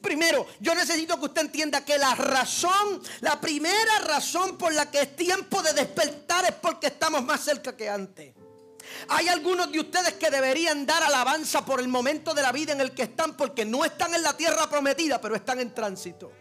Primero, 0.00 0.46
yo 0.60 0.74
necesito 0.74 1.18
que 1.18 1.26
usted 1.26 1.42
entienda 1.42 1.84
que 1.84 1.98
la 1.98 2.14
razón, 2.14 3.02
la 3.20 3.40
primera 3.40 3.98
razón 4.00 4.56
por 4.56 4.72
la 4.72 4.90
que 4.90 5.00
es 5.00 5.16
tiempo 5.16 5.60
de 5.62 5.72
despertar 5.72 6.44
es 6.44 6.52
porque 6.52 6.88
estamos 6.88 7.24
más 7.24 7.40
cerca 7.40 7.76
que 7.76 7.88
antes. 7.88 8.34
Hay 9.08 9.28
algunos 9.28 9.70
de 9.70 9.80
ustedes 9.80 10.14
que 10.14 10.30
deberían 10.30 10.86
dar 10.86 11.02
alabanza 11.02 11.64
por 11.64 11.80
el 11.80 11.88
momento 11.88 12.32
de 12.32 12.42
la 12.42 12.52
vida 12.52 12.72
en 12.72 12.80
el 12.80 12.92
que 12.92 13.02
están 13.02 13.36
porque 13.36 13.64
no 13.64 13.84
están 13.84 14.14
en 14.14 14.22
la 14.22 14.36
tierra 14.36 14.68
prometida, 14.70 15.20
pero 15.20 15.34
están 15.34 15.60
en 15.60 15.74
tránsito. 15.74 16.32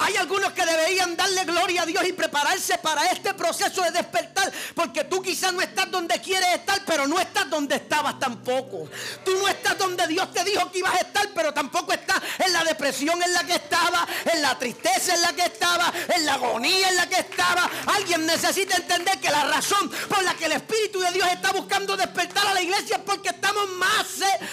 Hay 0.00 0.16
algunos 0.16 0.52
que 0.52 0.64
deberían 0.64 1.16
darle 1.16 1.44
gloria 1.44 1.82
a 1.82 1.86
Dios 1.86 2.04
y 2.06 2.12
prepararse 2.12 2.78
para 2.78 3.06
este 3.06 3.34
proceso 3.34 3.82
de 3.82 3.90
despertar. 3.90 4.52
Porque 4.74 5.04
tú 5.04 5.22
quizás 5.22 5.52
no 5.52 5.60
estás 5.60 5.90
donde 5.90 6.20
quieres 6.20 6.48
estar, 6.54 6.80
pero 6.86 7.06
no 7.06 7.18
estás 7.18 7.48
donde 7.50 7.76
estabas 7.76 8.18
tampoco. 8.18 8.88
Tú 9.24 9.32
no 9.36 9.48
estás 9.48 9.76
donde 9.78 10.06
Dios 10.06 10.32
te 10.32 10.44
dijo 10.44 10.70
que 10.70 10.78
ibas 10.78 10.94
a 10.94 10.98
estar, 10.98 11.28
pero 11.34 11.52
tampoco 11.52 11.92
estás 11.92 12.20
en 12.38 12.52
la 12.52 12.64
depresión 12.64 13.22
en 13.22 13.32
la 13.32 13.44
que 13.44 13.54
estaba, 13.54 14.06
en 14.32 14.42
la 14.42 14.58
tristeza 14.58 15.14
en 15.14 15.22
la 15.22 15.32
que 15.32 15.42
estaba, 15.42 15.92
en 16.14 16.26
la 16.26 16.34
agonía 16.34 16.88
en 16.88 16.96
la 16.96 17.08
que 17.08 17.20
estaba. 17.20 17.68
Alguien 17.86 18.26
necesita 18.26 18.76
entender 18.76 19.18
que 19.20 19.30
la 19.30 19.44
razón 19.44 19.90
por 20.08 20.22
la 20.22 20.34
que 20.34 20.46
el 20.46 20.52
Espíritu 20.52 21.00
de 21.00 21.12
Dios 21.12 21.28
está 21.30 21.52
buscando 21.52 21.96
despertar 21.96 22.46
a 22.46 22.54
la 22.54 22.62
iglesia 22.62 22.96
es 22.96 23.02
porque 23.02 23.30
estamos 23.30 23.68
más. 23.70 24.20
Eh, 24.20 24.46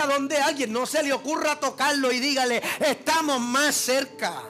a 0.00 0.06
donde 0.06 0.36
alguien 0.36 0.72
no 0.72 0.86
se 0.86 1.02
le 1.02 1.12
ocurra 1.12 1.58
tocarlo 1.58 2.12
y 2.12 2.20
dígale, 2.20 2.62
estamos 2.80 3.40
más 3.40 3.74
cerca. 3.74 4.41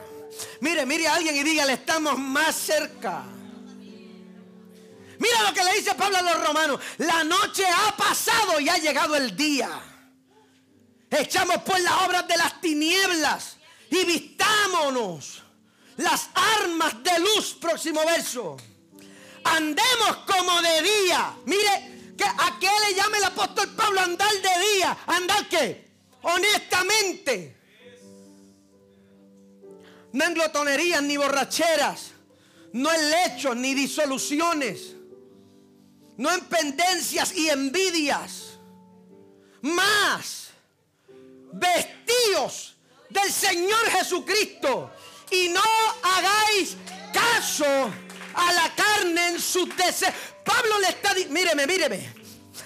Mire, 0.60 0.86
mire 0.86 1.06
a 1.06 1.14
alguien 1.14 1.36
y 1.36 1.42
dígale, 1.42 1.74
estamos 1.74 2.18
más 2.18 2.54
cerca. 2.54 3.24
Mira 5.18 5.42
lo 5.42 5.54
que 5.54 5.62
le 5.62 5.74
dice 5.74 5.94
Pablo 5.94 6.18
a 6.18 6.22
los 6.22 6.46
romanos. 6.46 6.80
La 6.98 7.22
noche 7.22 7.64
ha 7.66 7.96
pasado 7.96 8.58
y 8.58 8.68
ha 8.68 8.76
llegado 8.78 9.14
el 9.14 9.36
día. 9.36 9.70
Echamos 11.10 11.58
pues 11.64 11.82
las 11.82 11.92
obras 12.06 12.26
de 12.26 12.36
las 12.36 12.60
tinieblas 12.60 13.56
y 13.90 14.04
vistámonos 14.04 15.42
las 15.98 16.28
armas 16.34 17.02
de 17.02 17.18
luz. 17.20 17.56
Próximo 17.60 18.04
verso. 18.06 18.56
Andemos 19.44 20.16
como 20.26 20.60
de 20.62 20.82
día. 20.82 21.34
Mire, 21.44 22.14
que 22.16 22.24
¿a 22.24 22.56
qué 22.58 22.70
le 22.88 22.94
llama 22.94 23.18
el 23.18 23.24
apóstol 23.24 23.68
Pablo 23.76 24.00
andar 24.00 24.32
de 24.32 24.74
día? 24.74 24.96
¿Andar 25.06 25.48
qué? 25.48 25.92
Honestamente 26.22 27.61
no 30.12 30.24
en 30.24 30.34
glotonerías 30.34 31.02
ni 31.02 31.16
borracheras, 31.16 32.12
no 32.72 32.92
en 32.92 33.10
lechos 33.10 33.56
ni 33.56 33.74
disoluciones, 33.74 34.94
no 36.16 36.32
en 36.32 36.40
pendencias 36.42 37.34
y 37.34 37.48
envidias, 37.48 38.58
más 39.62 40.48
vestidos 41.52 42.76
del 43.08 43.30
Señor 43.30 43.90
Jesucristo 43.90 44.90
y 45.30 45.48
no 45.48 45.62
hagáis 46.02 46.76
caso 47.12 47.66
a 48.34 48.52
la 48.52 48.74
carne 48.74 49.28
en 49.28 49.40
su 49.40 49.66
deseo. 49.66 50.12
Pablo 50.44 50.80
le 50.80 50.88
está 50.88 51.14
diciendo, 51.14 51.34
míreme, 51.34 51.66
míreme. 51.66 52.14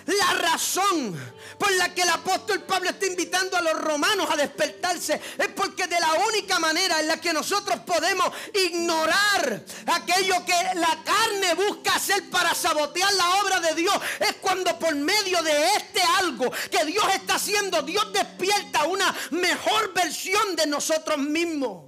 La 0.07 0.35
razón 0.35 1.17
por 1.59 1.73
la 1.73 1.95
que 1.95 2.03
el 2.03 2.09
apóstol 2.09 2.63
Pablo 2.63 2.91
está 2.91 3.07
invitando 3.07 3.57
a 3.57 3.63
los 3.63 3.75
romanos 3.81 4.29
a 4.31 4.37
despertarse 4.37 5.21
es 5.39 5.49
porque 5.49 5.87
de 5.87 5.99
la 5.99 6.15
única 6.29 6.59
manera 6.59 7.01
en 7.01 7.09
la 7.09 7.21
que 7.21 7.33
nosotros 7.33 7.81
podemos 7.81 8.31
ignorar 8.55 9.65
aquello 9.87 10.45
que 10.45 10.75
la 10.75 11.03
carne 11.05 11.55
busca 11.55 11.95
hacer 11.97 12.29
para 12.31 12.55
sabotear 12.55 13.13
la 13.15 13.43
obra 13.43 13.61
de 13.61 13.75
Dios 13.75 13.95
es 14.21 14.35
cuando 14.41 14.79
por 14.79 14.95
medio 14.95 15.43
de 15.43 15.75
este 15.75 16.03
algo 16.19 16.51
que 16.71 16.85
Dios 16.85 17.05
está 17.15 17.37
haciendo, 17.37 17.83
Dios 17.83 18.13
despierta 18.13 18.85
una 18.85 19.15
mejor 19.31 19.93
versión 19.95 20.57
de 20.57 20.67
nosotros 20.67 21.19
mismos. 21.19 21.85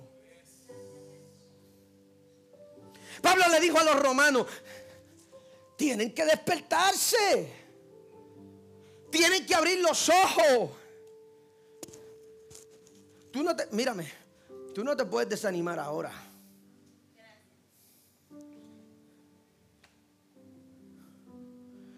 Pablo 3.21 3.49
le 3.49 3.61
dijo 3.61 3.79
a 3.79 3.85
los 3.85 3.97
romanos, 3.97 4.47
tienen 5.77 6.13
que 6.15 6.25
despertarse. 6.25 7.68
Tienen 9.11 9.47
que 9.47 9.55
abrir 9.55 9.81
los 9.81 10.09
ojos. 10.09 10.71
Tú 13.31 13.43
no 13.43 13.55
te, 13.55 13.67
mírame, 13.73 14.11
tú 14.75 14.85
no 14.85 14.97
te 14.97 15.05
puedes 15.05 15.29
desanimar 15.29 15.79
ahora. 15.79 16.13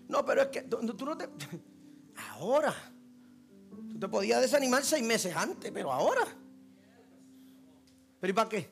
No, 0.08 0.24
pero 0.24 0.42
es 0.42 0.48
que 0.48 0.62
tú, 0.62 0.82
no 0.82 1.16
te... 1.16 1.28
Ahora. 2.16 2.74
Tú 3.92 3.98
te 3.98 4.08
podías 4.08 4.40
desanimar 4.40 4.84
seis 4.84 5.04
meses 5.04 5.34
antes, 5.34 5.70
pero 5.70 5.92
ahora. 5.92 6.26
¿Pero 8.20 8.30
y 8.30 8.34
para 8.34 8.48
qué? 8.48 8.68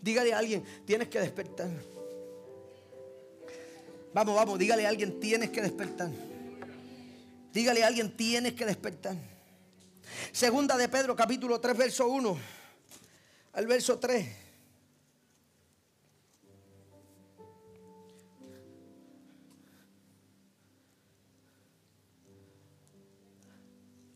Dígale 0.00 0.32
a 0.32 0.38
alguien, 0.38 0.64
tienes 0.84 1.08
que 1.08 1.20
despertar. 1.20 1.70
Vamos, 4.14 4.36
vamos, 4.36 4.60
dígale 4.60 4.86
a 4.86 4.90
alguien, 4.90 5.18
tienes 5.18 5.50
que 5.50 5.60
despertar. 5.60 6.08
Dígale 7.52 7.82
a 7.82 7.88
alguien, 7.88 8.16
tienes 8.16 8.52
que 8.52 8.64
despertar. 8.64 9.16
Segunda 10.30 10.76
de 10.76 10.88
Pedro, 10.88 11.16
capítulo 11.16 11.60
3, 11.60 11.76
verso 11.76 12.06
1 12.06 12.38
al 13.54 13.66
verso 13.66 13.98
3. 13.98 14.28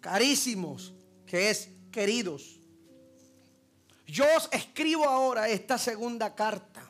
Carísimos, 0.01 0.94
que 1.26 1.51
es 1.51 1.70
queridos. 1.90 2.61
Yo 4.07 4.24
os 4.36 4.49
escribo 4.53 5.07
ahora 5.07 5.49
esta 5.49 5.76
segunda 5.76 6.36
carta 6.36 6.88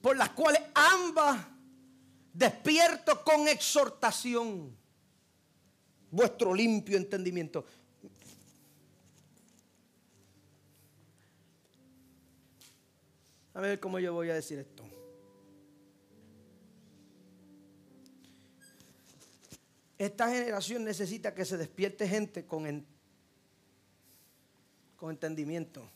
por 0.00 0.16
las 0.16 0.30
cuales 0.30 0.62
ambas 0.74 1.46
despierto 2.32 3.22
con 3.24 3.48
exhortación 3.48 4.76
vuestro 6.10 6.54
limpio 6.54 6.96
entendimiento. 6.96 7.64
A 13.54 13.60
ver 13.60 13.80
cómo 13.80 13.98
yo 13.98 14.14
voy 14.14 14.30
a 14.30 14.34
decir 14.34 14.58
esto. 14.58 14.84
Esta 19.98 20.30
generación 20.30 20.84
necesita 20.84 21.34
que 21.34 21.44
se 21.44 21.58
despierte 21.58 22.08
gente 22.08 22.46
con, 22.46 22.86
con 24.96 25.10
entendimiento. 25.10 25.86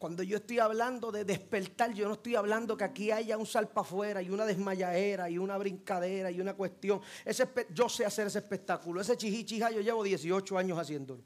Cuando 0.00 0.22
yo 0.22 0.38
estoy 0.38 0.58
hablando 0.58 1.12
de 1.12 1.26
despertar, 1.26 1.92
yo 1.92 2.08
no 2.08 2.14
estoy 2.14 2.34
hablando 2.34 2.74
que 2.74 2.84
aquí 2.84 3.10
haya 3.10 3.36
un 3.36 3.44
salpa 3.44 3.82
afuera 3.82 4.22
y 4.22 4.30
una 4.30 4.46
desmayadera 4.46 5.28
y 5.28 5.36
una 5.36 5.58
brincadera 5.58 6.30
y 6.30 6.40
una 6.40 6.54
cuestión. 6.54 7.02
Ese, 7.22 7.46
yo 7.74 7.86
sé 7.86 8.06
hacer 8.06 8.26
ese 8.26 8.38
espectáculo. 8.38 9.02
Ese 9.02 9.14
chijichija 9.18 9.70
yo 9.70 9.82
llevo 9.82 10.02
18 10.02 10.56
años 10.56 10.78
haciéndolo. 10.78 11.22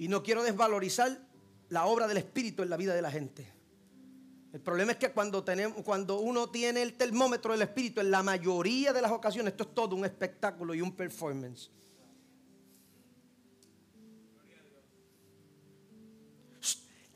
Y 0.00 0.08
no 0.08 0.20
quiero 0.20 0.42
desvalorizar 0.42 1.16
la 1.68 1.86
obra 1.86 2.08
del 2.08 2.16
Espíritu 2.16 2.64
en 2.64 2.70
la 2.70 2.76
vida 2.76 2.92
de 2.92 3.02
la 3.02 3.12
gente. 3.12 3.52
El 4.52 4.60
problema 4.60 4.90
es 4.90 4.98
que 4.98 5.12
cuando, 5.12 5.44
tenemos, 5.44 5.80
cuando 5.84 6.18
uno 6.18 6.50
tiene 6.50 6.82
el 6.82 6.94
termómetro 6.94 7.52
del 7.52 7.62
Espíritu, 7.62 8.00
en 8.00 8.10
la 8.10 8.24
mayoría 8.24 8.92
de 8.92 9.00
las 9.00 9.12
ocasiones, 9.12 9.52
esto 9.52 9.62
es 9.62 9.74
todo 9.76 9.94
un 9.94 10.04
espectáculo 10.04 10.74
y 10.74 10.82
un 10.82 10.90
performance. 10.90 11.70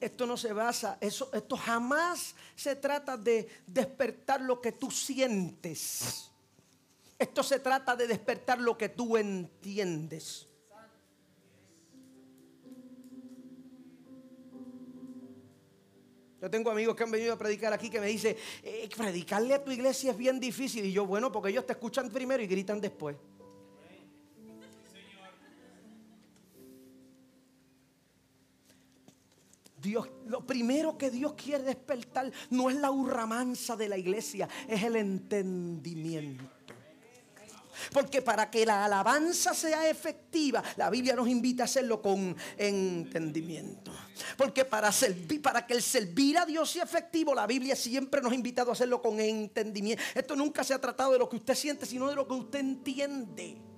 Esto 0.03 0.27
no 0.27 0.37
se 0.37 0.53
basa, 0.53 0.99
eso, 1.01 1.31
esto 1.33 1.57
jamás 1.57 2.35
se 2.57 2.75
trata 2.75 3.17
de 3.17 3.49
despertar 3.69 4.41
lo 4.41 4.61
que 4.61 4.73
tú 4.73 4.91
sientes. 4.91 6.29
Esto 7.17 7.45
se 7.45 7.61
trata 7.61 7.95
de 7.95 8.09
despertar 8.09 8.59
lo 8.59 8.77
que 8.77 8.89
tú 8.89 9.17
entiendes. 9.17 10.49
Yo 16.41 16.51
tengo 16.51 16.73
amigos 16.73 16.97
que 16.97 17.05
han 17.05 17.11
venido 17.13 17.35
a 17.35 17.39
predicar 17.39 17.73
aquí 17.73 17.89
que 17.89 18.01
me 18.01 18.09
dicen, 18.09 18.37
eh, 18.65 18.91
predicarle 18.97 19.55
a 19.55 19.63
tu 19.63 19.71
iglesia 19.71 20.11
es 20.11 20.17
bien 20.17 20.41
difícil. 20.41 20.85
Y 20.85 20.93
yo, 20.93 21.07
bueno, 21.07 21.31
porque 21.31 21.51
ellos 21.51 21.65
te 21.65 21.75
escuchan 21.75 22.11
primero 22.11 22.43
y 22.43 22.49
gritan 22.49 22.81
después. 22.81 23.15
Dios, 29.83 30.09
lo 30.27 30.47
primero 30.47 30.97
que 30.97 31.11
Dios 31.11 31.35
quiere 31.35 31.65
despertar 31.65 32.31
no 32.51 32.71
es 32.71 32.77
la 32.77 32.91
hurramanza 32.91 33.77
de 33.77 33.89
la 33.89 33.99
iglesia, 33.99 34.49
es 34.69 34.83
el 34.83 34.97
entendimiento. 34.97 36.45
Porque 37.93 38.23
para 38.23 38.51
que 38.51 38.65
la 38.65 38.85
alabanza 38.85 39.55
sea 39.55 39.89
efectiva, 39.89 40.63
la 40.77 40.89
Biblia 40.89 41.17
nos 41.17 41.27
invita 41.27 41.65
a 41.65 41.67
hacerlo 41.67 42.01
con 42.01 42.37
entendimiento. 42.57 43.91
Porque 44.37 44.65
para, 44.65 44.93
servir, 44.93 45.43
para 45.43 45.67
que 45.67 45.75
el 45.75 45.83
servir 45.83 46.39
a 46.39 46.47
Dios 46.47 46.71
sea 46.71 46.85
efectivo, 46.85 47.35
la 47.35 47.47
Biblia 47.47 47.75
siempre 47.75 48.21
nos 48.21 48.31
ha 48.31 48.37
invitado 48.37 48.71
a 48.71 48.75
hacerlo 48.75 49.03
con 49.03 49.19
entendimiento. 49.19 50.03
Esto 50.15 50.37
nunca 50.37 50.63
se 50.63 50.75
ha 50.75 50.81
tratado 50.81 51.13
de 51.13 51.19
lo 51.19 51.29
que 51.29 51.37
usted 51.37 51.55
siente, 51.55 51.87
sino 51.87 52.09
de 52.09 52.15
lo 52.15 52.29
que 52.29 52.35
usted 52.35 52.61
entiende. 52.61 53.72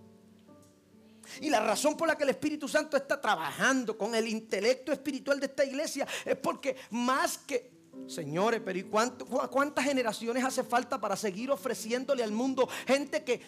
Y 1.40 1.50
la 1.50 1.60
razón 1.60 1.96
por 1.96 2.08
la 2.08 2.16
que 2.16 2.24
el 2.24 2.30
Espíritu 2.30 2.68
Santo 2.68 2.96
está 2.96 3.20
trabajando 3.20 3.96
con 3.96 4.14
el 4.14 4.28
intelecto 4.28 4.92
espiritual 4.92 5.40
de 5.40 5.46
esta 5.46 5.64
iglesia 5.64 6.06
es 6.24 6.36
porque 6.36 6.76
más 6.90 7.38
que 7.38 7.74
Señores, 8.06 8.60
pero 8.62 8.78
¿y 8.78 8.82
cuántas 8.82 9.84
generaciones 9.84 10.44
hace 10.44 10.62
falta 10.62 11.00
para 11.00 11.16
seguir 11.16 11.50
ofreciéndole 11.50 12.22
al 12.22 12.32
mundo 12.32 12.68
gente 12.86 13.24
que 13.24 13.40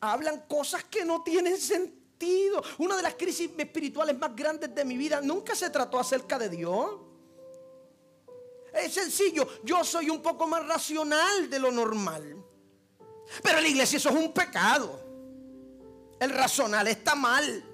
hablan 0.00 0.44
cosas 0.46 0.84
que 0.84 1.04
no 1.04 1.22
tienen 1.22 1.58
sentido? 1.58 2.62
Una 2.78 2.96
de 2.96 3.02
las 3.02 3.14
crisis 3.14 3.50
espirituales 3.56 4.16
más 4.16 4.36
grandes 4.36 4.72
de 4.72 4.84
mi 4.84 4.96
vida 4.96 5.20
nunca 5.20 5.56
se 5.56 5.70
trató 5.70 5.98
acerca 5.98 6.38
de 6.38 6.48
Dios. 6.50 7.00
Es 8.72 8.92
sencillo, 8.92 9.48
yo 9.64 9.82
soy 9.82 10.08
un 10.08 10.22
poco 10.22 10.46
más 10.46 10.64
racional 10.66 11.50
de 11.50 11.58
lo 11.58 11.72
normal. 11.72 12.44
Pero 13.42 13.60
la 13.60 13.68
iglesia 13.68 13.96
eso 13.96 14.10
es 14.10 14.16
un 14.16 14.32
pecado. 14.32 15.07
El 16.20 16.30
razonal 16.30 16.88
está 16.88 17.14
mal. 17.14 17.64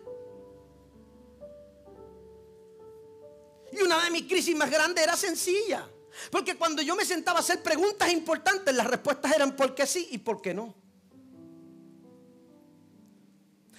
Y 3.73 3.83
una 3.83 4.05
de 4.05 4.11
mis 4.11 4.23
crisis 4.25 4.55
más 4.55 4.71
grandes 4.71 5.03
era 5.03 5.17
sencilla. 5.17 5.89
Porque 6.31 6.57
cuando 6.57 6.83
yo 6.83 6.95
me 6.95 7.05
sentaba 7.05 7.39
a 7.39 7.41
hacer 7.41 7.63
preguntas 7.63 8.13
importantes, 8.13 8.75
las 8.75 8.87
respuestas 8.87 9.35
eran 9.35 9.57
por 9.57 9.75
qué 9.75 9.87
sí 9.87 10.09
y 10.13 10.19
por 10.19 10.41
qué 10.41 10.55
no. 10.55 10.75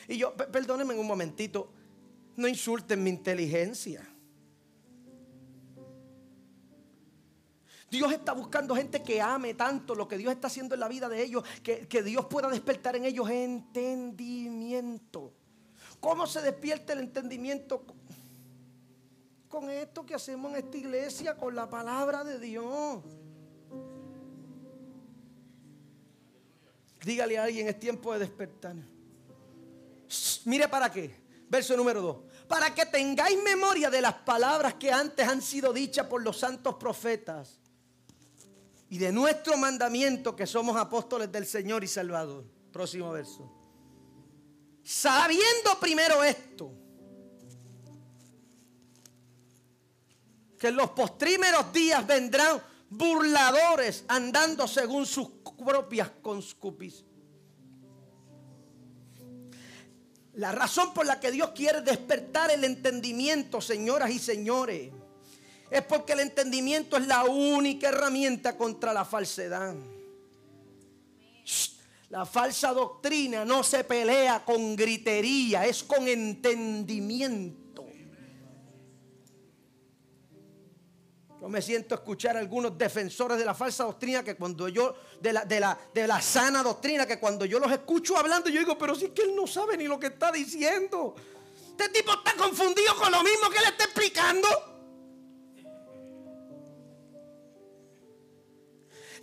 Y 0.08 0.18
yo, 0.18 0.36
perdónenme 0.36 0.94
un 0.96 1.08
momentito, 1.08 1.72
no 2.36 2.48
insulten 2.48 3.04
mi 3.04 3.10
inteligencia. 3.10 4.15
Dios 7.96 8.12
está 8.12 8.34
buscando 8.34 8.76
gente 8.76 9.02
que 9.02 9.22
ame 9.22 9.54
tanto 9.54 9.96
lo 9.96 10.06
que 10.06 10.18
Dios 10.18 10.34
está 10.34 10.48
haciendo 10.48 10.76
en 10.76 10.82
la 10.82 10.90
vida 10.90 11.08
de 11.08 11.24
ellos, 11.24 11.46
que, 11.64 12.04
Dios 12.04 12.26
pueda 12.26 12.50
despertar 12.50 12.98
en 12.98 13.06
ellos 13.06 13.30
entendimiento. 13.30 15.32
¿Cómo 16.02 16.28
se 16.28 16.42
despierta 16.42 16.92
el 16.92 17.00
entendimiento? 17.00 17.86
Con 19.48 19.70
esto 19.70 20.06
que 20.06 20.14
hacemos 20.14 20.52
en 20.52 20.66
esta 20.66 20.76
iglesia, 20.76 21.38
con 21.38 21.56
la 21.56 21.70
palabra 21.70 22.26
de 22.26 22.38
Dios. 22.38 23.02
Dígale 27.06 27.38
a 27.38 27.46
alguien, 27.46 27.70
es 27.70 27.80
tiempo 27.80 28.12
de 28.12 28.20
despertar. 28.20 28.76
mire 30.44 30.68
para 30.68 30.92
qué. 30.92 31.16
Verso 31.48 31.78
número 31.78 32.02
2. 32.02 32.18
Para 32.50 32.76
que 32.76 32.86
tengáis 32.88 33.42
memoria 33.42 33.90
de 33.90 34.02
las 34.02 34.16
palabras 34.16 34.74
que 34.74 34.92
antes 34.92 35.26
han 35.26 35.42
sido 35.42 35.72
dichas 35.72 36.08
por 36.08 36.22
los 36.22 36.38
santos 36.38 36.76
profetas 36.76 37.62
y 38.90 38.98
de 38.98 39.12
nuestro 39.12 39.58
mandamiento 39.58 40.36
que 40.36 40.46
somos 40.46 40.78
apóstoles 40.78 41.32
del 41.32 41.46
Señor 41.46 41.84
y 41.84 41.88
Salvador. 41.88 42.46
Próximo 42.72 43.12
verso. 43.12 43.52
Sabiendo 44.84 45.80
primero 45.80 46.24
esto, 46.24 46.72
que 50.60 50.68
en 50.68 50.76
los 50.76 50.92
postrímeros 50.92 51.74
días 51.74 52.06
vendrán 52.06 52.62
burladores 52.90 54.06
andando 54.08 54.68
según 54.68 55.06
sus 55.06 55.30
propias 55.66 56.12
conscupis. 56.22 57.04
La 60.34 60.52
razón 60.52 60.94
por 60.94 61.06
la 61.06 61.20
que 61.20 61.32
Dios 61.32 61.52
quiere 61.56 61.82
despertar 61.82 62.52
el 62.52 62.64
entendimiento, 62.66 63.62
señoras 63.62 64.12
y 64.12 64.20
señores, 64.20 64.92
es 65.70 65.82
porque 65.84 66.14
el 66.14 66.22
entendimiento 66.22 66.98
es 66.98 67.08
la 67.08 67.24
única 67.24 67.90
herramienta 67.90 68.58
contra 68.58 68.94
la 68.94 69.06
falsedad. 69.06 69.76
La 72.10 72.26
falsa 72.26 72.72
doctrina 72.72 73.44
no 73.44 73.64
se 73.64 73.84
pelea 73.84 74.46
con 74.46 74.76
gritería, 74.76 75.66
es 75.66 75.84
con 75.84 76.08
entendimiento. 76.08 77.66
Yo 81.42 81.50
me 81.50 81.62
siento 81.62 81.94
a 81.94 81.98
escuchar 81.98 82.38
a 82.38 82.40
algunos 82.40 82.78
defensores 82.78 83.38
de 83.38 83.46
la 83.46 83.54
falsa 83.54 83.84
doctrina 83.84 84.24
que 84.24 84.36
cuando 84.36 84.68
yo, 84.68 84.96
de 85.20 85.34
la, 85.34 85.46
de 85.46 85.60
la, 85.60 85.78
de 85.94 86.08
la 86.08 86.22
sana 86.22 86.64
doctrina, 86.64 87.06
que 87.06 87.20
cuando 87.20 87.46
yo 87.46 87.60
los 87.60 87.72
escucho 87.72 88.18
hablando, 88.18 88.50
yo 88.50 88.60
digo, 88.60 88.78
pero 88.78 88.96
si 88.96 89.06
es 89.06 89.12
que 89.12 89.24
él 89.24 89.36
no 89.36 89.46
sabe 89.46 89.78
ni 89.78 89.86
lo 89.86 90.00
que 90.00 90.08
está 90.08 90.32
diciendo. 90.32 91.16
Este 91.72 91.90
tipo 91.90 92.14
está 92.14 92.34
confundido 92.36 92.96
con 92.96 93.12
lo 93.12 93.22
mismo 93.22 93.50
que 93.50 93.60
le 93.60 93.68
está 93.68 93.84
explicando. 93.84 94.75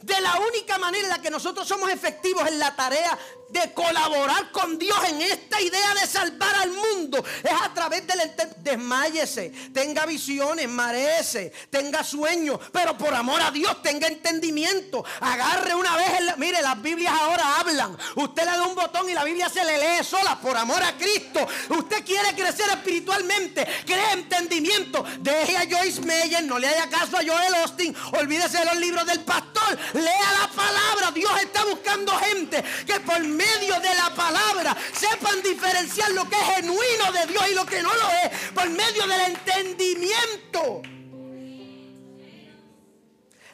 De 0.03 0.21
la 0.21 0.39
única 0.41 0.79
manera 0.79 1.05
en 1.05 1.11
la 1.11 1.23
que 1.23 1.31
nosotros 1.31 1.67
somos 1.67 1.91
efectivos 1.91 2.47
en 2.49 2.59
la 2.59 2.75
tarea 2.75 3.17
de 3.53 3.73
colaborar 3.73 4.51
con 4.51 4.79
Dios 4.79 4.99
en 5.09 5.23
esta 5.23 5.61
idea 5.61 5.95
de 5.95 6.07
salvar 6.07 6.55
al 6.57 6.71
mundo 6.71 7.23
es 7.43 7.53
a 7.53 7.73
través 7.75 8.07
del 8.07 8.19
desmayese, 8.59 9.53
tenga 9.73 10.07
visiones, 10.07 10.69
marece, 10.69 11.53
tenga 11.71 12.03
sueños, 12.03 12.59
pero 12.73 12.97
por 12.97 13.15
amor 13.15 13.41
a 13.41 13.51
Dios 13.51 13.83
tenga 13.83 14.07
entendimiento. 14.07 15.05
Agarre 15.21 15.75
una 15.75 15.97
vez, 15.97 16.37
mire, 16.39 16.63
las 16.63 16.81
Biblias 16.81 17.13
ahora 17.13 17.59
hablan. 17.59 17.97
Usted 18.17 18.45
le 18.45 18.51
da 18.51 18.67
un 18.67 18.75
botón 18.75 19.09
y 19.11 19.15
la 19.15 19.25
Biblia 19.25 19.49
se 19.49 19.65
le 19.65 19.79
lee 19.79 20.05
sola 20.05 20.39
por 20.41 20.57
amor 20.57 20.83
a 20.83 20.97
Cristo. 20.97 21.47
Usted 21.71 22.05
quiere 22.05 22.35
crecer 22.35 22.69
espiritualmente, 22.71 23.67
cree 23.85 24.13
entendimiento. 24.13 25.05
Deje 25.21 25.57
a 25.57 25.67
Joyce 25.69 26.01
Meyer, 26.03 26.45
no 26.45 26.59
le 26.59 26.69
haga 26.69 26.89
caso 26.89 27.17
a 27.17 27.25
Joel 27.25 27.55
Austin, 27.63 27.95
olvídese 28.13 28.59
de 28.59 28.65
los 28.65 28.77
libros 28.77 29.07
del 29.07 29.21
pastor, 29.21 29.79
lea 29.95 30.33
la 30.41 30.49
palabra. 30.49 31.11
Dios 31.13 31.33
está 31.43 31.65
buscando 31.65 32.17
gente 32.19 32.63
que 32.87 33.01
por 33.01 33.21
medio 33.43 33.81
de 33.81 33.95
la 33.95 34.15
palabra 34.15 34.77
sepan 34.93 35.43
diferenciar 35.43 36.11
lo 36.13 36.29
que 36.29 36.37
es 36.37 36.57
genuino 36.57 37.13
de 37.13 37.27
Dios 37.27 37.45
y 37.51 37.55
lo 37.55 37.67
que 37.67 37.83
no 37.83 37.93
lo 37.95 38.09
es 38.25 38.51
por 38.55 38.69
medio 38.71 39.07
del 39.07 39.21
entendimiento. 39.33 40.83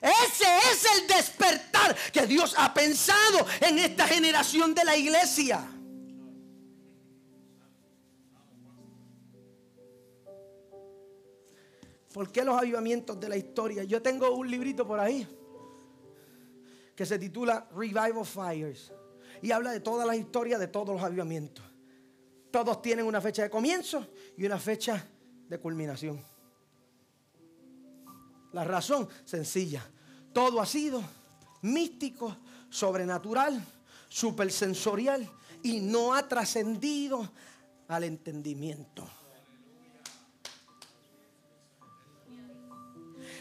Ese 0.00 0.44
es 0.70 0.84
el 0.96 1.08
despertar 1.08 1.96
que 2.12 2.26
Dios 2.26 2.54
ha 2.56 2.72
pensado 2.72 3.46
en 3.60 3.78
esta 3.78 4.06
generación 4.06 4.74
de 4.74 4.84
la 4.84 4.96
iglesia. 4.96 5.60
¿Por 12.12 12.32
qué 12.32 12.44
los 12.44 12.58
avivamientos 12.58 13.18
de 13.20 13.28
la 13.28 13.36
historia? 13.36 13.84
Yo 13.84 14.00
tengo 14.00 14.30
un 14.30 14.50
librito 14.50 14.86
por 14.86 14.98
ahí 14.98 15.26
que 16.94 17.06
se 17.06 17.18
titula 17.18 17.68
Revival 17.72 18.24
Fires 18.24 18.92
y 19.42 19.52
habla 19.52 19.72
de 19.72 19.80
todas 19.80 20.06
las 20.06 20.16
historias 20.16 20.60
de 20.60 20.68
todos 20.68 20.94
los 20.94 21.02
avivamientos. 21.02 21.64
Todos 22.50 22.80
tienen 22.80 23.06
una 23.06 23.20
fecha 23.20 23.42
de 23.42 23.50
comienzo 23.50 24.06
y 24.36 24.44
una 24.46 24.58
fecha 24.58 25.06
de 25.48 25.58
culminación. 25.58 26.22
La 28.52 28.64
razón 28.64 29.08
sencilla. 29.24 29.84
Todo 30.32 30.60
ha 30.60 30.66
sido 30.66 31.02
místico, 31.62 32.36
sobrenatural, 32.70 33.62
supersensorial 34.08 35.30
y 35.62 35.80
no 35.80 36.14
ha 36.14 36.26
trascendido 36.26 37.30
al 37.88 38.04
entendimiento. 38.04 39.08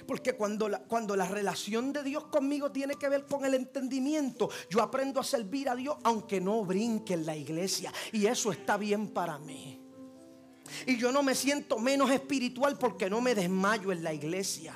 Porque 0.07 0.33
cuando 0.33 0.69
la, 0.69 0.79
cuando 0.79 1.15
la 1.15 1.27
relación 1.27 1.91
de 1.93 2.01
Dios 2.01 2.25
conmigo 2.25 2.71
tiene 2.71 2.95
que 2.95 3.09
ver 3.09 3.25
con 3.25 3.45
el 3.45 3.53
entendimiento, 3.53 4.49
yo 4.69 4.81
aprendo 4.81 5.19
a 5.19 5.23
servir 5.23 5.69
a 5.69 5.75
Dios 5.75 5.97
aunque 6.03 6.39
no 6.39 6.63
brinque 6.63 7.13
en 7.13 7.25
la 7.25 7.35
iglesia. 7.35 7.93
Y 8.13 8.25
eso 8.25 8.51
está 8.51 8.77
bien 8.77 9.09
para 9.09 9.37
mí. 9.37 9.81
Y 10.85 10.97
yo 10.97 11.11
no 11.11 11.23
me 11.23 11.35
siento 11.35 11.77
menos 11.77 12.09
espiritual 12.09 12.77
porque 12.77 13.09
no 13.09 13.21
me 13.21 13.35
desmayo 13.35 13.91
en 13.91 14.03
la 14.03 14.13
iglesia. 14.13 14.73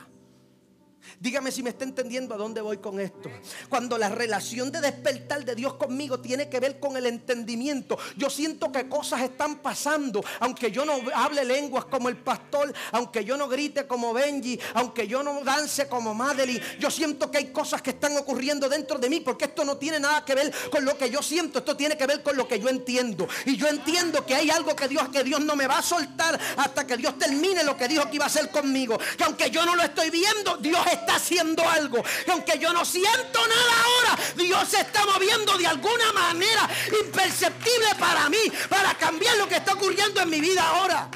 Dígame 1.19 1.51
si 1.51 1.63
me 1.63 1.69
está 1.71 1.83
entendiendo 1.83 2.33
a 2.33 2.37
dónde 2.37 2.61
voy 2.61 2.77
con 2.77 2.99
esto. 2.99 3.29
Cuando 3.69 3.97
la 3.97 4.09
relación 4.09 4.71
de 4.71 4.81
despertar 4.81 5.45
de 5.45 5.55
Dios 5.55 5.75
conmigo 5.75 6.19
tiene 6.19 6.49
que 6.49 6.59
ver 6.59 6.79
con 6.79 6.97
el 6.97 7.05
entendimiento, 7.05 7.97
yo 8.17 8.29
siento 8.29 8.71
que 8.71 8.87
cosas 8.87 9.21
están 9.21 9.59
pasando, 9.59 10.23
aunque 10.39 10.71
yo 10.71 10.85
no 10.85 10.93
hable 11.13 11.45
lenguas 11.45 11.85
como 11.85 12.09
el 12.09 12.17
pastor, 12.17 12.73
aunque 12.91 13.23
yo 13.23 13.37
no 13.37 13.47
grite 13.47 13.87
como 13.87 14.13
Benji, 14.13 14.59
aunque 14.73 15.07
yo 15.07 15.23
no 15.23 15.43
dance 15.43 15.87
como 15.87 16.13
Madeline, 16.13 16.61
yo 16.79 16.89
siento 16.91 17.29
que 17.29 17.39
hay 17.39 17.51
cosas 17.51 17.81
que 17.81 17.91
están 17.91 18.15
ocurriendo 18.17 18.69
dentro 18.69 18.97
de 18.97 19.09
mí, 19.09 19.19
porque 19.19 19.45
esto 19.45 19.63
no 19.65 19.77
tiene 19.77 19.99
nada 19.99 20.23
que 20.25 20.35
ver 20.35 20.53
con 20.71 20.85
lo 20.85 20.97
que 20.97 21.09
yo 21.09 21.21
siento, 21.21 21.59
esto 21.59 21.75
tiene 21.75 21.97
que 21.97 22.07
ver 22.07 22.23
con 22.23 22.35
lo 22.35 22.47
que 22.47 22.59
yo 22.59 22.69
entiendo. 22.69 23.27
Y 23.45 23.57
yo 23.57 23.67
entiendo 23.67 24.25
que 24.25 24.35
hay 24.35 24.49
algo 24.49 24.75
que 24.75 24.87
Dios, 24.87 25.09
que 25.09 25.23
Dios 25.23 25.41
no 25.41 25.55
me 25.55 25.67
va 25.67 25.79
a 25.79 25.81
soltar 25.81 26.39
hasta 26.57 26.85
que 26.85 26.97
Dios 26.97 27.17
termine 27.17 27.63
lo 27.63 27.77
que 27.77 27.87
dijo 27.87 28.09
que 28.09 28.15
iba 28.15 28.25
a 28.25 28.27
hacer 28.27 28.49
conmigo. 28.49 28.97
Que 29.17 29.23
aunque 29.23 29.49
yo 29.49 29.65
no 29.65 29.75
lo 29.75 29.83
estoy 29.83 30.09
viendo, 30.09 30.57
Dios 30.57 30.79
está 30.93 31.15
haciendo 31.15 31.67
algo. 31.67 32.03
Y 32.27 32.31
aunque 32.31 32.57
yo 32.59 32.73
no 32.73 32.85
siento 32.85 33.39
nada 33.47 33.83
ahora, 33.83 34.23
Dios 34.35 34.67
se 34.67 34.81
está 34.81 35.05
moviendo 35.05 35.57
de 35.57 35.67
alguna 35.67 36.11
manera 36.13 36.69
imperceptible 37.03 37.87
para 37.99 38.29
mí, 38.29 38.51
para 38.69 38.93
cambiar 38.95 39.37
lo 39.37 39.47
que 39.47 39.57
está 39.57 39.73
ocurriendo 39.73 40.21
en 40.21 40.29
mi 40.29 40.39
vida 40.41 40.67
ahora. 40.67 41.09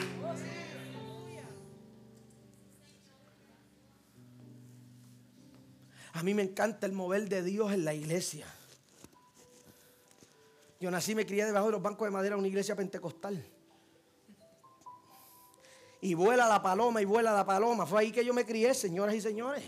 A 6.13 6.23
mí 6.23 6.34
me 6.34 6.43
encanta 6.43 6.88
el 6.88 6.93
mover 6.93 7.28
de 7.28 7.43
Dios 7.43 7.73
en 7.73 7.84
la 7.84 7.93
iglesia. 7.93 8.47
Yo 10.80 10.89
nací 10.89 11.11
y 11.11 11.15
me 11.15 11.26
crié 11.26 11.45
debajo 11.45 11.65
de 11.65 11.73
los 11.73 11.82
bancos 11.82 12.07
de 12.07 12.11
madera 12.11 12.36
en 12.36 12.39
una 12.39 12.47
iglesia 12.47 12.76
pentecostal. 12.76 13.43
Y 16.06 16.14
vuela 16.14 16.47
la 16.47 16.62
paloma 16.62 17.01
y 17.01 17.06
vuela 17.06 17.34
la 17.34 17.43
paloma. 17.43 17.84
Fue 17.88 18.01
ahí 18.01 18.12
que 18.12 18.24
yo 18.24 18.32
me 18.32 18.45
crié, 18.45 18.76
señoras 18.76 19.16
y 19.16 19.22
señores. 19.22 19.64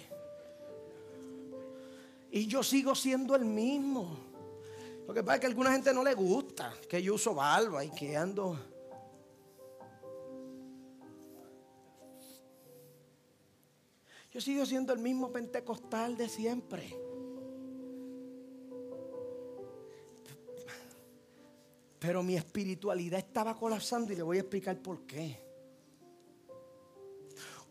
Y 2.29 2.45
yo 2.45 2.61
sigo 2.61 2.93
siendo 2.93 3.35
el 3.35 3.43
mismo. 3.43 4.15
Lo 5.07 5.15
que 5.15 5.23
pasa 5.23 5.37
es 5.37 5.39
que 5.39 5.47
a 5.47 5.49
alguna 5.49 5.71
gente 5.71 5.91
no 5.95 6.03
le 6.03 6.13
gusta 6.13 6.71
que 6.87 7.01
yo 7.01 7.15
uso 7.15 7.33
barba 7.33 7.83
y 7.83 7.89
que 7.89 8.15
ando. 8.15 8.55
Yo 14.31 14.39
sigo 14.39 14.63
siendo 14.63 14.93
el 14.93 14.99
mismo 14.99 15.31
pentecostal 15.31 16.15
de 16.15 16.29
siempre. 16.29 16.95
Pero 21.97 22.21
mi 22.21 22.35
espiritualidad 22.35 23.17
estaba 23.17 23.55
colapsando 23.55 24.13
y 24.13 24.15
le 24.15 24.21
voy 24.21 24.37
a 24.37 24.41
explicar 24.41 24.77
por 24.77 25.01
qué 25.07 25.46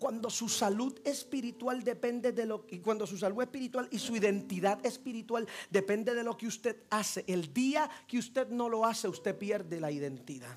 cuando 0.06 0.30
su 0.30 0.48
salud 0.48 1.00
espiritual 1.02 1.82
depende 1.82 2.30
de 2.30 2.46
lo 2.46 2.64
que, 2.64 2.80
cuando 2.80 3.08
su 3.08 3.18
salud 3.18 3.42
espiritual 3.42 3.88
y 3.90 3.98
su 3.98 4.14
identidad 4.14 4.86
espiritual 4.86 5.48
depende 5.68 6.14
de 6.14 6.22
lo 6.22 6.36
que 6.36 6.46
usted 6.46 6.76
hace, 6.90 7.24
el 7.26 7.52
día 7.52 7.90
que 8.06 8.16
usted 8.16 8.46
no 8.50 8.68
lo 8.68 8.86
hace, 8.86 9.08
usted 9.08 9.36
pierde 9.36 9.80
la 9.80 9.90
identidad. 9.90 10.56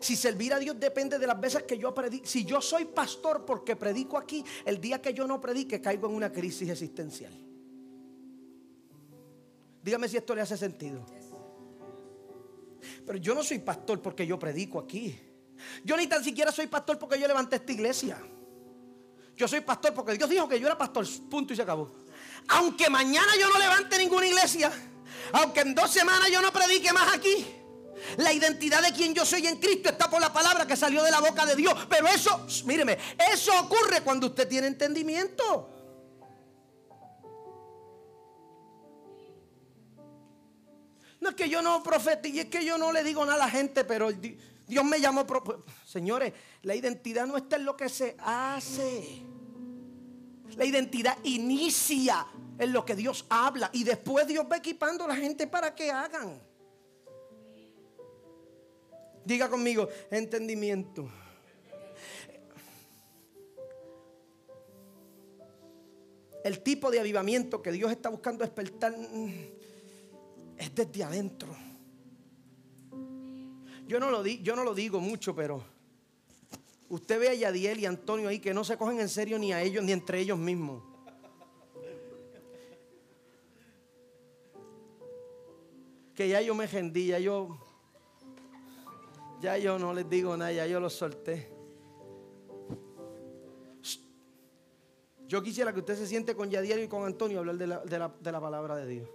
Si 0.00 0.16
servir 0.16 0.54
a 0.54 0.58
Dios 0.58 0.74
depende 0.80 1.20
de 1.20 1.26
las 1.28 1.40
veces 1.40 1.62
que 1.62 1.78
yo 1.78 1.94
predico. 1.94 2.26
Si 2.26 2.44
yo 2.44 2.60
soy 2.60 2.86
pastor 2.86 3.44
porque 3.44 3.76
predico 3.76 4.18
aquí, 4.18 4.44
el 4.64 4.80
día 4.80 5.00
que 5.00 5.14
yo 5.14 5.24
no 5.24 5.40
predique 5.40 5.80
caigo 5.80 6.08
en 6.08 6.16
una 6.16 6.32
crisis 6.32 6.68
existencial. 6.68 7.32
Dígame 9.84 10.08
si 10.08 10.16
esto 10.16 10.34
le 10.34 10.40
hace 10.40 10.56
sentido. 10.56 11.21
Pero 13.06 13.18
yo 13.18 13.34
no 13.34 13.42
soy 13.42 13.58
pastor 13.58 14.00
porque 14.00 14.26
yo 14.26 14.38
predico 14.38 14.78
aquí. 14.78 15.18
Yo 15.84 15.96
ni 15.96 16.06
tan 16.06 16.22
siquiera 16.24 16.50
soy 16.50 16.66
pastor 16.66 16.98
porque 16.98 17.18
yo 17.18 17.26
levanté 17.26 17.56
esta 17.56 17.72
iglesia. 17.72 18.18
Yo 19.36 19.48
soy 19.48 19.60
pastor 19.60 19.94
porque 19.94 20.14
Dios 20.14 20.28
dijo 20.28 20.48
que 20.48 20.58
yo 20.60 20.66
era 20.66 20.76
pastor. 20.76 21.06
Punto 21.30 21.52
y 21.52 21.56
se 21.56 21.62
acabó. 21.62 21.90
Aunque 22.48 22.90
mañana 22.90 23.32
yo 23.38 23.48
no 23.48 23.58
levante 23.58 23.98
ninguna 23.98 24.26
iglesia. 24.26 24.70
Aunque 25.32 25.60
en 25.60 25.74
dos 25.74 25.90
semanas 25.90 26.30
yo 26.30 26.40
no 26.42 26.52
predique 26.52 26.92
más 26.92 27.14
aquí. 27.14 27.46
La 28.18 28.32
identidad 28.32 28.82
de 28.82 28.92
quien 28.92 29.14
yo 29.14 29.24
soy 29.24 29.46
en 29.46 29.56
Cristo 29.58 29.88
está 29.88 30.10
por 30.10 30.20
la 30.20 30.32
palabra 30.32 30.66
que 30.66 30.76
salió 30.76 31.02
de 31.02 31.10
la 31.10 31.20
boca 31.20 31.46
de 31.46 31.54
Dios. 31.54 31.74
Pero 31.88 32.08
eso, 32.08 32.46
míreme, 32.64 32.98
eso 33.32 33.52
ocurre 33.60 34.02
cuando 34.02 34.26
usted 34.26 34.48
tiene 34.48 34.66
entendimiento. 34.66 35.71
No 41.22 41.28
es 41.28 41.36
que 41.36 41.48
yo 41.48 41.62
no 41.62 41.84
profetice, 41.84 42.40
es 42.40 42.46
que 42.46 42.64
yo 42.64 42.76
no 42.76 42.92
le 42.92 43.04
digo 43.04 43.24
nada 43.24 43.44
a 43.44 43.46
la 43.46 43.48
gente, 43.48 43.84
pero 43.84 44.10
Dios 44.10 44.84
me 44.84 45.00
llamó. 45.00 45.24
Señores, 45.86 46.32
la 46.62 46.74
identidad 46.74 47.28
no 47.28 47.36
está 47.36 47.54
en 47.54 47.64
lo 47.64 47.76
que 47.76 47.88
se 47.88 48.16
hace. 48.18 49.22
La 50.56 50.64
identidad 50.64 51.16
inicia 51.22 52.26
en 52.58 52.72
lo 52.72 52.84
que 52.84 52.96
Dios 52.96 53.24
habla 53.28 53.70
y 53.72 53.84
después 53.84 54.26
Dios 54.26 54.44
va 54.50 54.56
equipando 54.56 55.04
a 55.04 55.06
la 55.06 55.14
gente 55.14 55.46
para 55.46 55.72
que 55.76 55.92
hagan. 55.92 56.42
Diga 59.24 59.48
conmigo, 59.48 59.88
entendimiento. 60.10 61.08
El 66.42 66.64
tipo 66.64 66.90
de 66.90 66.98
avivamiento 66.98 67.62
que 67.62 67.70
Dios 67.70 67.92
está 67.92 68.08
buscando 68.08 68.42
despertar 68.42 68.92
es 70.62 70.74
desde 70.74 71.02
adentro. 71.02 71.54
Yo 73.86 73.98
no 73.98 74.10
lo, 74.10 74.24
yo 74.24 74.56
no 74.56 74.64
lo 74.64 74.74
digo 74.74 75.00
mucho, 75.00 75.34
pero 75.34 75.62
usted 76.88 77.18
ve 77.18 77.28
a 77.28 77.34
Yadiel 77.34 77.80
y 77.80 77.86
Antonio 77.86 78.28
ahí 78.28 78.38
que 78.38 78.54
no 78.54 78.64
se 78.64 78.76
cogen 78.76 79.00
en 79.00 79.08
serio 79.08 79.38
ni 79.38 79.52
a 79.52 79.60
ellos 79.60 79.84
ni 79.84 79.92
entre 79.92 80.20
ellos 80.20 80.38
mismos. 80.38 80.82
Que 86.14 86.28
ya 86.28 86.40
yo 86.40 86.54
me 86.54 86.66
rendí, 86.66 87.08
ya 87.08 87.18
yo, 87.18 87.58
ya 89.40 89.58
yo 89.58 89.78
no 89.78 89.92
les 89.92 90.08
digo 90.08 90.36
nada, 90.36 90.52
ya 90.52 90.66
yo 90.66 90.78
los 90.78 90.92
solté. 90.92 91.50
Yo 95.26 95.42
quisiera 95.42 95.72
que 95.72 95.80
usted 95.80 95.96
se 95.96 96.06
siente 96.06 96.36
con 96.36 96.50
Yadiel 96.50 96.84
y 96.84 96.88
con 96.88 97.04
Antonio 97.04 97.38
a 97.38 97.40
hablar 97.40 97.56
de 97.56 97.66
la, 97.66 97.78
de 98.20 98.32
la 98.32 98.40
palabra 98.40 98.76
de 98.76 98.86
Dios. 98.86 99.08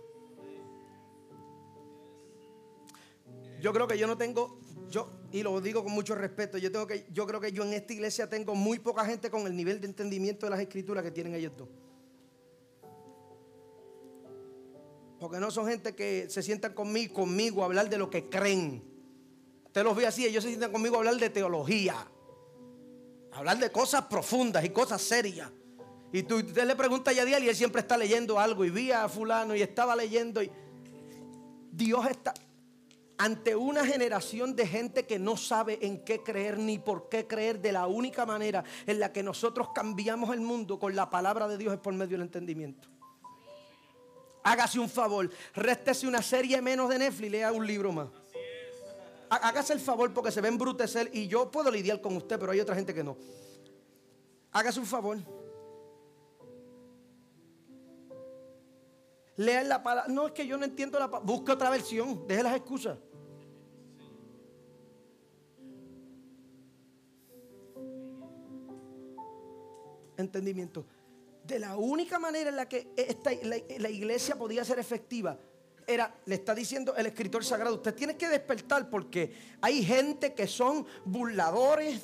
Yo 3.61 3.73
creo 3.73 3.87
que 3.87 3.97
yo 3.97 4.07
no 4.07 4.17
tengo, 4.17 4.59
yo, 4.89 5.09
y 5.31 5.41
lo 5.41 5.59
digo 5.61 5.83
con 5.83 5.91
mucho 5.91 6.15
respeto, 6.15 6.57
yo, 6.57 6.71
tengo 6.71 6.85
que, 6.85 7.07
yo 7.11 7.25
creo 7.25 7.41
que 7.41 7.51
yo 7.51 7.63
en 7.63 7.73
esta 7.73 7.93
iglesia 7.93 8.29
tengo 8.29 8.53
muy 8.55 8.79
poca 8.79 9.03
gente 9.05 9.31
con 9.31 9.47
el 9.47 9.55
nivel 9.55 9.81
de 9.81 9.87
entendimiento 9.87 10.45
de 10.45 10.51
las 10.51 10.59
escrituras 10.59 11.03
que 11.03 11.11
tienen 11.11 11.33
ellos 11.33 11.53
dos. 11.57 11.67
Porque 15.19 15.39
no 15.39 15.49
son 15.49 15.67
gente 15.67 15.95
que 15.95 16.29
se 16.29 16.43
sientan 16.43 16.73
conmigo, 16.73 17.15
conmigo 17.15 17.63
a 17.63 17.65
hablar 17.65 17.89
de 17.89 17.97
lo 17.97 18.09
que 18.09 18.29
creen. 18.29 18.83
Usted 19.65 19.83
los 19.83 19.95
ve 19.95 20.05
así, 20.05 20.25
ellos 20.25 20.43
se 20.43 20.49
sientan 20.49 20.71
conmigo 20.71 20.95
a 20.95 20.99
hablar 20.99 21.15
de 21.17 21.29
teología. 21.29 21.95
hablar 23.31 23.57
de 23.57 23.71
cosas 23.71 24.03
profundas 24.05 24.63
y 24.63 24.69
cosas 24.69 25.01
serias. 25.01 25.49
Y 26.13 26.23
tú, 26.23 26.37
usted 26.37 26.65
le 26.65 26.75
pregunta 26.75 27.11
a 27.11 27.13
Yadiel 27.13 27.43
y 27.43 27.49
él 27.49 27.55
siempre 27.55 27.81
está 27.81 27.97
leyendo 27.97 28.39
algo. 28.39 28.63
Y 28.63 28.69
vi 28.69 28.91
a 28.91 29.09
fulano 29.09 29.55
y 29.55 29.61
estaba 29.61 29.95
leyendo. 29.95 30.41
Y 30.41 30.51
Dios 31.71 32.05
está, 32.07 32.33
ante 33.17 33.55
una 33.55 33.85
generación 33.85 34.55
de 34.55 34.67
gente 34.67 35.05
que 35.05 35.17
no 35.17 35.37
sabe 35.37 35.79
en 35.81 36.03
qué 36.03 36.21
creer 36.21 36.59
ni 36.59 36.77
por 36.77 37.09
qué 37.09 37.25
creer, 37.25 37.59
de 37.59 37.71
la 37.71 37.87
única 37.87 38.25
manera 38.25 38.63
en 38.85 38.99
la 38.99 39.11
que 39.11 39.23
nosotros 39.23 39.69
cambiamos 39.73 40.33
el 40.33 40.41
mundo 40.41 40.79
con 40.79 40.95
la 40.95 41.09
palabra 41.09 41.47
de 41.47 41.57
Dios 41.57 41.73
es 41.73 41.79
por 41.79 41.93
medio 41.93 42.17
del 42.17 42.21
entendimiento. 42.21 42.87
Hágase 44.43 44.79
un 44.79 44.89
favor, 44.89 45.29
réstese 45.55 46.07
una 46.07 46.21
serie 46.21 46.61
menos 46.61 46.89
de 46.89 46.99
Netflix 46.99 47.27
y 47.27 47.31
lea 47.31 47.51
un 47.51 47.65
libro 47.65 47.91
más. 47.91 48.07
Hágase 49.29 49.73
el 49.73 49.79
favor 49.79 50.13
porque 50.13 50.31
se 50.31 50.39
ve 50.39 50.47
embrutecer 50.47 51.09
y 51.11 51.27
yo 51.27 51.51
puedo 51.51 51.69
lidiar 51.69 51.99
con 51.99 52.15
usted, 52.15 52.39
pero 52.39 52.51
hay 52.51 52.59
otra 52.59 52.75
gente 52.75 52.93
que 52.93 53.03
no. 53.03 53.17
Hágase 54.51 54.79
un 54.79 54.85
favor. 54.85 55.17
Lea 59.35 59.63
la 59.63 59.83
palabra. 59.83 60.11
No 60.11 60.27
es 60.27 60.33
que 60.33 60.47
yo 60.47 60.57
no 60.57 60.65
entiendo 60.65 60.97
la 60.97 61.11
palabra. 61.11 61.25
Busque 61.25 61.51
otra 61.51 61.69
versión. 61.69 62.25
Deje 62.27 62.41
las 62.41 62.55
excusas. 62.55 62.97
Entendimiento. 70.17 70.85
De 71.43 71.59
la 71.59 71.77
única 71.77 72.19
manera 72.19 72.49
en 72.49 72.55
la 72.55 72.67
que 72.67 72.91
esta, 72.97 73.31
la, 73.43 73.89
iglesia 73.89 74.35
podía 74.35 74.65
ser 74.65 74.79
efectiva 74.79 75.37
era, 75.85 76.13
le 76.25 76.35
está 76.35 76.53
diciendo 76.53 76.93
el 76.97 77.05
escritor 77.05 77.45
sagrado, 77.45 77.75
usted 77.75 77.95
tiene 77.95 78.17
que 78.17 78.27
despertar 78.27 78.89
porque 78.89 79.33
hay 79.61 79.81
gente 79.83 80.33
que 80.33 80.45
son 80.45 80.85
burladores, 81.05 82.01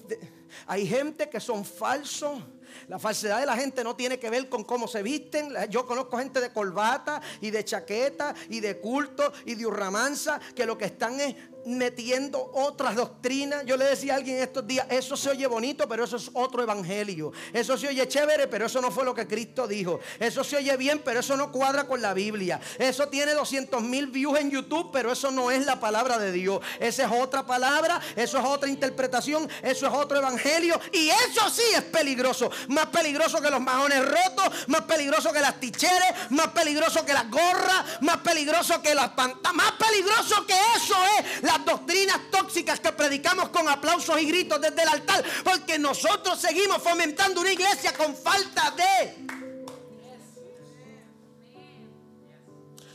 hay 0.67 0.87
gente 0.87 1.29
que 1.29 1.41
son 1.41 1.65
falsos. 1.65 2.41
La 2.87 2.99
falsedad 2.99 3.39
de 3.39 3.45
la 3.45 3.55
gente 3.55 3.83
no 3.83 3.95
tiene 3.95 4.19
que 4.19 4.29
ver 4.29 4.49
con 4.49 4.63
cómo 4.63 4.87
se 4.87 5.03
visten. 5.03 5.53
Yo 5.69 5.85
conozco 5.85 6.17
gente 6.17 6.41
de 6.41 6.51
corbata 6.51 7.21
y 7.41 7.51
de 7.51 7.63
chaqueta 7.63 8.35
y 8.49 8.59
de 8.59 8.79
culto 8.79 9.31
y 9.45 9.55
de 9.55 9.65
urramanza 9.65 10.39
que 10.55 10.65
lo 10.65 10.77
que 10.77 10.85
están 10.85 11.19
es 11.19 11.35
metiendo 11.65 12.51
otras 12.53 12.95
doctrinas. 12.95 13.65
Yo 13.65 13.77
le 13.77 13.85
decía 13.85 14.13
a 14.13 14.17
alguien 14.17 14.37
estos 14.37 14.65
días, 14.65 14.85
eso 14.89 15.15
se 15.15 15.29
oye 15.29 15.47
bonito, 15.47 15.87
pero 15.87 16.03
eso 16.03 16.17
es 16.17 16.29
otro 16.33 16.63
evangelio. 16.63 17.31
Eso 17.51 17.77
se 17.77 17.87
oye 17.87 18.07
chévere, 18.07 18.47
pero 18.47 18.65
eso 18.65 18.81
no 18.81 18.91
fue 18.91 19.05
lo 19.05 19.13
que 19.13 19.27
Cristo 19.27 19.67
dijo. 19.67 19.99
Eso 20.19 20.43
se 20.43 20.57
oye 20.57 20.75
bien, 20.77 21.01
pero 21.03 21.19
eso 21.19 21.37
no 21.37 21.51
cuadra 21.51 21.87
con 21.87 22.01
la 22.01 22.13
Biblia. 22.13 22.59
Eso 22.77 23.07
tiene 23.07 23.33
200 23.33 23.81
mil 23.81 24.07
views 24.07 24.39
en 24.39 24.51
YouTube, 24.51 24.89
pero 24.91 25.11
eso 25.11 25.31
no 25.31 25.51
es 25.51 25.65
la 25.65 25.79
palabra 25.79 26.17
de 26.17 26.31
Dios. 26.31 26.59
Esa 26.79 27.05
es 27.05 27.11
otra 27.11 27.45
palabra, 27.45 27.99
eso 28.15 28.37
es 28.37 28.45
otra 28.45 28.69
interpretación, 28.69 29.49
eso 29.61 29.87
es 29.87 29.93
otro 29.93 30.17
evangelio. 30.17 30.79
Y 30.91 31.09
eso 31.09 31.49
sí 31.49 31.63
es 31.75 31.83
peligroso. 31.83 32.49
Más 32.69 32.87
peligroso 32.87 33.41
que 33.41 33.49
los 33.49 33.61
majones 33.61 34.03
rotos, 34.05 34.67
más 34.67 34.81
peligroso 34.81 35.31
que 35.31 35.41
las 35.41 35.59
ticheres, 35.59 36.31
más 36.31 36.47
peligroso 36.49 37.05
que 37.05 37.13
las 37.13 37.29
gorras, 37.29 38.01
más 38.01 38.17
peligroso 38.17 38.81
que 38.81 38.95
las 38.95 39.09
pantas, 39.09 39.53
más 39.53 39.73
peligroso 39.73 40.45
que 40.45 40.55
eso 40.75 40.95
es 41.19 41.43
las 41.43 41.63
doctrinas 41.65 42.19
tóxicas 42.31 42.79
que 42.79 42.91
predicamos 42.91 43.49
con 43.49 43.67
aplausos 43.67 44.21
y 44.21 44.25
gritos 44.25 44.61
desde 44.61 44.83
el 44.83 44.89
altar, 44.89 45.23
porque 45.43 45.77
nosotros 45.79 46.39
seguimos 46.39 46.81
fomentando 46.81 47.41
una 47.41 47.51
iglesia 47.51 47.93
con 47.93 48.15
falta 48.15 48.71
de... 48.71 49.43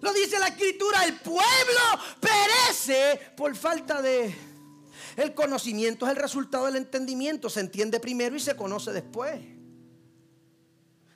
Lo 0.00 0.12
dice 0.12 0.38
la 0.38 0.48
escritura, 0.48 1.04
el 1.04 1.14
pueblo 1.14 1.42
perece 2.20 3.32
por 3.36 3.54
falta 3.56 4.00
de... 4.00 4.34
El 5.16 5.34
conocimiento 5.34 6.06
es 6.06 6.12
el 6.12 6.16
resultado 6.16 6.66
del 6.66 6.76
entendimiento, 6.76 7.50
se 7.50 7.60
entiende 7.60 7.98
primero 7.98 8.36
y 8.36 8.40
se 8.40 8.54
conoce 8.54 8.92
después. 8.92 9.57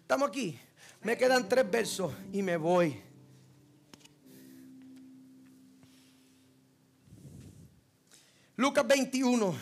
Estamos 0.02 0.28
aquí. 0.28 0.58
Me 1.02 1.16
quedan 1.16 1.48
tres 1.48 1.68
versos 1.70 2.12
y 2.32 2.42
me 2.42 2.56
voy. 2.56 3.00
Lucas 8.56 8.86
21. 8.86 9.54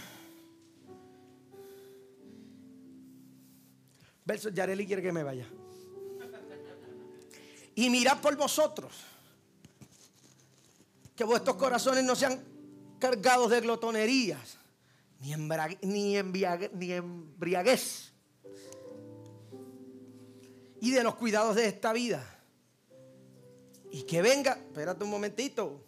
Verso, 4.24 4.50
Yareli 4.50 4.86
quiere 4.86 5.02
que 5.02 5.12
me 5.12 5.22
vaya. 5.22 5.46
Y 7.74 7.88
mirad 7.88 8.20
por 8.20 8.36
vosotros 8.36 8.92
que 11.16 11.24
vuestros 11.24 11.56
corazones 11.56 12.04
no 12.04 12.14
sean 12.14 12.42
cargados 12.98 13.50
de 13.50 13.60
glotonerías, 13.60 14.58
ni, 15.20 15.34
ni, 15.82 16.16
ni 16.22 16.92
embriaguez, 16.92 18.12
y 20.80 20.90
de 20.92 21.02
los 21.02 21.14
cuidados 21.14 21.56
de 21.56 21.66
esta 21.66 21.92
vida. 21.92 22.24
Y 23.90 24.02
que 24.02 24.22
venga, 24.22 24.52
espérate 24.52 25.04
un 25.04 25.10
momentito, 25.10 25.84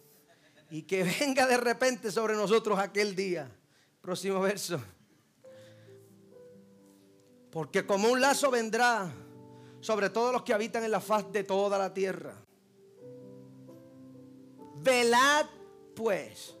y 0.69 0.83
que 0.83 1.03
venga 1.19 1.45
de 1.45 1.57
repente 1.57 2.11
sobre 2.11 2.35
nosotros 2.35 2.79
aquel 2.79 3.15
día. 3.15 3.49
Próximo 4.01 4.41
verso. 4.41 4.81
Porque 7.51 7.85
como 7.85 8.09
un 8.09 8.19
lazo 8.19 8.49
vendrá 8.49 9.13
sobre 9.79 10.09
todos 10.09 10.33
los 10.33 10.41
que 10.41 10.53
habitan 10.53 10.83
en 10.83 10.89
la 10.89 10.99
faz 10.99 11.31
de 11.31 11.43
toda 11.43 11.77
la 11.77 11.93
tierra. 11.93 12.33
Velad 14.77 15.45
pues, 15.95 16.55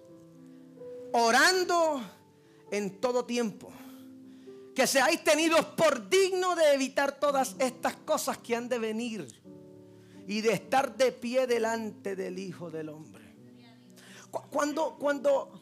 orando 1.11 2.01
en 2.69 3.01
todo 3.01 3.25
tiempo, 3.25 3.72
que 4.73 4.87
seáis 4.87 5.23
tenidos 5.23 5.65
por 5.65 6.09
digno 6.09 6.55
de 6.55 6.73
evitar 6.73 7.19
todas 7.19 7.55
estas 7.59 7.95
cosas 7.97 8.37
que 8.39 8.55
han 8.55 8.67
de 8.69 8.79
venir 8.79 9.27
y 10.27 10.41
de 10.41 10.53
estar 10.53 10.95
de 10.95 11.11
pie 11.11 11.47
delante 11.47 12.15
del 12.15 12.39
Hijo 12.39 12.71
del 12.71 12.89
Hombre. 12.89 13.23
Cuando, 14.49 14.95
cuando 14.97 15.61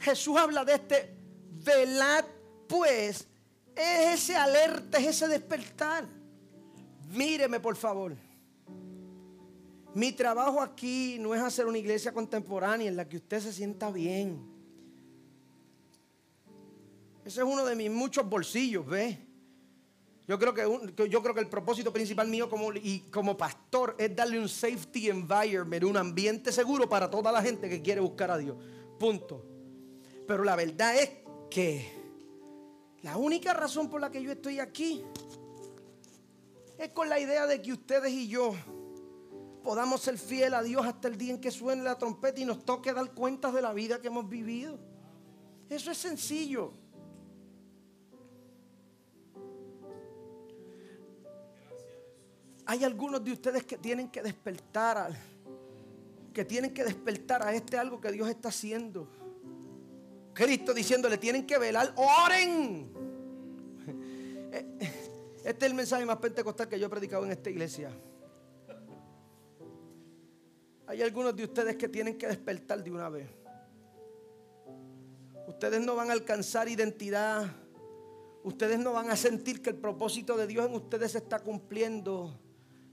Jesús 0.00 0.36
habla 0.36 0.64
de 0.64 0.74
este 0.74 1.16
velad, 1.64 2.24
pues, 2.68 3.28
es 3.76 4.20
ese 4.20 4.34
alerta, 4.34 4.98
es 4.98 5.06
ese 5.06 5.28
despertar. 5.28 6.06
Míreme, 7.10 7.60
por 7.60 7.76
favor. 7.76 8.16
Mi 9.94 10.12
trabajo 10.12 10.60
aquí 10.60 11.16
no 11.20 11.34
es 11.34 11.40
hacer 11.40 11.66
una 11.66 11.78
iglesia 11.78 12.12
contemporánea 12.12 12.88
en 12.88 12.96
la 12.96 13.08
que 13.08 13.16
usted 13.16 13.40
se 13.40 13.52
sienta 13.52 13.90
bien. 13.90 14.57
Ese 17.28 17.42
es 17.42 17.46
uno 17.46 17.62
de 17.62 17.76
mis 17.76 17.90
muchos 17.90 18.26
bolsillos, 18.26 18.86
¿ve? 18.86 19.18
Yo 20.26 20.38
creo 20.38 20.54
que, 20.54 21.10
yo 21.10 21.22
creo 21.22 21.34
que 21.34 21.42
el 21.42 21.50
propósito 21.50 21.92
principal 21.92 22.26
mío 22.26 22.48
como, 22.48 22.72
y 22.72 23.00
como 23.10 23.36
pastor 23.36 23.94
es 23.98 24.16
darle 24.16 24.40
un 24.40 24.48
safety 24.48 25.10
environment, 25.10 25.84
un 25.84 25.98
ambiente 25.98 26.50
seguro 26.50 26.88
para 26.88 27.10
toda 27.10 27.30
la 27.30 27.42
gente 27.42 27.68
que 27.68 27.82
quiere 27.82 28.00
buscar 28.00 28.30
a 28.30 28.38
Dios. 28.38 28.56
Punto. 28.98 29.44
Pero 30.26 30.42
la 30.42 30.56
verdad 30.56 30.96
es 30.96 31.10
que 31.50 31.92
la 33.02 33.18
única 33.18 33.52
razón 33.52 33.90
por 33.90 34.00
la 34.00 34.10
que 34.10 34.22
yo 34.22 34.32
estoy 34.32 34.58
aquí 34.58 35.04
es 36.78 36.88
con 36.92 37.10
la 37.10 37.20
idea 37.20 37.46
de 37.46 37.60
que 37.60 37.74
ustedes 37.74 38.10
y 38.10 38.28
yo 38.28 38.54
podamos 39.62 40.00
ser 40.00 40.16
fieles 40.16 40.54
a 40.54 40.62
Dios 40.62 40.86
hasta 40.86 41.08
el 41.08 41.18
día 41.18 41.34
en 41.34 41.42
que 41.42 41.50
suene 41.50 41.82
la 41.82 41.98
trompeta 41.98 42.40
y 42.40 42.46
nos 42.46 42.64
toque 42.64 42.90
dar 42.94 43.12
cuentas 43.12 43.52
de 43.52 43.60
la 43.60 43.74
vida 43.74 44.00
que 44.00 44.06
hemos 44.06 44.26
vivido. 44.30 44.78
Eso 45.68 45.90
es 45.90 45.98
sencillo. 45.98 46.87
Hay 52.70 52.84
algunos 52.84 53.24
de 53.24 53.32
ustedes 53.32 53.64
que 53.64 53.78
tienen 53.78 54.10
que 54.10 54.22
despertar, 54.22 55.10
que 56.34 56.44
tienen 56.44 56.74
que 56.74 56.84
despertar 56.84 57.42
a 57.42 57.54
este 57.54 57.78
algo 57.78 57.98
que 57.98 58.12
Dios 58.12 58.28
está 58.28 58.50
haciendo. 58.50 59.08
Cristo 60.34 60.74
diciéndole, 60.74 61.16
tienen 61.16 61.46
que 61.46 61.56
velar, 61.56 61.94
oren. 61.96 62.92
Este 65.42 65.64
es 65.64 65.70
el 65.70 65.72
mensaje 65.72 66.04
más 66.04 66.18
pentecostal 66.18 66.68
que 66.68 66.78
yo 66.78 66.88
he 66.88 66.90
predicado 66.90 67.24
en 67.24 67.30
esta 67.30 67.48
iglesia. 67.48 67.90
Hay 70.88 71.00
algunos 71.00 71.34
de 71.34 71.44
ustedes 71.44 71.74
que 71.76 71.88
tienen 71.88 72.18
que 72.18 72.26
despertar 72.26 72.84
de 72.84 72.90
una 72.90 73.08
vez. 73.08 73.30
Ustedes 75.46 75.80
no 75.80 75.96
van 75.96 76.10
a 76.10 76.12
alcanzar 76.12 76.68
identidad. 76.68 77.46
Ustedes 78.44 78.78
no 78.78 78.92
van 78.92 79.10
a 79.10 79.16
sentir 79.16 79.62
que 79.62 79.70
el 79.70 79.76
propósito 79.76 80.36
de 80.36 80.46
Dios 80.46 80.66
en 80.66 80.74
ustedes 80.74 81.12
se 81.12 81.18
está 81.18 81.38
cumpliendo 81.38 82.38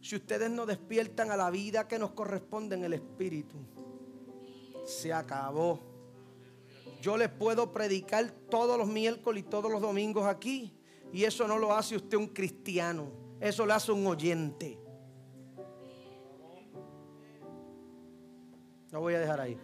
si 0.06 0.16
ustedes 0.16 0.52
no 0.52 0.68
despiertan 0.68 1.32
a 1.32 1.36
la 1.36 1.50
vida 1.50 1.88
que 1.88 1.98
nos 1.98 2.12
corresponde 2.12 2.76
en 2.76 2.84
el 2.84 2.94
Espíritu. 2.94 3.56
Se 4.86 5.12
acabó. 5.12 5.80
Yo 7.02 7.18
les 7.18 7.30
puedo 7.30 7.74
predicar 7.74 8.30
todos 8.52 8.78
los 8.78 8.88
miércoles 8.88 9.44
y 9.44 9.50
todos 9.50 9.72
los 9.72 9.82
domingos 9.82 10.28
aquí. 10.28 10.78
Y 11.12 11.24
eso 11.24 11.48
no 11.48 11.58
lo 11.58 11.74
hace 11.74 11.96
usted 11.96 12.18
un 12.18 12.28
cristiano. 12.28 13.08
Eso 13.40 13.66
lo 13.66 13.74
hace 13.74 13.92
un 13.92 14.06
oyente. 14.06 14.78
Lo 18.92 19.00
voy 19.00 19.16
a 19.16 19.20
dejar 19.20 19.42
ahí. 19.42 19.58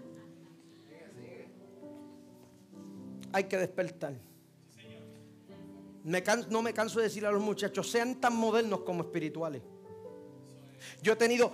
Hay 3.32 3.44
que 3.44 3.58
despertar. 3.58 4.20
no 6.50 6.62
me 6.64 6.74
canso 6.74 6.98
de 6.98 7.04
decirle 7.04 7.30
a 7.30 7.32
los 7.32 7.44
muchachos, 7.44 7.92
sean 7.92 8.20
tan 8.20 8.36
modernos 8.36 8.80
como 8.80 9.04
espirituales. 9.04 9.62
Yo 11.02 11.14
he 11.14 11.16
tenido 11.16 11.54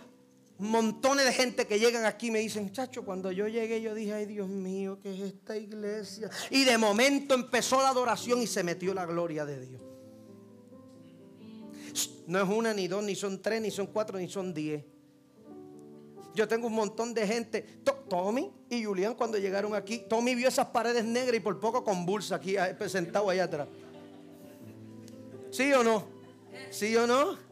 montones 0.60 1.26
de 1.26 1.34
gente 1.34 1.68
que 1.68 1.80
llegan 1.80 2.06
aquí 2.06 2.28
y 2.28 2.32
me 2.32 2.40
dicen, 2.40 2.72
chacho, 2.72 3.06
cuando 3.06 3.32
yo 3.32 3.48
llegué 3.48 3.82
yo 3.82 3.94
dije, 3.94 4.14
ay 4.14 4.26
Dios 4.26 4.48
mío, 4.48 5.00
¿qué 5.02 5.14
es 5.14 5.20
esta 5.22 5.56
iglesia? 5.56 6.30
Y 6.50 6.64
de 6.64 6.78
momento 6.78 7.36
empezó 7.36 7.82
la 7.82 7.90
adoración 7.90 8.42
y 8.42 8.48
se 8.48 8.64
metió 8.64 8.94
la 8.94 9.06
gloria 9.06 9.46
de 9.46 9.66
Dios. 9.66 9.82
No 12.28 12.42
es 12.42 12.50
una, 12.50 12.74
ni 12.74 12.88
dos, 12.88 13.04
ni 13.04 13.16
son 13.16 13.42
tres, 13.42 13.62
ni 13.62 13.72
son 13.72 13.88
cuatro, 13.88 14.18
ni 14.20 14.28
son 14.28 14.54
diez. 14.54 14.84
Yo 16.36 16.48
tengo 16.48 16.68
un 16.68 16.74
montón 16.74 17.14
de 17.14 17.26
gente. 17.26 17.66
Tommy 18.08 18.52
y 18.70 18.84
Julián 18.84 19.16
cuando 19.16 19.38
llegaron 19.38 19.74
aquí, 19.76 20.04
Tommy 20.08 20.36
vio 20.36 20.48
esas 20.48 20.68
paredes 20.68 21.04
negras 21.04 21.36
y 21.36 21.40
por 21.40 21.60
poco 21.60 21.84
convulsa 21.84 22.36
aquí, 22.36 22.56
sentado 22.88 23.30
allá 23.30 23.46
atrás. 23.46 23.68
¿Sí 25.52 25.74
o 25.74 25.84
no? 25.84 26.06
¿Sí 26.70 26.96
o 26.96 27.08
no? 27.08 27.47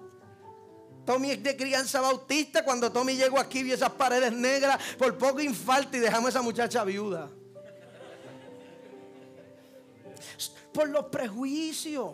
Tommy 1.05 1.31
es 1.31 1.43
de 1.43 1.55
crianza 1.55 2.01
bautista. 2.01 2.63
Cuando 2.63 2.91
Tommy 2.91 3.15
llegó 3.15 3.39
aquí 3.39 3.63
vio 3.63 3.75
esas 3.75 3.91
paredes 3.91 4.33
negras, 4.33 4.79
por 4.97 5.17
poco 5.17 5.39
infarto 5.39 5.97
y 5.97 5.99
dejamos 5.99 6.27
a 6.27 6.29
esa 6.29 6.41
muchacha 6.41 6.83
viuda. 6.83 7.29
Por 10.73 10.89
los 10.89 11.05
prejuicios 11.05 12.13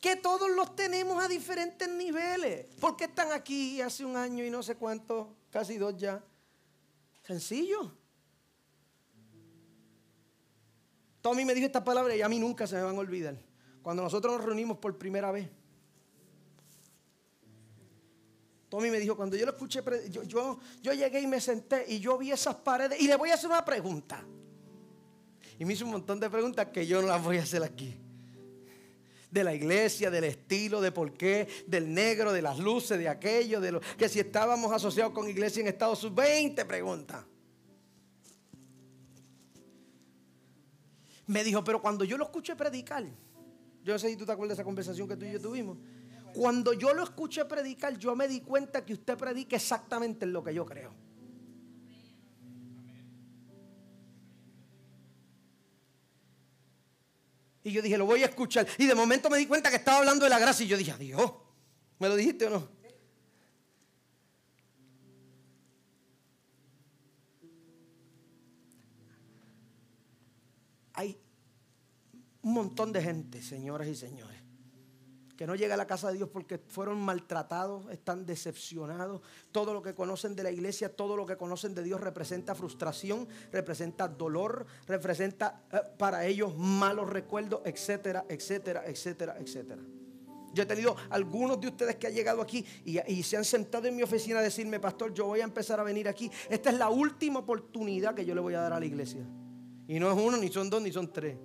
que 0.00 0.16
todos 0.16 0.50
los 0.50 0.74
tenemos 0.74 1.22
a 1.22 1.28
diferentes 1.28 1.88
niveles. 1.88 2.66
¿Por 2.80 2.96
qué 2.96 3.04
están 3.04 3.30
aquí 3.30 3.80
hace 3.80 4.04
un 4.04 4.16
año 4.16 4.44
y 4.44 4.50
no 4.50 4.60
sé 4.62 4.74
cuánto, 4.74 5.36
casi 5.48 5.78
dos 5.78 5.96
ya? 5.96 6.20
Sencillo. 7.22 7.96
Tommy 11.20 11.44
me 11.44 11.54
dijo 11.54 11.66
esta 11.66 11.84
palabra 11.84 12.16
y 12.16 12.20
a 12.20 12.28
mí 12.28 12.40
nunca 12.40 12.66
se 12.66 12.74
me 12.74 12.82
van 12.82 12.96
a 12.96 12.98
olvidar. 12.98 13.36
Cuando 13.80 14.02
nosotros 14.02 14.36
nos 14.36 14.44
reunimos 14.44 14.78
por 14.78 14.98
primera 14.98 15.30
vez. 15.30 15.48
Tommy 18.72 18.88
me 18.88 18.98
dijo, 18.98 19.14
cuando 19.14 19.36
yo 19.36 19.44
lo 19.44 19.52
escuché, 19.52 19.82
yo, 20.08 20.22
yo, 20.22 20.58
yo 20.80 20.94
llegué 20.94 21.20
y 21.20 21.26
me 21.26 21.42
senté 21.42 21.84
y 21.88 22.00
yo 22.00 22.16
vi 22.16 22.32
esas 22.32 22.54
paredes 22.54 22.98
y 22.98 23.06
le 23.06 23.16
voy 23.16 23.28
a 23.28 23.34
hacer 23.34 23.50
una 23.50 23.62
pregunta. 23.62 24.24
Y 25.58 25.66
me 25.66 25.74
hizo 25.74 25.84
un 25.84 25.90
montón 25.90 26.18
de 26.18 26.30
preguntas 26.30 26.68
que 26.68 26.86
yo 26.86 27.02
no 27.02 27.08
las 27.08 27.22
voy 27.22 27.36
a 27.36 27.42
hacer 27.42 27.62
aquí 27.62 27.94
de 29.30 29.44
la 29.44 29.54
iglesia, 29.54 30.10
del 30.10 30.24
estilo, 30.24 30.80
de 30.80 30.90
por 30.90 31.12
qué, 31.12 31.46
del 31.66 31.92
negro, 31.92 32.32
de 32.32 32.40
las 32.40 32.58
luces, 32.58 32.98
de 32.98 33.10
aquello, 33.10 33.60
de 33.60 33.72
lo 33.72 33.80
que 33.98 34.08
si 34.08 34.20
estábamos 34.20 34.72
asociados 34.72 35.12
con 35.12 35.28
iglesia 35.28 35.60
en 35.60 35.66
Estados 35.66 36.02
Unidos, 36.04 36.24
20 36.24 36.64
preguntas. 36.64 37.26
Me 41.26 41.44
dijo, 41.44 41.62
pero 41.62 41.82
cuando 41.82 42.04
yo 42.04 42.16
lo 42.16 42.24
escuché 42.24 42.56
predicar, 42.56 43.04
yo 43.84 43.92
no 43.92 43.98
sé 43.98 44.08
si 44.08 44.16
tú 44.16 44.24
te 44.24 44.32
acuerdas 44.32 44.56
de 44.56 44.62
esa 44.62 44.64
conversación 44.64 45.06
que 45.06 45.16
tú 45.18 45.26
y 45.26 45.32
yo 45.32 45.40
tuvimos. 45.42 45.76
Cuando 46.34 46.72
yo 46.72 46.94
lo 46.94 47.04
escuché 47.04 47.44
predicar, 47.44 47.98
yo 47.98 48.16
me 48.16 48.26
di 48.26 48.40
cuenta 48.40 48.84
que 48.84 48.94
usted 48.94 49.16
predica 49.16 49.56
exactamente 49.56 50.24
en 50.24 50.32
lo 50.32 50.42
que 50.42 50.54
yo 50.54 50.64
creo. 50.64 50.94
Y 57.64 57.70
yo 57.70 57.80
dije, 57.80 57.96
lo 57.96 58.06
voy 58.06 58.22
a 58.22 58.26
escuchar. 58.26 58.66
Y 58.76 58.86
de 58.86 58.94
momento 58.94 59.30
me 59.30 59.38
di 59.38 59.46
cuenta 59.46 59.70
que 59.70 59.76
estaba 59.76 59.98
hablando 59.98 60.24
de 60.24 60.30
la 60.30 60.38
gracia. 60.38 60.64
Y 60.64 60.68
yo 60.68 60.76
dije, 60.76 60.96
Dios, 60.98 61.32
¿me 61.98 62.08
lo 62.08 62.16
dijiste 62.16 62.46
o 62.46 62.50
no? 62.50 62.68
Hay 70.94 71.18
un 72.42 72.52
montón 72.52 72.92
de 72.92 73.00
gente, 73.00 73.40
señoras 73.42 73.88
y 73.88 73.94
señores, 73.94 74.41
que 75.42 75.46
no 75.48 75.56
llega 75.56 75.74
a 75.74 75.76
la 75.76 75.88
casa 75.88 76.08
de 76.08 76.18
Dios 76.18 76.28
porque 76.28 76.56
fueron 76.56 77.00
maltratados, 77.00 77.90
están 77.90 78.24
decepcionados. 78.24 79.22
Todo 79.50 79.74
lo 79.74 79.82
que 79.82 79.92
conocen 79.92 80.36
de 80.36 80.44
la 80.44 80.52
iglesia, 80.52 80.94
todo 80.94 81.16
lo 81.16 81.26
que 81.26 81.36
conocen 81.36 81.74
de 81.74 81.82
Dios 81.82 82.00
representa 82.00 82.54
frustración, 82.54 83.26
representa 83.50 84.06
dolor, 84.06 84.66
representa 84.86 85.64
eh, 85.72 85.80
para 85.98 86.26
ellos 86.26 86.56
malos 86.56 87.10
recuerdos, 87.10 87.60
etcétera, 87.64 88.24
etcétera, 88.28 88.84
etcétera, 88.86 89.36
etcétera. 89.36 89.82
Yo 90.54 90.62
he 90.62 90.66
tenido 90.66 90.94
algunos 91.10 91.60
de 91.60 91.66
ustedes 91.66 91.96
que 91.96 92.06
han 92.06 92.14
llegado 92.14 92.40
aquí 92.40 92.64
y, 92.84 93.00
y, 93.12 93.24
se 93.24 93.36
han 93.36 93.44
sentado 93.44 93.88
en 93.88 93.96
mi 93.96 94.04
oficina 94.04 94.38
a 94.38 94.42
decirme, 94.42 94.78
pastor, 94.78 95.12
yo 95.12 95.26
voy 95.26 95.40
a 95.40 95.44
empezar 95.44 95.80
a 95.80 95.82
venir 95.82 96.06
aquí. 96.06 96.30
Esta 96.48 96.70
es 96.70 96.78
la 96.78 96.88
última 96.88 97.40
oportunidad 97.40 98.14
que 98.14 98.24
yo 98.24 98.36
le 98.36 98.40
voy 98.40 98.54
a 98.54 98.60
dar 98.60 98.74
a 98.74 98.78
la 98.78 98.86
iglesia. 98.86 99.26
Y 99.88 99.98
no 99.98 100.08
es 100.08 100.16
uno, 100.16 100.36
ni 100.36 100.50
son 100.50 100.70
dos, 100.70 100.80
ni 100.80 100.92
son 100.92 101.12
tres. 101.12 101.36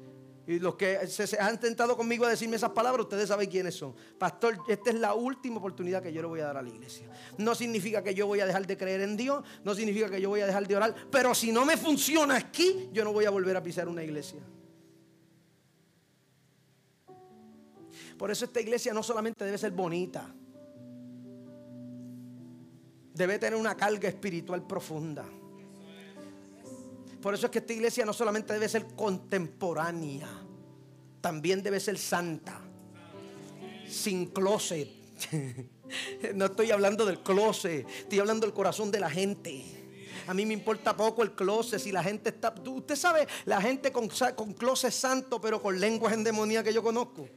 Y 0.47 0.59
los 0.59 0.75
que 0.75 1.05
se, 1.07 1.37
han 1.37 1.59
tentado 1.59 1.97
conmigo 1.97 2.25
a 2.25 2.29
decirme 2.29 2.55
esas 2.55 2.69
palabras, 2.69 3.03
ustedes 3.03 3.27
saben 3.27 3.49
quiénes 3.49 3.75
son. 3.75 3.93
Pastor, 4.17 4.57
esta 4.69 4.91
es 4.91 4.95
la 4.95 5.13
última 5.13 5.57
oportunidad 5.57 6.01
que 6.01 6.13
yo 6.13 6.21
le 6.21 6.27
voy 6.29 6.39
a 6.39 6.45
dar 6.45 6.55
a 6.55 6.61
la 6.61 6.69
iglesia. 6.69 7.05
No 7.37 7.53
significa 7.53 8.01
que 8.01 8.15
yo 8.15 8.27
voy 8.27 8.39
a 8.39 8.45
dejar 8.45 8.65
de 8.65 8.77
creer 8.77 9.01
en 9.01 9.17
Dios, 9.17 9.43
no 9.65 9.75
significa 9.75 10.09
que 10.09 10.21
yo 10.21 10.29
voy 10.29 10.39
a 10.39 10.45
dejar 10.45 10.65
de 10.65 10.77
orar, 10.77 10.95
pero 11.11 11.35
si 11.35 11.51
no 11.51 11.65
me 11.65 11.75
funciona 11.75 12.37
aquí, 12.37 12.89
yo 12.93 13.03
no 13.03 13.11
voy 13.11 13.25
a 13.25 13.29
volver 13.29 13.57
a 13.57 13.61
pisar 13.61 13.89
una 13.89 14.01
iglesia. 14.01 14.39
Por 18.17 18.31
eso 18.31 18.45
esta 18.45 18.61
iglesia 18.61 18.93
no 18.93 19.03
solamente 19.03 19.43
debe 19.43 19.57
ser 19.57 19.71
bonita, 19.71 20.33
debe 23.13 23.37
tener 23.37 23.59
una 23.59 23.75
carga 23.75 24.07
espiritual 24.07 24.65
profunda. 24.65 25.25
Por 27.22 27.34
eso 27.34 27.47
es 27.47 27.51
que 27.51 27.59
esta 27.59 27.74
iglesia 27.74 28.05
no 28.05 28.13
solamente 28.13 28.53
debe 28.53 28.70
ser 28.70 28.86
contemporánea, 28.95 30.28
también 31.22 31.63
debe 31.63 31.80
ser 31.80 31.97
santa, 31.97 32.61
sin 33.88 34.28
closet. 34.28 34.89
No 36.36 36.47
estoy 36.47 36.70
hablando 36.72 37.05
del 37.05 37.20
closet, 37.20 37.88
estoy 37.88 38.20
hablando 38.20 38.45
del 38.45 38.53
corazón 38.53 38.91
de 38.91 38.99
la 38.99 39.09
gente. 39.09 39.63
A 40.28 40.34
mí 40.34 40.45
me 40.45 40.53
importa 40.53 40.97
poco 40.97 41.24
el 41.24 41.32
closet 41.32 41.80
si 41.80 41.93
la 41.93 42.03
gente 42.03 42.30
está. 42.30 42.53
Usted 42.65 42.97
sabe, 42.97 43.26
la 43.45 43.61
gente 43.61 43.93
con, 43.93 44.09
con 44.36 44.53
closet 44.53 44.91
santo, 44.91 45.39
pero 45.39 45.61
con 45.61 45.80
lenguas 45.80 46.13
endemoniadas 46.13 46.65
que 46.65 46.74
yo 46.74 46.84
conozco. 46.84 47.30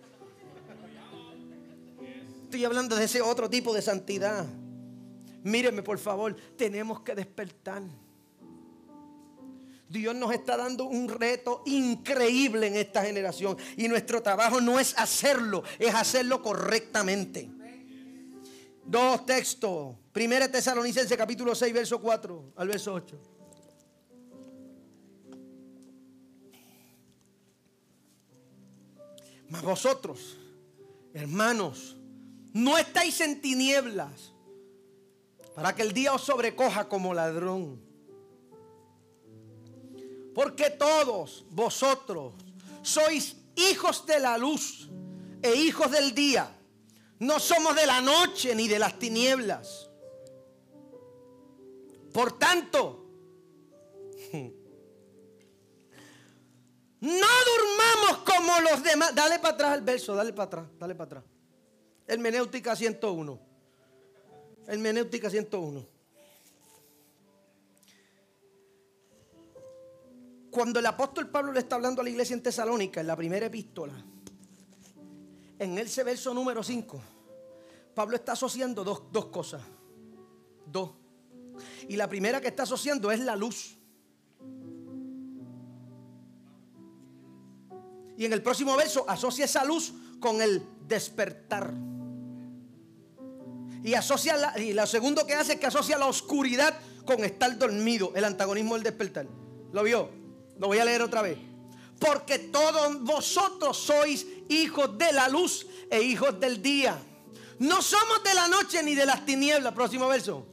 Estoy 2.42 2.64
hablando 2.64 2.96
de 2.96 3.04
ese 3.04 3.22
otro 3.22 3.48
tipo 3.48 3.72
de 3.72 3.82
santidad. 3.82 4.44
Míreme, 5.44 5.84
por 5.84 5.98
favor, 5.98 6.34
tenemos 6.56 7.00
que 7.02 7.14
despertar. 7.14 7.82
Dios 9.90 10.14
nos 10.14 10.32
está 10.32 10.56
dando 10.56 10.84
un 10.84 11.08
reto 11.08 11.64
increíble 11.66 12.68
en 12.68 12.76
esta 12.76 13.02
generación. 13.02 13.56
Y 13.76 13.88
nuestro 13.88 14.22
trabajo 14.22 14.60
no 14.60 14.78
es 14.78 14.96
hacerlo, 14.96 15.64
es 15.80 15.92
hacerlo 15.92 16.40
correctamente. 16.40 17.50
Dos 18.84 19.26
textos. 19.26 19.96
Primera 20.12 20.48
Tesalonicense 20.48 21.16
capítulo 21.16 21.56
6, 21.56 21.74
verso 21.74 22.00
4 22.00 22.52
al 22.54 22.68
verso 22.68 22.94
8. 22.94 23.20
Mas 29.48 29.62
vosotros, 29.62 30.38
hermanos, 31.12 31.96
no 32.52 32.78
estáis 32.78 33.20
en 33.20 33.40
tinieblas 33.40 34.32
para 35.56 35.74
que 35.74 35.82
el 35.82 35.92
día 35.92 36.14
os 36.14 36.22
sobrecoja 36.22 36.88
como 36.88 37.12
ladrón. 37.12 37.89
Porque 40.34 40.70
todos 40.70 41.44
vosotros 41.50 42.34
sois 42.82 43.36
hijos 43.56 44.06
de 44.06 44.20
la 44.20 44.38
luz 44.38 44.88
e 45.42 45.54
hijos 45.54 45.90
del 45.90 46.14
día. 46.14 46.56
No 47.18 47.38
somos 47.38 47.74
de 47.76 47.86
la 47.86 48.00
noche 48.00 48.54
ni 48.54 48.68
de 48.68 48.78
las 48.78 48.98
tinieblas. 48.98 49.90
Por 52.12 52.38
tanto, 52.38 53.06
no 57.00 57.26
durmamos 57.50 58.18
como 58.24 58.60
los 58.60 58.82
demás. 58.82 59.14
Dale 59.14 59.38
para 59.38 59.54
atrás 59.54 59.76
el 59.76 59.82
verso, 59.82 60.14
dale 60.14 60.32
para 60.32 60.46
atrás, 60.46 60.66
dale 60.78 60.94
para 60.94 61.06
atrás. 61.06 61.24
Hermenéutica 62.06 62.74
101. 62.74 63.38
Hermenéutica 64.66 65.30
101. 65.30 65.99
Cuando 70.50 70.80
el 70.80 70.86
apóstol 70.86 71.28
Pablo 71.30 71.52
le 71.52 71.60
está 71.60 71.76
hablando 71.76 72.00
a 72.00 72.04
la 72.04 72.10
iglesia 72.10 72.34
en 72.34 72.42
Tesalónica, 72.42 73.00
en 73.00 73.06
la 73.06 73.16
primera 73.16 73.46
epístola, 73.46 73.94
en 75.58 75.78
ese 75.78 76.02
verso 76.02 76.34
número 76.34 76.62
5, 76.62 77.00
Pablo 77.94 78.16
está 78.16 78.32
asociando 78.32 78.82
dos, 78.82 79.04
dos 79.12 79.26
cosas. 79.26 79.62
Dos. 80.66 80.90
Y 81.88 81.96
la 81.96 82.08
primera 82.08 82.40
que 82.40 82.48
está 82.48 82.64
asociando 82.64 83.10
es 83.10 83.20
la 83.20 83.36
luz. 83.36 83.76
Y 88.16 88.24
en 88.24 88.32
el 88.32 88.42
próximo 88.42 88.76
verso 88.76 89.04
asocia 89.08 89.44
esa 89.44 89.64
luz 89.64 89.92
con 90.18 90.42
el 90.42 90.62
despertar. 90.86 91.72
Y 93.82 93.94
asocia 93.94 94.36
la, 94.36 94.58
y 94.58 94.72
lo 94.72 94.86
segundo 94.86 95.26
que 95.26 95.34
hace 95.34 95.54
es 95.54 95.60
que 95.60 95.66
asocia 95.66 95.96
la 95.96 96.06
oscuridad 96.06 96.78
con 97.06 97.24
estar 97.24 97.56
dormido, 97.56 98.12
el 98.14 98.24
antagonismo 98.24 98.74
del 98.74 98.82
despertar. 98.82 99.26
¿Lo 99.72 99.82
vio? 99.82 100.19
Lo 100.60 100.66
voy 100.66 100.78
a 100.78 100.84
leer 100.84 101.00
otra 101.00 101.22
vez. 101.22 101.38
Porque 101.98 102.38
todos 102.38 103.02
vosotros 103.02 103.78
sois 103.78 104.26
hijos 104.50 104.96
de 104.96 105.10
la 105.12 105.26
luz 105.28 105.66
e 105.90 106.02
hijos 106.02 106.38
del 106.38 106.62
día. 106.62 107.00
No 107.58 107.80
somos 107.80 108.22
de 108.22 108.34
la 108.34 108.46
noche 108.46 108.82
ni 108.82 108.94
de 108.94 109.06
las 109.06 109.24
tinieblas. 109.24 109.72
Próximo 109.72 110.06
verso. 110.06 110.46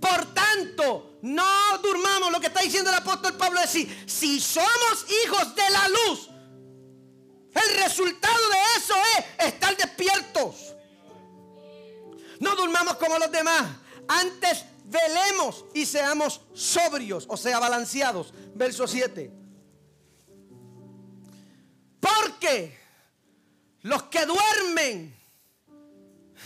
Por 0.00 0.32
tanto, 0.32 1.18
no 1.22 1.44
durmamos. 1.82 2.30
Lo 2.30 2.40
que 2.40 2.46
está 2.46 2.60
diciendo 2.60 2.90
el 2.90 2.96
apóstol 2.96 3.36
Pablo 3.36 3.60
es 3.60 3.72
decir, 3.72 4.04
si 4.06 4.40
somos 4.40 5.06
hijos 5.24 5.54
de 5.56 5.70
la 5.70 5.88
luz, 5.88 6.28
el 7.54 7.82
resultado 7.82 8.50
de 8.50 8.58
eso 8.78 8.94
es 9.18 9.46
estar 9.46 9.76
despiertos. 9.76 10.74
No 12.38 12.54
durmamos 12.54 12.96
como 12.98 13.18
los 13.18 13.32
demás. 13.32 13.66
Antes 14.06 14.64
velemos 14.86 15.64
y 15.74 15.84
seamos 15.86 16.40
sobrios, 16.52 17.26
o 17.28 17.36
sea, 17.36 17.58
balanceados. 17.58 18.32
Verso 18.54 18.86
7. 18.86 19.30
Porque 22.00 22.78
los 23.82 24.04
que 24.04 24.24
duermen, 24.26 25.16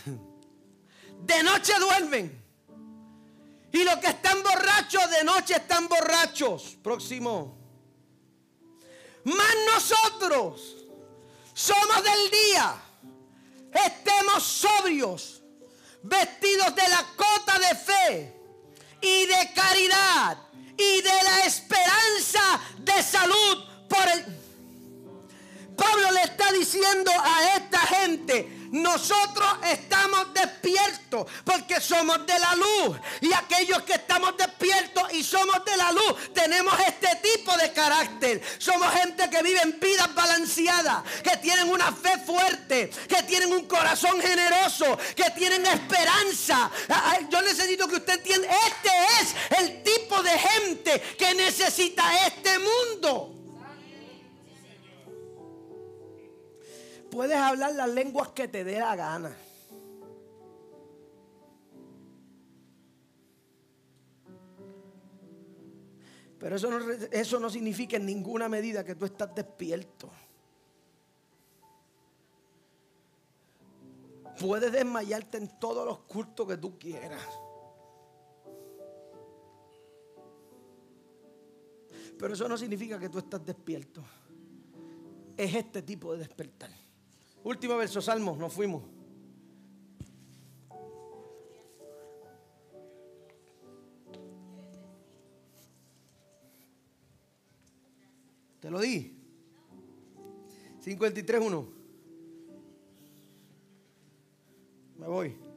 de 1.22 1.42
noche 1.42 1.72
duermen. 1.78 2.40
Y 3.72 3.84
los 3.84 3.96
que 3.96 4.08
están 4.08 4.42
borrachos, 4.42 5.10
de 5.10 5.24
noche 5.24 5.54
están 5.54 5.86
borrachos. 5.86 6.76
Próximo. 6.82 7.56
Más 9.24 9.54
nosotros 9.72 10.76
somos 11.54 12.02
del 12.02 12.30
día. 12.30 12.74
Estemos 13.72 14.42
sobrios, 14.42 15.39
vestidos 16.02 16.74
de 16.74 16.88
la 16.88 17.06
cota 17.16 17.58
de 17.58 17.74
fe 17.76 18.34
y 19.00 19.26
de 19.26 19.52
caridad 19.54 20.38
y 20.76 21.02
de 21.02 21.22
la 21.24 21.44
esperanza 21.44 22.60
de 22.78 23.02
salud 23.02 23.64
por 23.88 24.08
el... 24.08 24.40
Pablo 25.76 26.10
le 26.12 26.22
está 26.22 26.52
diciendo 26.52 27.10
a 27.10 27.56
esta 27.56 27.78
gente, 27.78 28.59
nosotros 28.70 29.48
estamos 29.70 30.32
despiertos 30.32 31.26
porque 31.44 31.80
somos 31.80 32.24
de 32.26 32.38
la 32.38 32.54
luz. 32.54 32.98
Y 33.20 33.32
aquellos 33.32 33.82
que 33.82 33.94
estamos 33.94 34.36
despiertos 34.36 35.12
y 35.12 35.22
somos 35.22 35.64
de 35.64 35.76
la 35.76 35.92
luz, 35.92 36.32
tenemos 36.32 36.74
este 36.80 37.08
tipo 37.16 37.56
de 37.56 37.72
carácter. 37.72 38.42
Somos 38.58 38.92
gente 38.92 39.28
que 39.28 39.42
vive 39.42 39.60
en 39.62 39.78
vidas 39.80 40.14
balanceadas, 40.14 41.02
que 41.22 41.36
tienen 41.38 41.68
una 41.68 41.92
fe 41.92 42.18
fuerte, 42.24 42.90
que 43.08 43.22
tienen 43.24 43.52
un 43.52 43.66
corazón 43.66 44.20
generoso, 44.20 44.98
que 45.16 45.30
tienen 45.30 45.66
esperanza. 45.66 46.70
Yo 47.28 47.42
necesito 47.42 47.88
que 47.88 47.96
usted 47.96 48.14
entienda, 48.14 48.48
este 48.66 48.90
es 49.20 49.58
el 49.58 49.82
tipo 49.82 50.22
de 50.22 50.38
gente 50.38 51.00
que 51.18 51.34
necesita 51.34 52.26
este 52.26 52.58
mundo. 52.58 53.39
Puedes 57.10 57.36
hablar 57.36 57.74
las 57.74 57.88
lenguas 57.88 58.28
que 58.28 58.48
te 58.48 58.62
dé 58.64 58.78
la 58.78 58.94
gana. 58.94 59.36
Pero 66.38 66.56
eso 66.56 66.70
no, 66.70 66.90
eso 66.90 67.38
no 67.38 67.50
significa 67.50 67.98
en 67.98 68.06
ninguna 68.06 68.48
medida 68.48 68.82
que 68.82 68.94
tú 68.94 69.04
estás 69.04 69.34
despierto. 69.34 70.08
Puedes 74.38 74.72
desmayarte 74.72 75.36
en 75.36 75.58
todos 75.58 75.84
los 75.84 75.98
cultos 76.00 76.48
que 76.48 76.56
tú 76.56 76.78
quieras. 76.78 77.22
Pero 82.18 82.32
eso 82.32 82.48
no 82.48 82.56
significa 82.56 82.98
que 82.98 83.10
tú 83.10 83.18
estás 83.18 83.44
despierto. 83.44 84.02
Es 85.36 85.54
este 85.54 85.82
tipo 85.82 86.12
de 86.12 86.20
despertar. 86.20 86.79
Último 87.42 87.76
verso, 87.76 88.00
Salmos, 88.02 88.38
nos 88.38 88.52
fuimos. 88.52 88.82
Te 98.60 98.70
lo 98.70 98.78
di. 98.80 99.16
53.1. 100.84 101.66
Me 104.98 105.06
voy. 105.06 105.49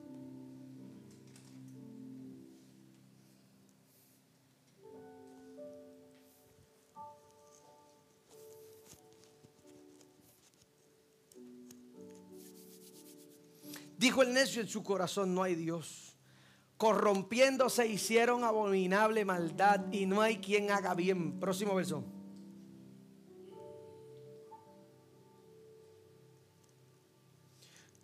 Dijo 14.04 14.22
el 14.22 14.34
necio 14.34 14.62
en 14.62 14.68
su 14.68 14.84
corazón, 14.84 15.34
no 15.34 15.44
hay 15.44 15.56
Dios. 15.56 16.18
Corrompiéndose 16.76 17.88
hicieron 17.88 18.44
abominable 18.44 19.24
maldad 19.24 19.90
y 19.94 20.06
no 20.06 20.20
hay 20.20 20.40
quien 20.40 20.72
haga 20.72 20.94
bien. 20.94 21.40
Próximo 21.40 21.74
verso. 21.74 22.04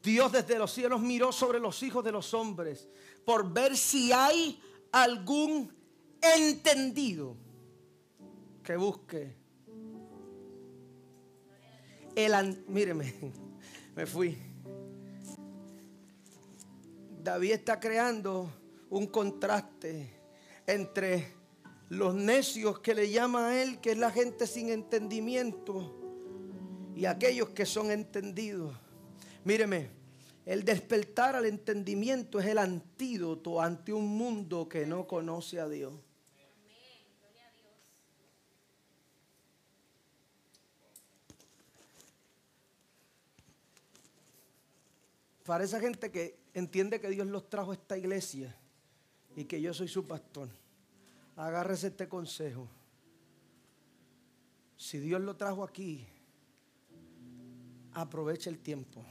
Dios 0.01 0.31
desde 0.31 0.57
los 0.57 0.71
cielos 0.71 1.01
miró 1.01 1.33
sobre 1.33 1.59
los 1.59 1.83
hijos 1.83 2.01
de 2.05 2.13
los 2.13 2.33
hombres 2.33 2.87
por 3.25 3.51
ver 3.51 3.75
si 3.75 4.13
hay 4.13 4.57
algún 4.93 5.75
entendido 6.21 7.35
que 8.63 8.77
busque. 8.77 9.35
El, 12.15 12.63
míreme, 12.69 13.33
me 13.97 14.05
fui. 14.05 14.48
David 17.21 17.51
está 17.51 17.81
creando 17.81 18.49
un 18.89 19.07
contraste 19.07 20.09
entre 20.65 21.33
los 21.89 22.15
necios 22.15 22.79
que 22.79 22.95
le 22.95 23.09
llama 23.09 23.49
a 23.49 23.61
él, 23.61 23.81
que 23.81 23.91
es 23.91 23.97
la 23.97 24.09
gente 24.09 24.47
sin 24.47 24.69
entendimiento, 24.69 25.97
y 26.95 27.05
aquellos 27.05 27.49
que 27.49 27.65
son 27.65 27.91
entendidos. 27.91 28.73
Míreme, 29.43 29.89
el 30.45 30.63
despertar 30.63 31.35
al 31.35 31.45
entendimiento 31.45 32.39
es 32.39 32.45
el 32.45 32.57
antídoto 32.57 33.61
ante 33.61 33.91
un 33.91 34.07
mundo 34.07 34.69
que 34.69 34.85
no 34.85 35.05
conoce 35.05 35.59
a 35.59 35.67
Dios. 35.67 35.93
Para 45.43 45.65
esa 45.65 45.79
gente 45.79 46.11
que 46.11 46.38
entiende 46.59 46.99
que 46.99 47.09
Dios 47.09 47.27
los 47.27 47.49
trajo 47.49 47.71
a 47.71 47.73
esta 47.73 47.97
iglesia 47.97 48.55
y 49.35 49.45
que 49.45 49.61
yo 49.61 49.73
soy 49.73 49.87
su 49.87 50.05
pastor, 50.05 50.49
agárrese 51.35 51.87
este 51.87 52.07
consejo. 52.07 52.67
Si 54.77 54.99
Dios 54.99 55.21
lo 55.21 55.35
trajo 55.35 55.63
aquí, 55.63 56.07
aproveche 57.93 58.49
el 58.49 58.59
tiempo. 58.59 59.03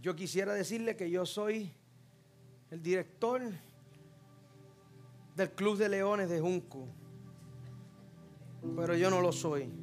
Yo 0.00 0.16
quisiera 0.16 0.54
decirle 0.54 0.96
que 0.96 1.10
yo 1.10 1.24
soy 1.26 1.70
el 2.70 2.82
director 2.82 3.42
del 5.36 5.50
Club 5.52 5.76
de 5.78 5.88
Leones 5.88 6.28
de 6.28 6.40
Junco, 6.40 6.88
pero 8.76 8.96
yo 8.96 9.10
no 9.10 9.20
lo 9.20 9.32
soy. 9.32 9.81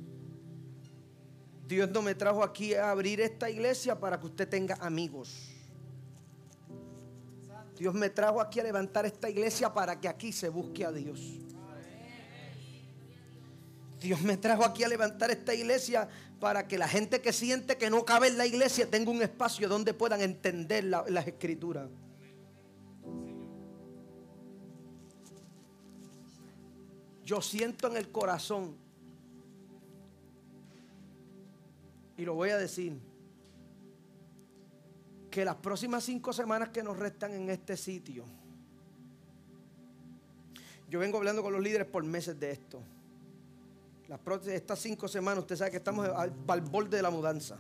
Dios 1.70 1.88
no 1.92 2.02
me 2.02 2.16
trajo 2.16 2.44
aquí 2.44 2.74
a 2.74 2.90
abrir 2.90 3.22
esta 3.22 3.48
iglesia 3.48 4.00
para 4.00 4.20
que 4.20 4.26
usted 4.26 4.50
tenga 4.50 4.74
amigos. 4.82 5.52
Dios 7.78 7.94
me 7.94 8.10
trajo 8.10 8.42
aquí 8.42 8.60
a 8.60 8.64
levantar 8.64 9.06
esta 9.06 9.30
iglesia 9.30 9.72
para 9.72 10.02
que 10.02 10.08
aquí 10.08 10.32
se 10.32 10.50
busque 10.50 10.84
a 10.84 10.92
Dios. 10.92 11.20
Dios 14.02 14.20
me 14.24 14.36
trajo 14.36 14.66
aquí 14.66 14.84
a 14.84 14.88
levantar 14.88 15.30
esta 15.30 15.54
iglesia 15.54 16.10
para 16.40 16.68
que 16.68 16.76
la 16.80 16.88
gente 16.88 17.22
que 17.22 17.32
siente 17.32 17.78
que 17.78 17.92
no 17.92 18.04
cabe 18.04 18.30
en 18.30 18.40
la 18.40 18.48
iglesia 18.48 18.90
tenga 18.90 19.12
un 19.12 19.22
espacio 19.22 19.70
donde 19.70 19.94
puedan 19.94 20.22
entender 20.22 20.86
las 20.86 21.28
escrituras. 21.28 21.88
Yo 27.24 27.44
siento 27.44 27.86
en 27.86 27.98
el 27.98 28.12
corazón, 28.12 28.76
y 32.20 32.26
lo 32.26 32.36
voy 32.36 32.50
a 32.50 32.58
decir, 32.58 33.00
que 35.32 35.46
las 35.46 35.56
próximas 35.56 36.04
cinco 36.04 36.34
semanas 36.34 36.70
que 36.70 36.84
nos 36.84 36.98
restan 36.98 37.34
en 37.34 37.50
este 37.50 37.78
sitio, 37.78 38.26
yo 40.90 41.00
vengo 41.00 41.18
hablando 41.18 41.42
con 41.42 41.54
los 41.54 41.62
líderes 41.62 41.88
por 41.88 42.04
meses 42.04 42.40
de 42.40 42.52
esto 42.52 42.84
estas 44.48 44.80
cinco 44.80 45.08
semanas, 45.08 45.40
usted 45.40 45.56
sabe 45.56 45.72
que 45.72 45.78
estamos 45.78 46.08
al, 46.08 46.34
al 46.48 46.62
borde 46.62 46.98
de 46.98 47.04
la 47.04 47.12
mudanza. 47.12 47.58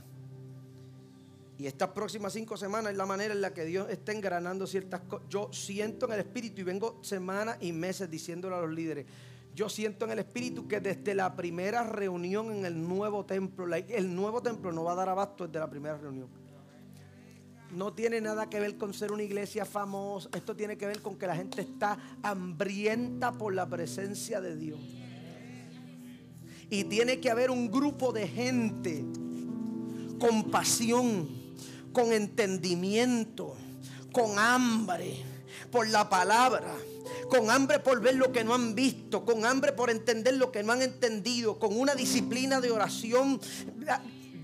Y 1.57 1.67
estas 1.67 1.89
próximas 1.89 2.33
cinco 2.33 2.55
semanas 2.57 2.91
es 2.91 2.97
la 2.97 3.05
manera 3.05 3.33
en 3.33 3.41
la 3.41 3.53
que 3.53 3.65
Dios 3.65 3.89
está 3.89 4.13
engranando 4.13 4.65
ciertas 4.65 5.01
cosas. 5.01 5.27
Yo 5.29 5.49
siento 5.51 6.05
en 6.07 6.13
el 6.13 6.19
Espíritu 6.21 6.61
y 6.61 6.63
vengo 6.63 6.99
semanas 7.03 7.57
y 7.59 7.73
meses 7.73 8.09
diciéndole 8.09 8.55
a 8.55 8.61
los 8.61 8.71
líderes. 8.71 9.05
Yo 9.55 9.67
siento 9.69 10.05
en 10.05 10.11
el 10.11 10.19
Espíritu 10.19 10.67
que 10.67 10.79
desde 10.79 11.13
la 11.13 11.35
primera 11.35 11.83
reunión 11.83 12.51
en 12.51 12.65
el 12.65 12.87
nuevo 12.87 13.25
templo, 13.25 13.67
el 13.75 14.15
nuevo 14.15 14.41
templo 14.41 14.71
no 14.71 14.83
va 14.83 14.93
a 14.93 14.95
dar 14.95 15.09
abasto 15.09 15.47
desde 15.47 15.59
la 15.59 15.69
primera 15.69 15.97
reunión. 15.97 16.27
No 17.71 17.93
tiene 17.93 18.19
nada 18.21 18.49
que 18.49 18.59
ver 18.59 18.77
con 18.77 18.93
ser 18.93 19.11
una 19.11 19.23
iglesia 19.23 19.65
famosa. 19.65 20.29
Esto 20.33 20.55
tiene 20.55 20.77
que 20.77 20.87
ver 20.87 21.01
con 21.01 21.17
que 21.17 21.27
la 21.27 21.35
gente 21.35 21.61
está 21.61 21.97
hambrienta 22.23 23.31
por 23.31 23.53
la 23.53 23.67
presencia 23.67 24.41
de 24.41 24.55
Dios. 24.55 24.79
Y 26.69 26.85
tiene 26.85 27.19
que 27.19 27.29
haber 27.29 27.51
un 27.51 27.69
grupo 27.69 28.11
de 28.11 28.27
gente 28.27 29.03
con 30.19 30.49
pasión, 30.49 31.27
con 31.91 32.11
entendimiento, 32.11 33.55
con 34.11 34.37
hambre 34.39 35.25
por 35.71 35.87
la 35.87 36.09
palabra, 36.09 36.75
con 37.29 37.49
hambre 37.49 37.79
por 37.79 38.01
ver 38.01 38.15
lo 38.15 38.31
que 38.31 38.43
no 38.43 38.53
han 38.53 38.75
visto, 38.75 39.23
con 39.23 39.45
hambre 39.45 39.71
por 39.71 39.89
entender 39.89 40.33
lo 40.33 40.51
que 40.51 40.63
no 40.63 40.73
han 40.73 40.81
entendido, 40.81 41.59
con 41.59 41.79
una 41.79 41.95
disciplina 41.95 42.59
de 42.59 42.71
oración 42.71 43.39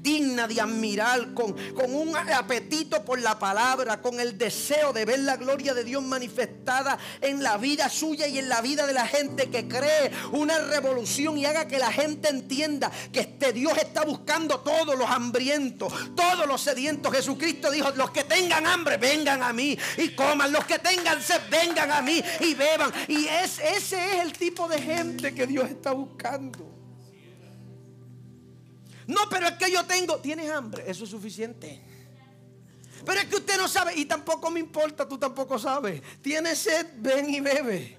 digna 0.06 0.48
de 0.48 0.62
admirar, 0.62 1.34
con, 1.34 1.54
con 1.74 1.94
un 1.94 2.16
apetito 2.16 3.04
por 3.04 3.20
la 3.20 3.40
palabra, 3.40 4.00
con 4.04 4.20
el 4.20 4.38
deseo 4.38 4.94
de 4.94 5.04
ver 5.04 5.20
la 5.20 5.36
gloria 5.36 5.74
de 5.74 5.84
Dios 5.84 6.04
manifestada 6.04 7.00
en 7.22 7.42
la 7.42 7.58
vida 7.58 7.90
suya 7.90 8.28
y 8.28 8.38
en 8.38 8.48
la 8.48 8.62
vida 8.62 8.86
de 8.86 8.94
la 8.94 9.08
gente 9.08 9.50
que 9.50 9.68
cree 9.68 10.12
una 10.32 10.60
revolución 10.60 11.40
y 11.40 11.46
haga 11.46 11.68
que 11.68 11.80
la 11.80 11.92
gente 11.92 12.30
entienda 12.30 12.92
que 13.12 13.22
este 13.22 13.52
Dios 13.52 13.76
está 13.80 14.06
buscando 14.06 14.60
todos 14.60 14.96
los 14.96 15.10
hambrientos, 15.10 15.92
todos 16.16 16.46
los 16.46 16.62
sedientos. 16.62 17.12
Jesucristo 17.12 17.72
dijo, 17.72 17.90
los 17.96 18.12
que 18.12 18.26
tengan 18.26 18.68
hambre, 18.68 18.98
vengan 18.98 19.42
a 19.42 19.54
mí 19.54 19.76
y 19.98 20.10
coman, 20.10 20.52
los 20.52 20.66
que 20.66 20.78
tengan 20.78 21.20
sed, 21.20 21.42
vengan 21.50 21.92
a 21.92 22.04
mí 22.04 22.22
y 22.42 22.54
beban. 22.54 22.94
Y 23.08 23.26
es, 23.26 23.58
ese 23.58 24.18
es 24.18 24.22
el 24.22 24.34
tipo 24.34 24.68
de 24.68 24.80
gente 24.80 25.34
que 25.34 25.48
Dios 25.48 25.68
está 25.68 25.94
buscando. 25.94 26.75
No, 29.08 29.22
pero 29.30 29.48
es 29.48 29.54
que 29.54 29.72
yo 29.72 29.86
tengo. 29.86 30.18
¿Tienes 30.18 30.50
hambre? 30.50 30.84
Eso 30.88 31.04
es 31.04 31.10
suficiente. 31.10 31.82
Pero 33.06 33.20
es 33.20 33.26
que 33.26 33.36
usted 33.36 33.58
no 33.58 33.68
sabe 33.68 33.96
y 33.96 34.06
tampoco 34.06 34.50
me 34.50 34.60
importa, 34.60 35.08
tú 35.08 35.18
tampoco 35.18 35.60
sabes. 35.60 36.02
Tienes 36.22 36.58
sed, 36.58 36.88
ven 36.98 37.30
y 37.30 37.40
bebe. 37.40 37.98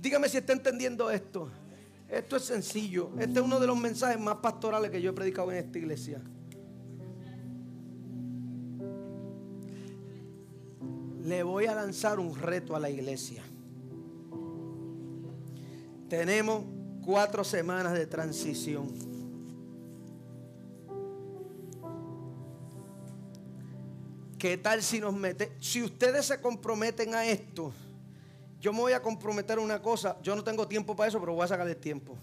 Dígame 0.00 0.28
si 0.28 0.38
está 0.38 0.52
entendiendo 0.52 1.10
esto. 1.10 1.48
Esto 2.08 2.36
es 2.36 2.44
sencillo. 2.44 3.10
Este 3.18 3.38
es 3.38 3.44
uno 3.44 3.60
de 3.60 3.66
los 3.68 3.78
mensajes 3.78 4.18
más 4.18 4.36
pastorales 4.36 4.90
que 4.90 5.00
yo 5.00 5.10
he 5.10 5.12
predicado 5.12 5.52
en 5.52 5.58
esta 5.58 5.78
iglesia. 5.78 6.20
Le 11.22 11.42
voy 11.44 11.66
a 11.66 11.74
lanzar 11.74 12.18
un 12.18 12.34
reto 12.34 12.74
a 12.74 12.80
la 12.80 12.90
iglesia. 12.90 13.44
Tenemos 16.08 16.64
cuatro 17.04 17.44
semanas 17.44 17.92
de 17.92 18.06
transición. 18.06 18.88
¿Qué 24.38 24.56
tal 24.58 24.82
si 24.82 24.98
nos 24.98 25.14
mete? 25.14 25.52
Si 25.60 25.82
ustedes 25.82 26.26
se 26.26 26.40
comprometen 26.40 27.14
a 27.14 27.24
esto, 27.26 27.72
yo 28.60 28.72
me 28.72 28.80
voy 28.80 28.92
a 28.92 29.00
comprometer 29.00 29.58
a 29.58 29.60
una 29.60 29.80
cosa. 29.80 30.16
Yo 30.22 30.34
no 30.34 30.42
tengo 30.42 30.66
tiempo 30.66 30.96
para 30.96 31.08
eso, 31.08 31.20
pero 31.20 31.34
voy 31.34 31.44
a 31.44 31.48
sacar 31.48 31.68
el 31.68 31.76
tiempo. 31.76 32.16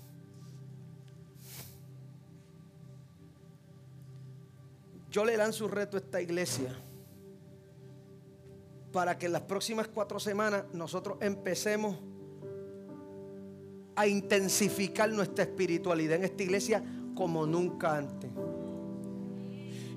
Yo 5.12 5.26
le 5.26 5.36
lanzo 5.38 5.66
un 5.66 5.72
reto 5.72 5.98
a 5.98 6.00
esta 6.02 6.22
iglesia 6.22 6.76
para 8.92 9.18
que 9.18 9.28
en 9.28 9.34
las 9.34 9.42
próximas 9.44 9.88
cuatro 9.88 10.20
semanas 10.20 10.66
nosotros 10.74 11.18
empecemos 11.22 11.98
a 13.96 14.08
intensificar 14.08 15.10
nuestra 15.10 15.44
espiritualidad 15.44 16.18
en 16.18 16.24
esta 16.24 16.44
iglesia 16.44 16.84
como 17.16 17.46
nunca 17.46 17.98
antes. 17.98 18.32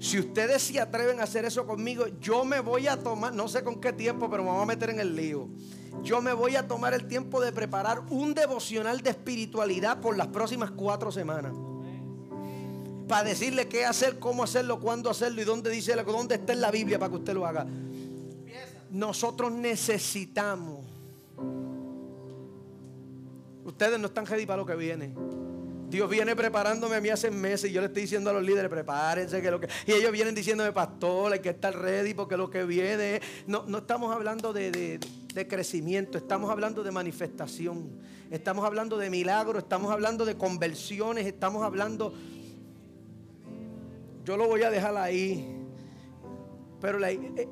Si 0.01 0.19
ustedes 0.19 0.60
se 0.62 0.81
atreven 0.81 1.20
a 1.20 1.23
hacer 1.23 1.44
eso 1.44 1.64
conmigo, 1.64 2.06
yo 2.20 2.44
me 2.44 2.59
voy 2.59 2.89
a 2.89 2.97
tomar, 2.97 3.32
no 3.32 3.47
sé 3.47 3.62
con 3.62 3.81
qué 3.81 3.93
tiempo, 3.93 4.28
pero 4.28 4.43
me 4.43 4.51
voy 4.51 4.62
a 4.62 4.66
meter 4.66 4.90
en 4.90 4.98
el 4.98 5.14
lío. 5.14 5.48
Yo 6.02 6.20
me 6.20 6.32
voy 6.32 6.56
a 6.56 6.66
tomar 6.66 6.93
el 6.93 7.06
tiempo 7.06 7.40
de 7.40 7.52
preparar 7.52 8.02
un 8.10 8.35
devocional 8.35 9.01
de 9.01 9.10
espiritualidad 9.10 10.01
por 10.01 10.16
las 10.16 10.27
próximas 10.27 10.73
cuatro 10.73 11.12
semanas. 11.12 11.55
Para 13.06 13.28
decirle 13.28 13.69
qué 13.69 13.85
hacer, 13.85 14.19
cómo 14.19 14.43
hacerlo, 14.43 14.81
cuándo 14.81 15.09
hacerlo 15.09 15.40
y 15.40 15.44
dónde 15.44 15.70
dice, 15.70 15.94
dónde 15.94 16.35
está 16.35 16.52
en 16.52 16.60
la 16.60 16.73
Biblia 16.73 16.98
para 16.98 17.10
que 17.10 17.19
usted 17.19 17.35
lo 17.35 17.47
haga. 17.47 17.64
Nosotros 18.90 19.52
necesitamos 19.52 20.85
Ustedes 23.64 23.98
no 23.98 24.06
están 24.06 24.26
ready 24.26 24.47
para 24.47 24.59
lo 24.59 24.66
que 24.66 24.74
viene. 24.74 25.14
Dios 25.89 26.09
viene 26.09 26.34
preparándome 26.34 26.97
a 26.97 27.01
mí 27.02 27.10
hace 27.10 27.30
meses 27.30 27.70
y 27.70 27.74
yo 27.74 27.82
le 27.82 27.89
estoy 27.89 28.02
diciendo 28.02 28.30
a 28.30 28.32
los 28.32 28.43
líderes, 28.43 28.70
prepárense 28.70 29.43
que 29.43 29.51
lo 29.51 29.60
que... 29.60 29.68
Y 29.86 29.93
ellos 29.93 30.10
vienen 30.10 30.34
diciéndome, 30.34 30.72
pastor, 30.72 31.34
hay 31.34 31.40
que 31.40 31.51
estar 31.51 31.78
ready 31.78 32.14
porque 32.14 32.39
lo 32.39 32.48
que 32.48 32.64
viene... 32.64 33.20
No, 33.47 33.64
no 33.66 33.78
estamos 33.78 34.14
hablando 34.14 34.55
de, 34.55 34.98
de 35.34 35.48
crecimiento, 35.48 36.16
estamos 36.16 36.51
hablando 36.51 36.82
de 36.82 36.90
manifestación, 36.90 37.90
estamos 38.30 38.64
hablando 38.64 38.97
de 38.97 39.10
milagros, 39.10 39.64
estamos 39.64 39.93
hablando 39.93 40.24
de 40.24 40.34
conversiones, 40.34 41.26
estamos 41.26 41.62
hablando... 41.62 42.14
Yo 44.24 44.39
lo 44.39 44.47
voy 44.47 44.62
a 44.62 44.70
dejar 44.70 44.97
ahí, 44.97 45.62
pero 46.80 46.98
la, 46.98 47.10
eh, 47.10 47.48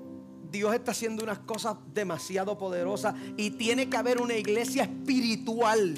Dios 0.50 0.74
está 0.74 0.90
haciendo 0.92 1.22
unas 1.22 1.38
cosas 1.40 1.76
demasiado 1.94 2.58
poderosas 2.58 3.14
y 3.36 3.50
tiene 3.50 3.88
que 3.88 3.96
haber 3.96 4.20
una 4.20 4.34
iglesia 4.34 4.84
espiritual 4.84 5.96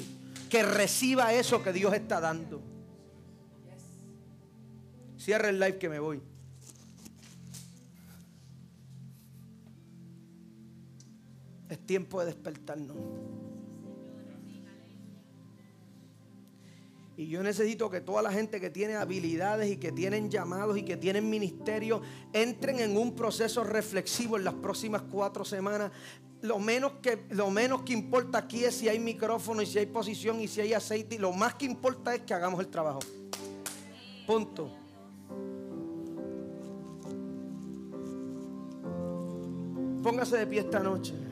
que 0.49 0.63
reciba 0.63 1.33
eso 1.33 1.63
que 1.63 1.73
Dios 1.73 1.93
está 1.93 2.19
dando. 2.19 2.61
Cierra 5.17 5.49
el 5.49 5.59
live 5.59 5.77
que 5.77 5.89
me 5.89 5.99
voy. 5.99 6.21
Es 11.69 11.79
tiempo 11.85 12.19
de 12.19 12.27
despertarnos. 12.27 12.97
Y 17.15 17.27
yo 17.27 17.43
necesito 17.43 17.89
que 17.91 18.01
toda 18.01 18.23
la 18.23 18.31
gente 18.31 18.59
que 18.59 18.71
tiene 18.71 18.95
habilidades 18.95 19.71
y 19.71 19.77
que 19.77 19.91
tienen 19.91 20.31
llamados 20.31 20.77
y 20.77 20.83
que 20.83 20.97
tienen 20.97 21.29
ministerio 21.29 22.01
entren 22.31 22.79
en 22.79 22.97
un 22.97 23.15
proceso 23.15 23.63
reflexivo 23.63 24.35
en 24.37 24.43
las 24.43 24.55
próximas 24.55 25.03
cuatro 25.03 25.45
semanas. 25.45 25.91
Lo 26.41 26.57
menos, 26.59 26.93
que, 27.01 27.25
lo 27.29 27.51
menos 27.51 27.83
que 27.83 27.93
importa 27.93 28.39
aquí 28.39 28.65
es 28.65 28.75
si 28.75 28.89
hay 28.89 28.99
micrófono 28.99 29.61
y 29.61 29.65
si 29.67 29.79
hay 29.79 29.85
posición 29.85 30.41
y 30.41 30.47
si 30.47 30.61
hay 30.61 30.73
aceite. 30.73 31.19
Lo 31.19 31.31
más 31.31 31.53
que 31.53 31.65
importa 31.65 32.15
es 32.15 32.21
que 32.21 32.33
hagamos 32.33 32.59
el 32.59 32.67
trabajo. 32.67 32.99
Punto. 34.25 34.71
Póngase 40.01 40.37
de 40.37 40.47
pie 40.47 40.61
esta 40.61 40.79
noche. 40.79 41.22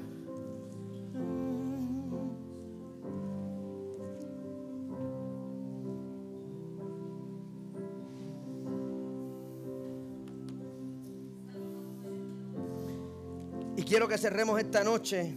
Quiero 13.92 14.08
que 14.08 14.18
cerremos 14.18 14.58
esta 14.58 14.86
noche 14.86 15.36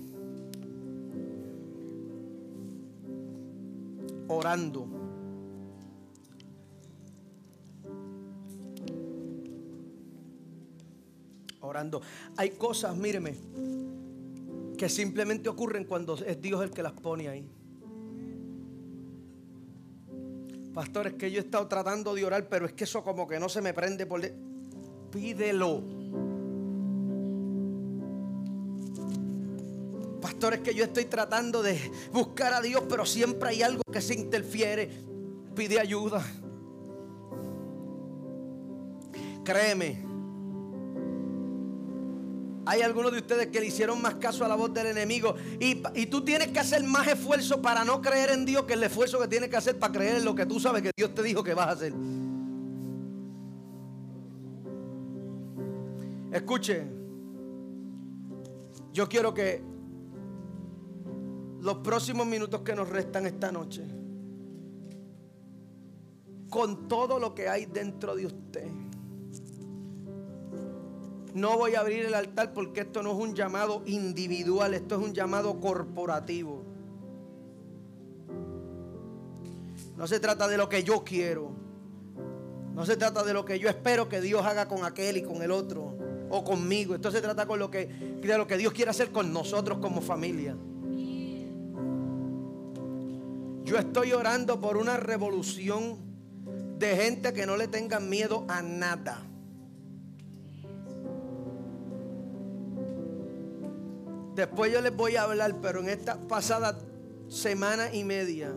orando. 4.29 4.87
Orando. 11.63 12.01
Hay 12.37 12.51
cosas, 12.51 12.97
míreme, 12.97 13.35
que 14.79 14.89
simplemente 14.89 15.49
ocurren 15.49 15.83
cuando 15.85 16.15
es 16.15 16.41
Dios 16.41 16.63
el 16.63 16.71
que 16.71 16.85
las 16.85 16.93
pone 16.93 17.29
ahí. 17.29 17.51
Pastor, 20.73 21.09
es 21.09 21.15
que 21.15 21.29
yo 21.29 21.39
he 21.41 21.45
estado 21.45 21.67
tratando 21.67 22.15
de 22.15 22.25
orar, 22.25 22.49
pero 22.49 22.67
es 22.67 22.73
que 22.73 22.85
eso 22.85 23.03
como 23.03 23.27
que 23.27 23.41
no 23.41 23.49
se 23.49 23.61
me 23.61 23.75
prende 23.75 24.07
por... 24.07 24.21
Pídelo. 25.11 26.04
Pastor, 30.25 30.55
es 30.55 30.61
que 30.61 30.75
yo 30.75 30.85
estoy 30.85 31.05
tratando 31.05 31.63
de 31.63 31.79
buscar 32.11 32.55
a 32.55 32.63
Dios, 32.63 32.85
pero 32.89 33.05
siempre 33.05 33.51
hay 33.51 33.63
algo 33.63 33.83
que 33.93 34.01
se 34.01 34.15
interfiere. 34.15 34.91
Pide 35.55 35.79
ayuda. 35.79 36.25
Créeme. 39.45 40.03
Hay 42.65 42.81
algunos 42.81 43.13
de 43.13 43.19
ustedes 43.19 43.49
que 43.49 43.61
le 43.61 43.67
hicieron 43.67 44.01
más 44.01 44.15
caso 44.15 44.47
a 44.47 44.49
la 44.49 44.55
voz 44.55 44.73
del 44.73 44.87
enemigo. 44.87 45.35
Y, 45.61 45.83
y, 45.95 46.07
tú 46.07 46.25
tienes 46.25 46.49
que 46.49 46.59
hacer 46.59 46.83
más 46.85 47.07
esfuerzo 47.07 47.61
para 47.61 47.85
no 47.85 48.01
creer 48.01 48.31
en 48.31 48.47
Dios 48.47 48.65
que 48.65 48.73
el 48.73 48.83
esfuerzo 48.83 49.21
que 49.21 49.29
tienes 49.29 49.51
que 49.51 49.59
hacer 49.59 49.79
para 49.79 49.93
creer 49.93 50.17
en 50.17 50.25
lo 50.25 50.35
que 50.35 50.47
tú 50.47 50.59
sabes 50.59 50.81
que 50.81 50.91
Dios 50.97 51.15
te 51.15 51.23
dijo 51.23 51.45
que 51.45 51.53
vas 51.53 51.67
a 51.67 51.71
hacer. 51.73 51.93
Escuche, 56.33 56.83
yo 58.91 59.07
quiero 59.07 59.35
que 59.35 59.74
los 61.65 61.79
próximos 61.79 62.27
minutos 62.27 62.61
que 62.61 62.75
nos 62.75 62.91
restan 62.91 63.25
esta 63.25 63.51
noche, 63.51 63.83
con 66.51 66.89
todo 66.89 67.19
lo 67.19 67.35
que 67.35 67.49
hay 67.49 67.65
dentro 67.65 68.15
de 68.15 68.27
usted, 68.27 68.69
no 71.33 71.57
voy 71.57 71.75
a 71.75 71.81
abrir 71.81 72.05
el 72.05 72.13
altar 72.13 72.53
porque 72.53 72.83
esto 72.83 73.03
no 73.03 73.13
es 73.13 73.17
un 73.17 73.35
llamado 73.35 73.83
individual, 73.87 74.75
esto 74.75 74.97
es 74.97 75.07
un 75.07 75.15
llamado 75.15 75.59
corporativo. 75.59 76.63
No 79.97 80.07
se 80.07 80.21
trata 80.21 80.47
de 80.47 80.59
lo 80.59 80.69
que 80.69 80.85
yo 80.85 81.03
quiero. 81.03 81.51
No 82.75 82.85
se 82.85 82.99
trata 82.99 83.25
de 83.25 83.33
lo 83.33 83.47
que 83.47 83.59
yo 83.59 83.71
espero 83.71 84.07
que 84.07 84.21
Dios 84.21 84.45
haga 84.45 84.69
con 84.69 84.85
aquel 84.85 85.17
y 85.17 85.23
con 85.23 85.41
el 85.41 85.51
otro 85.51 85.97
o 86.29 86.45
conmigo. 86.45 86.95
Esto 86.95 87.11
se 87.11 87.23
trata 87.23 87.47
con 87.47 87.59
lo 87.59 87.71
que, 87.71 87.87
de 87.87 88.37
lo 88.37 88.47
que 88.47 88.59
Dios 88.59 88.75
quiere 88.75 88.91
hacer 88.91 89.13
con 89.13 89.33
nosotros 89.33 89.79
como 89.79 90.03
familia. 90.03 90.55
Yo 93.65 93.79
estoy 93.79 94.13
orando 94.13 94.61
por 94.61 94.77
una 94.77 94.99
revolución 94.99 95.97
de 96.79 96.97
gente 96.97 97.33
que 97.33 97.47
no 97.47 97.57
le 97.57 97.67
tengan 97.67 98.11
miedo 98.11 98.45
a 98.47 98.61
nada. 98.61 99.23
Después 104.35 104.71
yo 104.71 104.83
les 104.83 104.95
voy 104.95 105.17
a 105.17 105.23
hablar, 105.23 105.61
pero 105.63 105.81
en 105.81 105.89
esta 105.89 106.19
pasada 106.29 106.79
semana 107.29 107.95
y 107.95 108.05
media, 108.05 108.53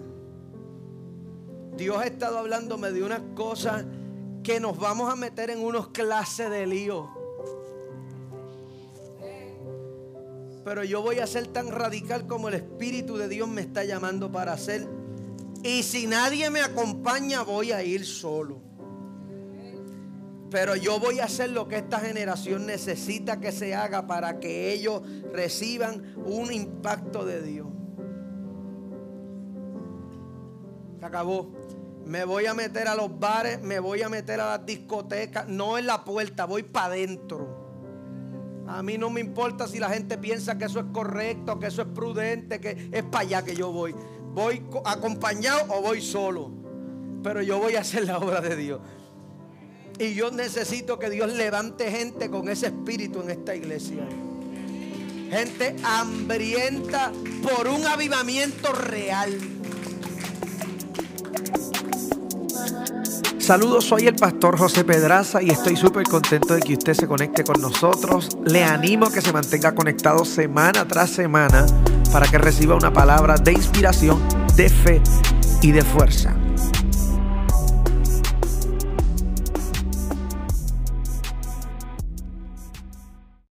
Dios 1.77 1.97
ha 1.97 2.05
estado 2.05 2.39
hablándome 2.39 2.91
de 2.91 3.03
unas 3.03 3.21
cosas 3.33 3.85
que 4.43 4.59
nos 4.59 4.77
vamos 4.77 5.11
a 5.11 5.15
meter 5.15 5.51
en 5.51 5.59
unos 5.59 5.89
clases 5.89 6.49
de 6.49 6.67
lío. 6.67 7.09
Pero 10.65 10.83
yo 10.83 11.01
voy 11.01 11.19
a 11.19 11.27
ser 11.27 11.47
tan 11.47 11.69
radical 11.69 12.27
como 12.27 12.49
el 12.49 12.55
Espíritu 12.55 13.15
de 13.15 13.29
Dios 13.29 13.47
me 13.47 13.61
está 13.61 13.85
llamando 13.85 14.31
para 14.31 14.51
hacer. 14.51 14.96
Y 15.63 15.83
si 15.83 16.07
nadie 16.07 16.49
me 16.49 16.61
acompaña, 16.61 17.43
voy 17.43 17.71
a 17.71 17.83
ir 17.83 18.05
solo. 18.05 18.61
Pero 20.49 20.75
yo 20.75 20.99
voy 20.99 21.19
a 21.19 21.25
hacer 21.25 21.49
lo 21.49 21.67
que 21.67 21.77
esta 21.77 21.99
generación 21.99 22.65
necesita 22.65 23.39
que 23.39 23.51
se 23.51 23.75
haga 23.75 24.07
para 24.07 24.39
que 24.39 24.71
ellos 24.71 25.01
reciban 25.33 26.15
un 26.25 26.53
impacto 26.53 27.25
de 27.25 27.41
Dios. 27.41 27.67
Se 30.99 31.05
acabó. 31.05 31.51
Me 32.05 32.23
voy 32.23 32.45
a 32.45 32.53
meter 32.53 32.87
a 32.87 32.95
los 32.95 33.19
bares, 33.19 33.61
me 33.61 33.79
voy 33.79 34.01
a 34.01 34.07
meter 34.07 34.39
a 34.39 34.57
las 34.57 34.65
discotecas, 34.65 35.49
no 35.49 35.77
en 35.77 35.87
la 35.87 36.05
puerta, 36.05 36.45
voy 36.45 36.63
para 36.63 36.93
adentro. 36.93 37.57
A 38.67 38.81
mí 38.83 38.97
no 38.97 39.09
me 39.09 39.21
importa 39.21 39.67
si 39.67 39.79
la 39.79 39.89
gente 39.89 40.17
piensa 40.17 40.57
que 40.57 40.65
eso 40.65 40.79
es 40.79 40.85
correcto, 40.93 41.59
que 41.59 41.67
eso 41.67 41.81
es 41.81 41.87
prudente, 41.89 42.59
que 42.59 42.89
es 42.91 43.03
para 43.03 43.25
allá 43.25 43.43
que 43.43 43.55
yo 43.55 43.71
voy. 43.71 43.93
Voy 44.37 44.61
acompañado 44.85 45.65
o 45.69 45.81
voy 45.81 45.99
solo. 45.99 46.51
Pero 47.23 47.41
yo 47.41 47.57
voy 47.57 47.75
a 47.75 47.81
hacer 47.81 48.05
la 48.05 48.19
obra 48.19 48.39
de 48.39 48.55
Dios. 48.55 48.79
Y 49.97 50.13
yo 50.13 50.29
necesito 50.29 50.99
que 50.99 51.09
Dios 51.09 51.33
levante 51.33 51.89
gente 51.89 52.29
con 52.29 52.47
ese 52.47 52.67
espíritu 52.67 53.21
en 53.21 53.31
esta 53.31 53.55
iglesia. 53.55 54.07
Gente 55.31 55.75
hambrienta 55.83 57.11
por 57.41 57.67
un 57.67 57.83
avivamiento 57.87 58.73
real. 58.73 59.35
Saludos, 63.39 63.85
soy 63.85 64.05
el 64.05 64.15
pastor 64.15 64.55
José 64.55 64.83
Pedraza 64.83 65.41
y 65.41 65.49
estoy 65.49 65.75
súper 65.75 66.03
contento 66.03 66.53
de 66.53 66.61
que 66.61 66.73
usted 66.73 66.93
se 66.93 67.07
conecte 67.07 67.43
con 67.43 67.59
nosotros. 67.59 68.37
Le 68.45 68.63
animo 68.63 69.07
a 69.07 69.11
que 69.11 69.21
se 69.21 69.33
mantenga 69.33 69.73
conectado 69.73 70.23
semana 70.25 70.87
tras 70.87 71.09
semana 71.09 71.65
para 72.11 72.27
que 72.27 72.37
reciba 72.37 72.75
una 72.75 72.93
palabra 72.93 73.35
de 73.35 73.53
inspiración, 73.53 74.21
de 74.55 74.69
fe 74.69 75.01
y 75.61 75.71
de 75.71 75.81
fuerza. 75.81 76.35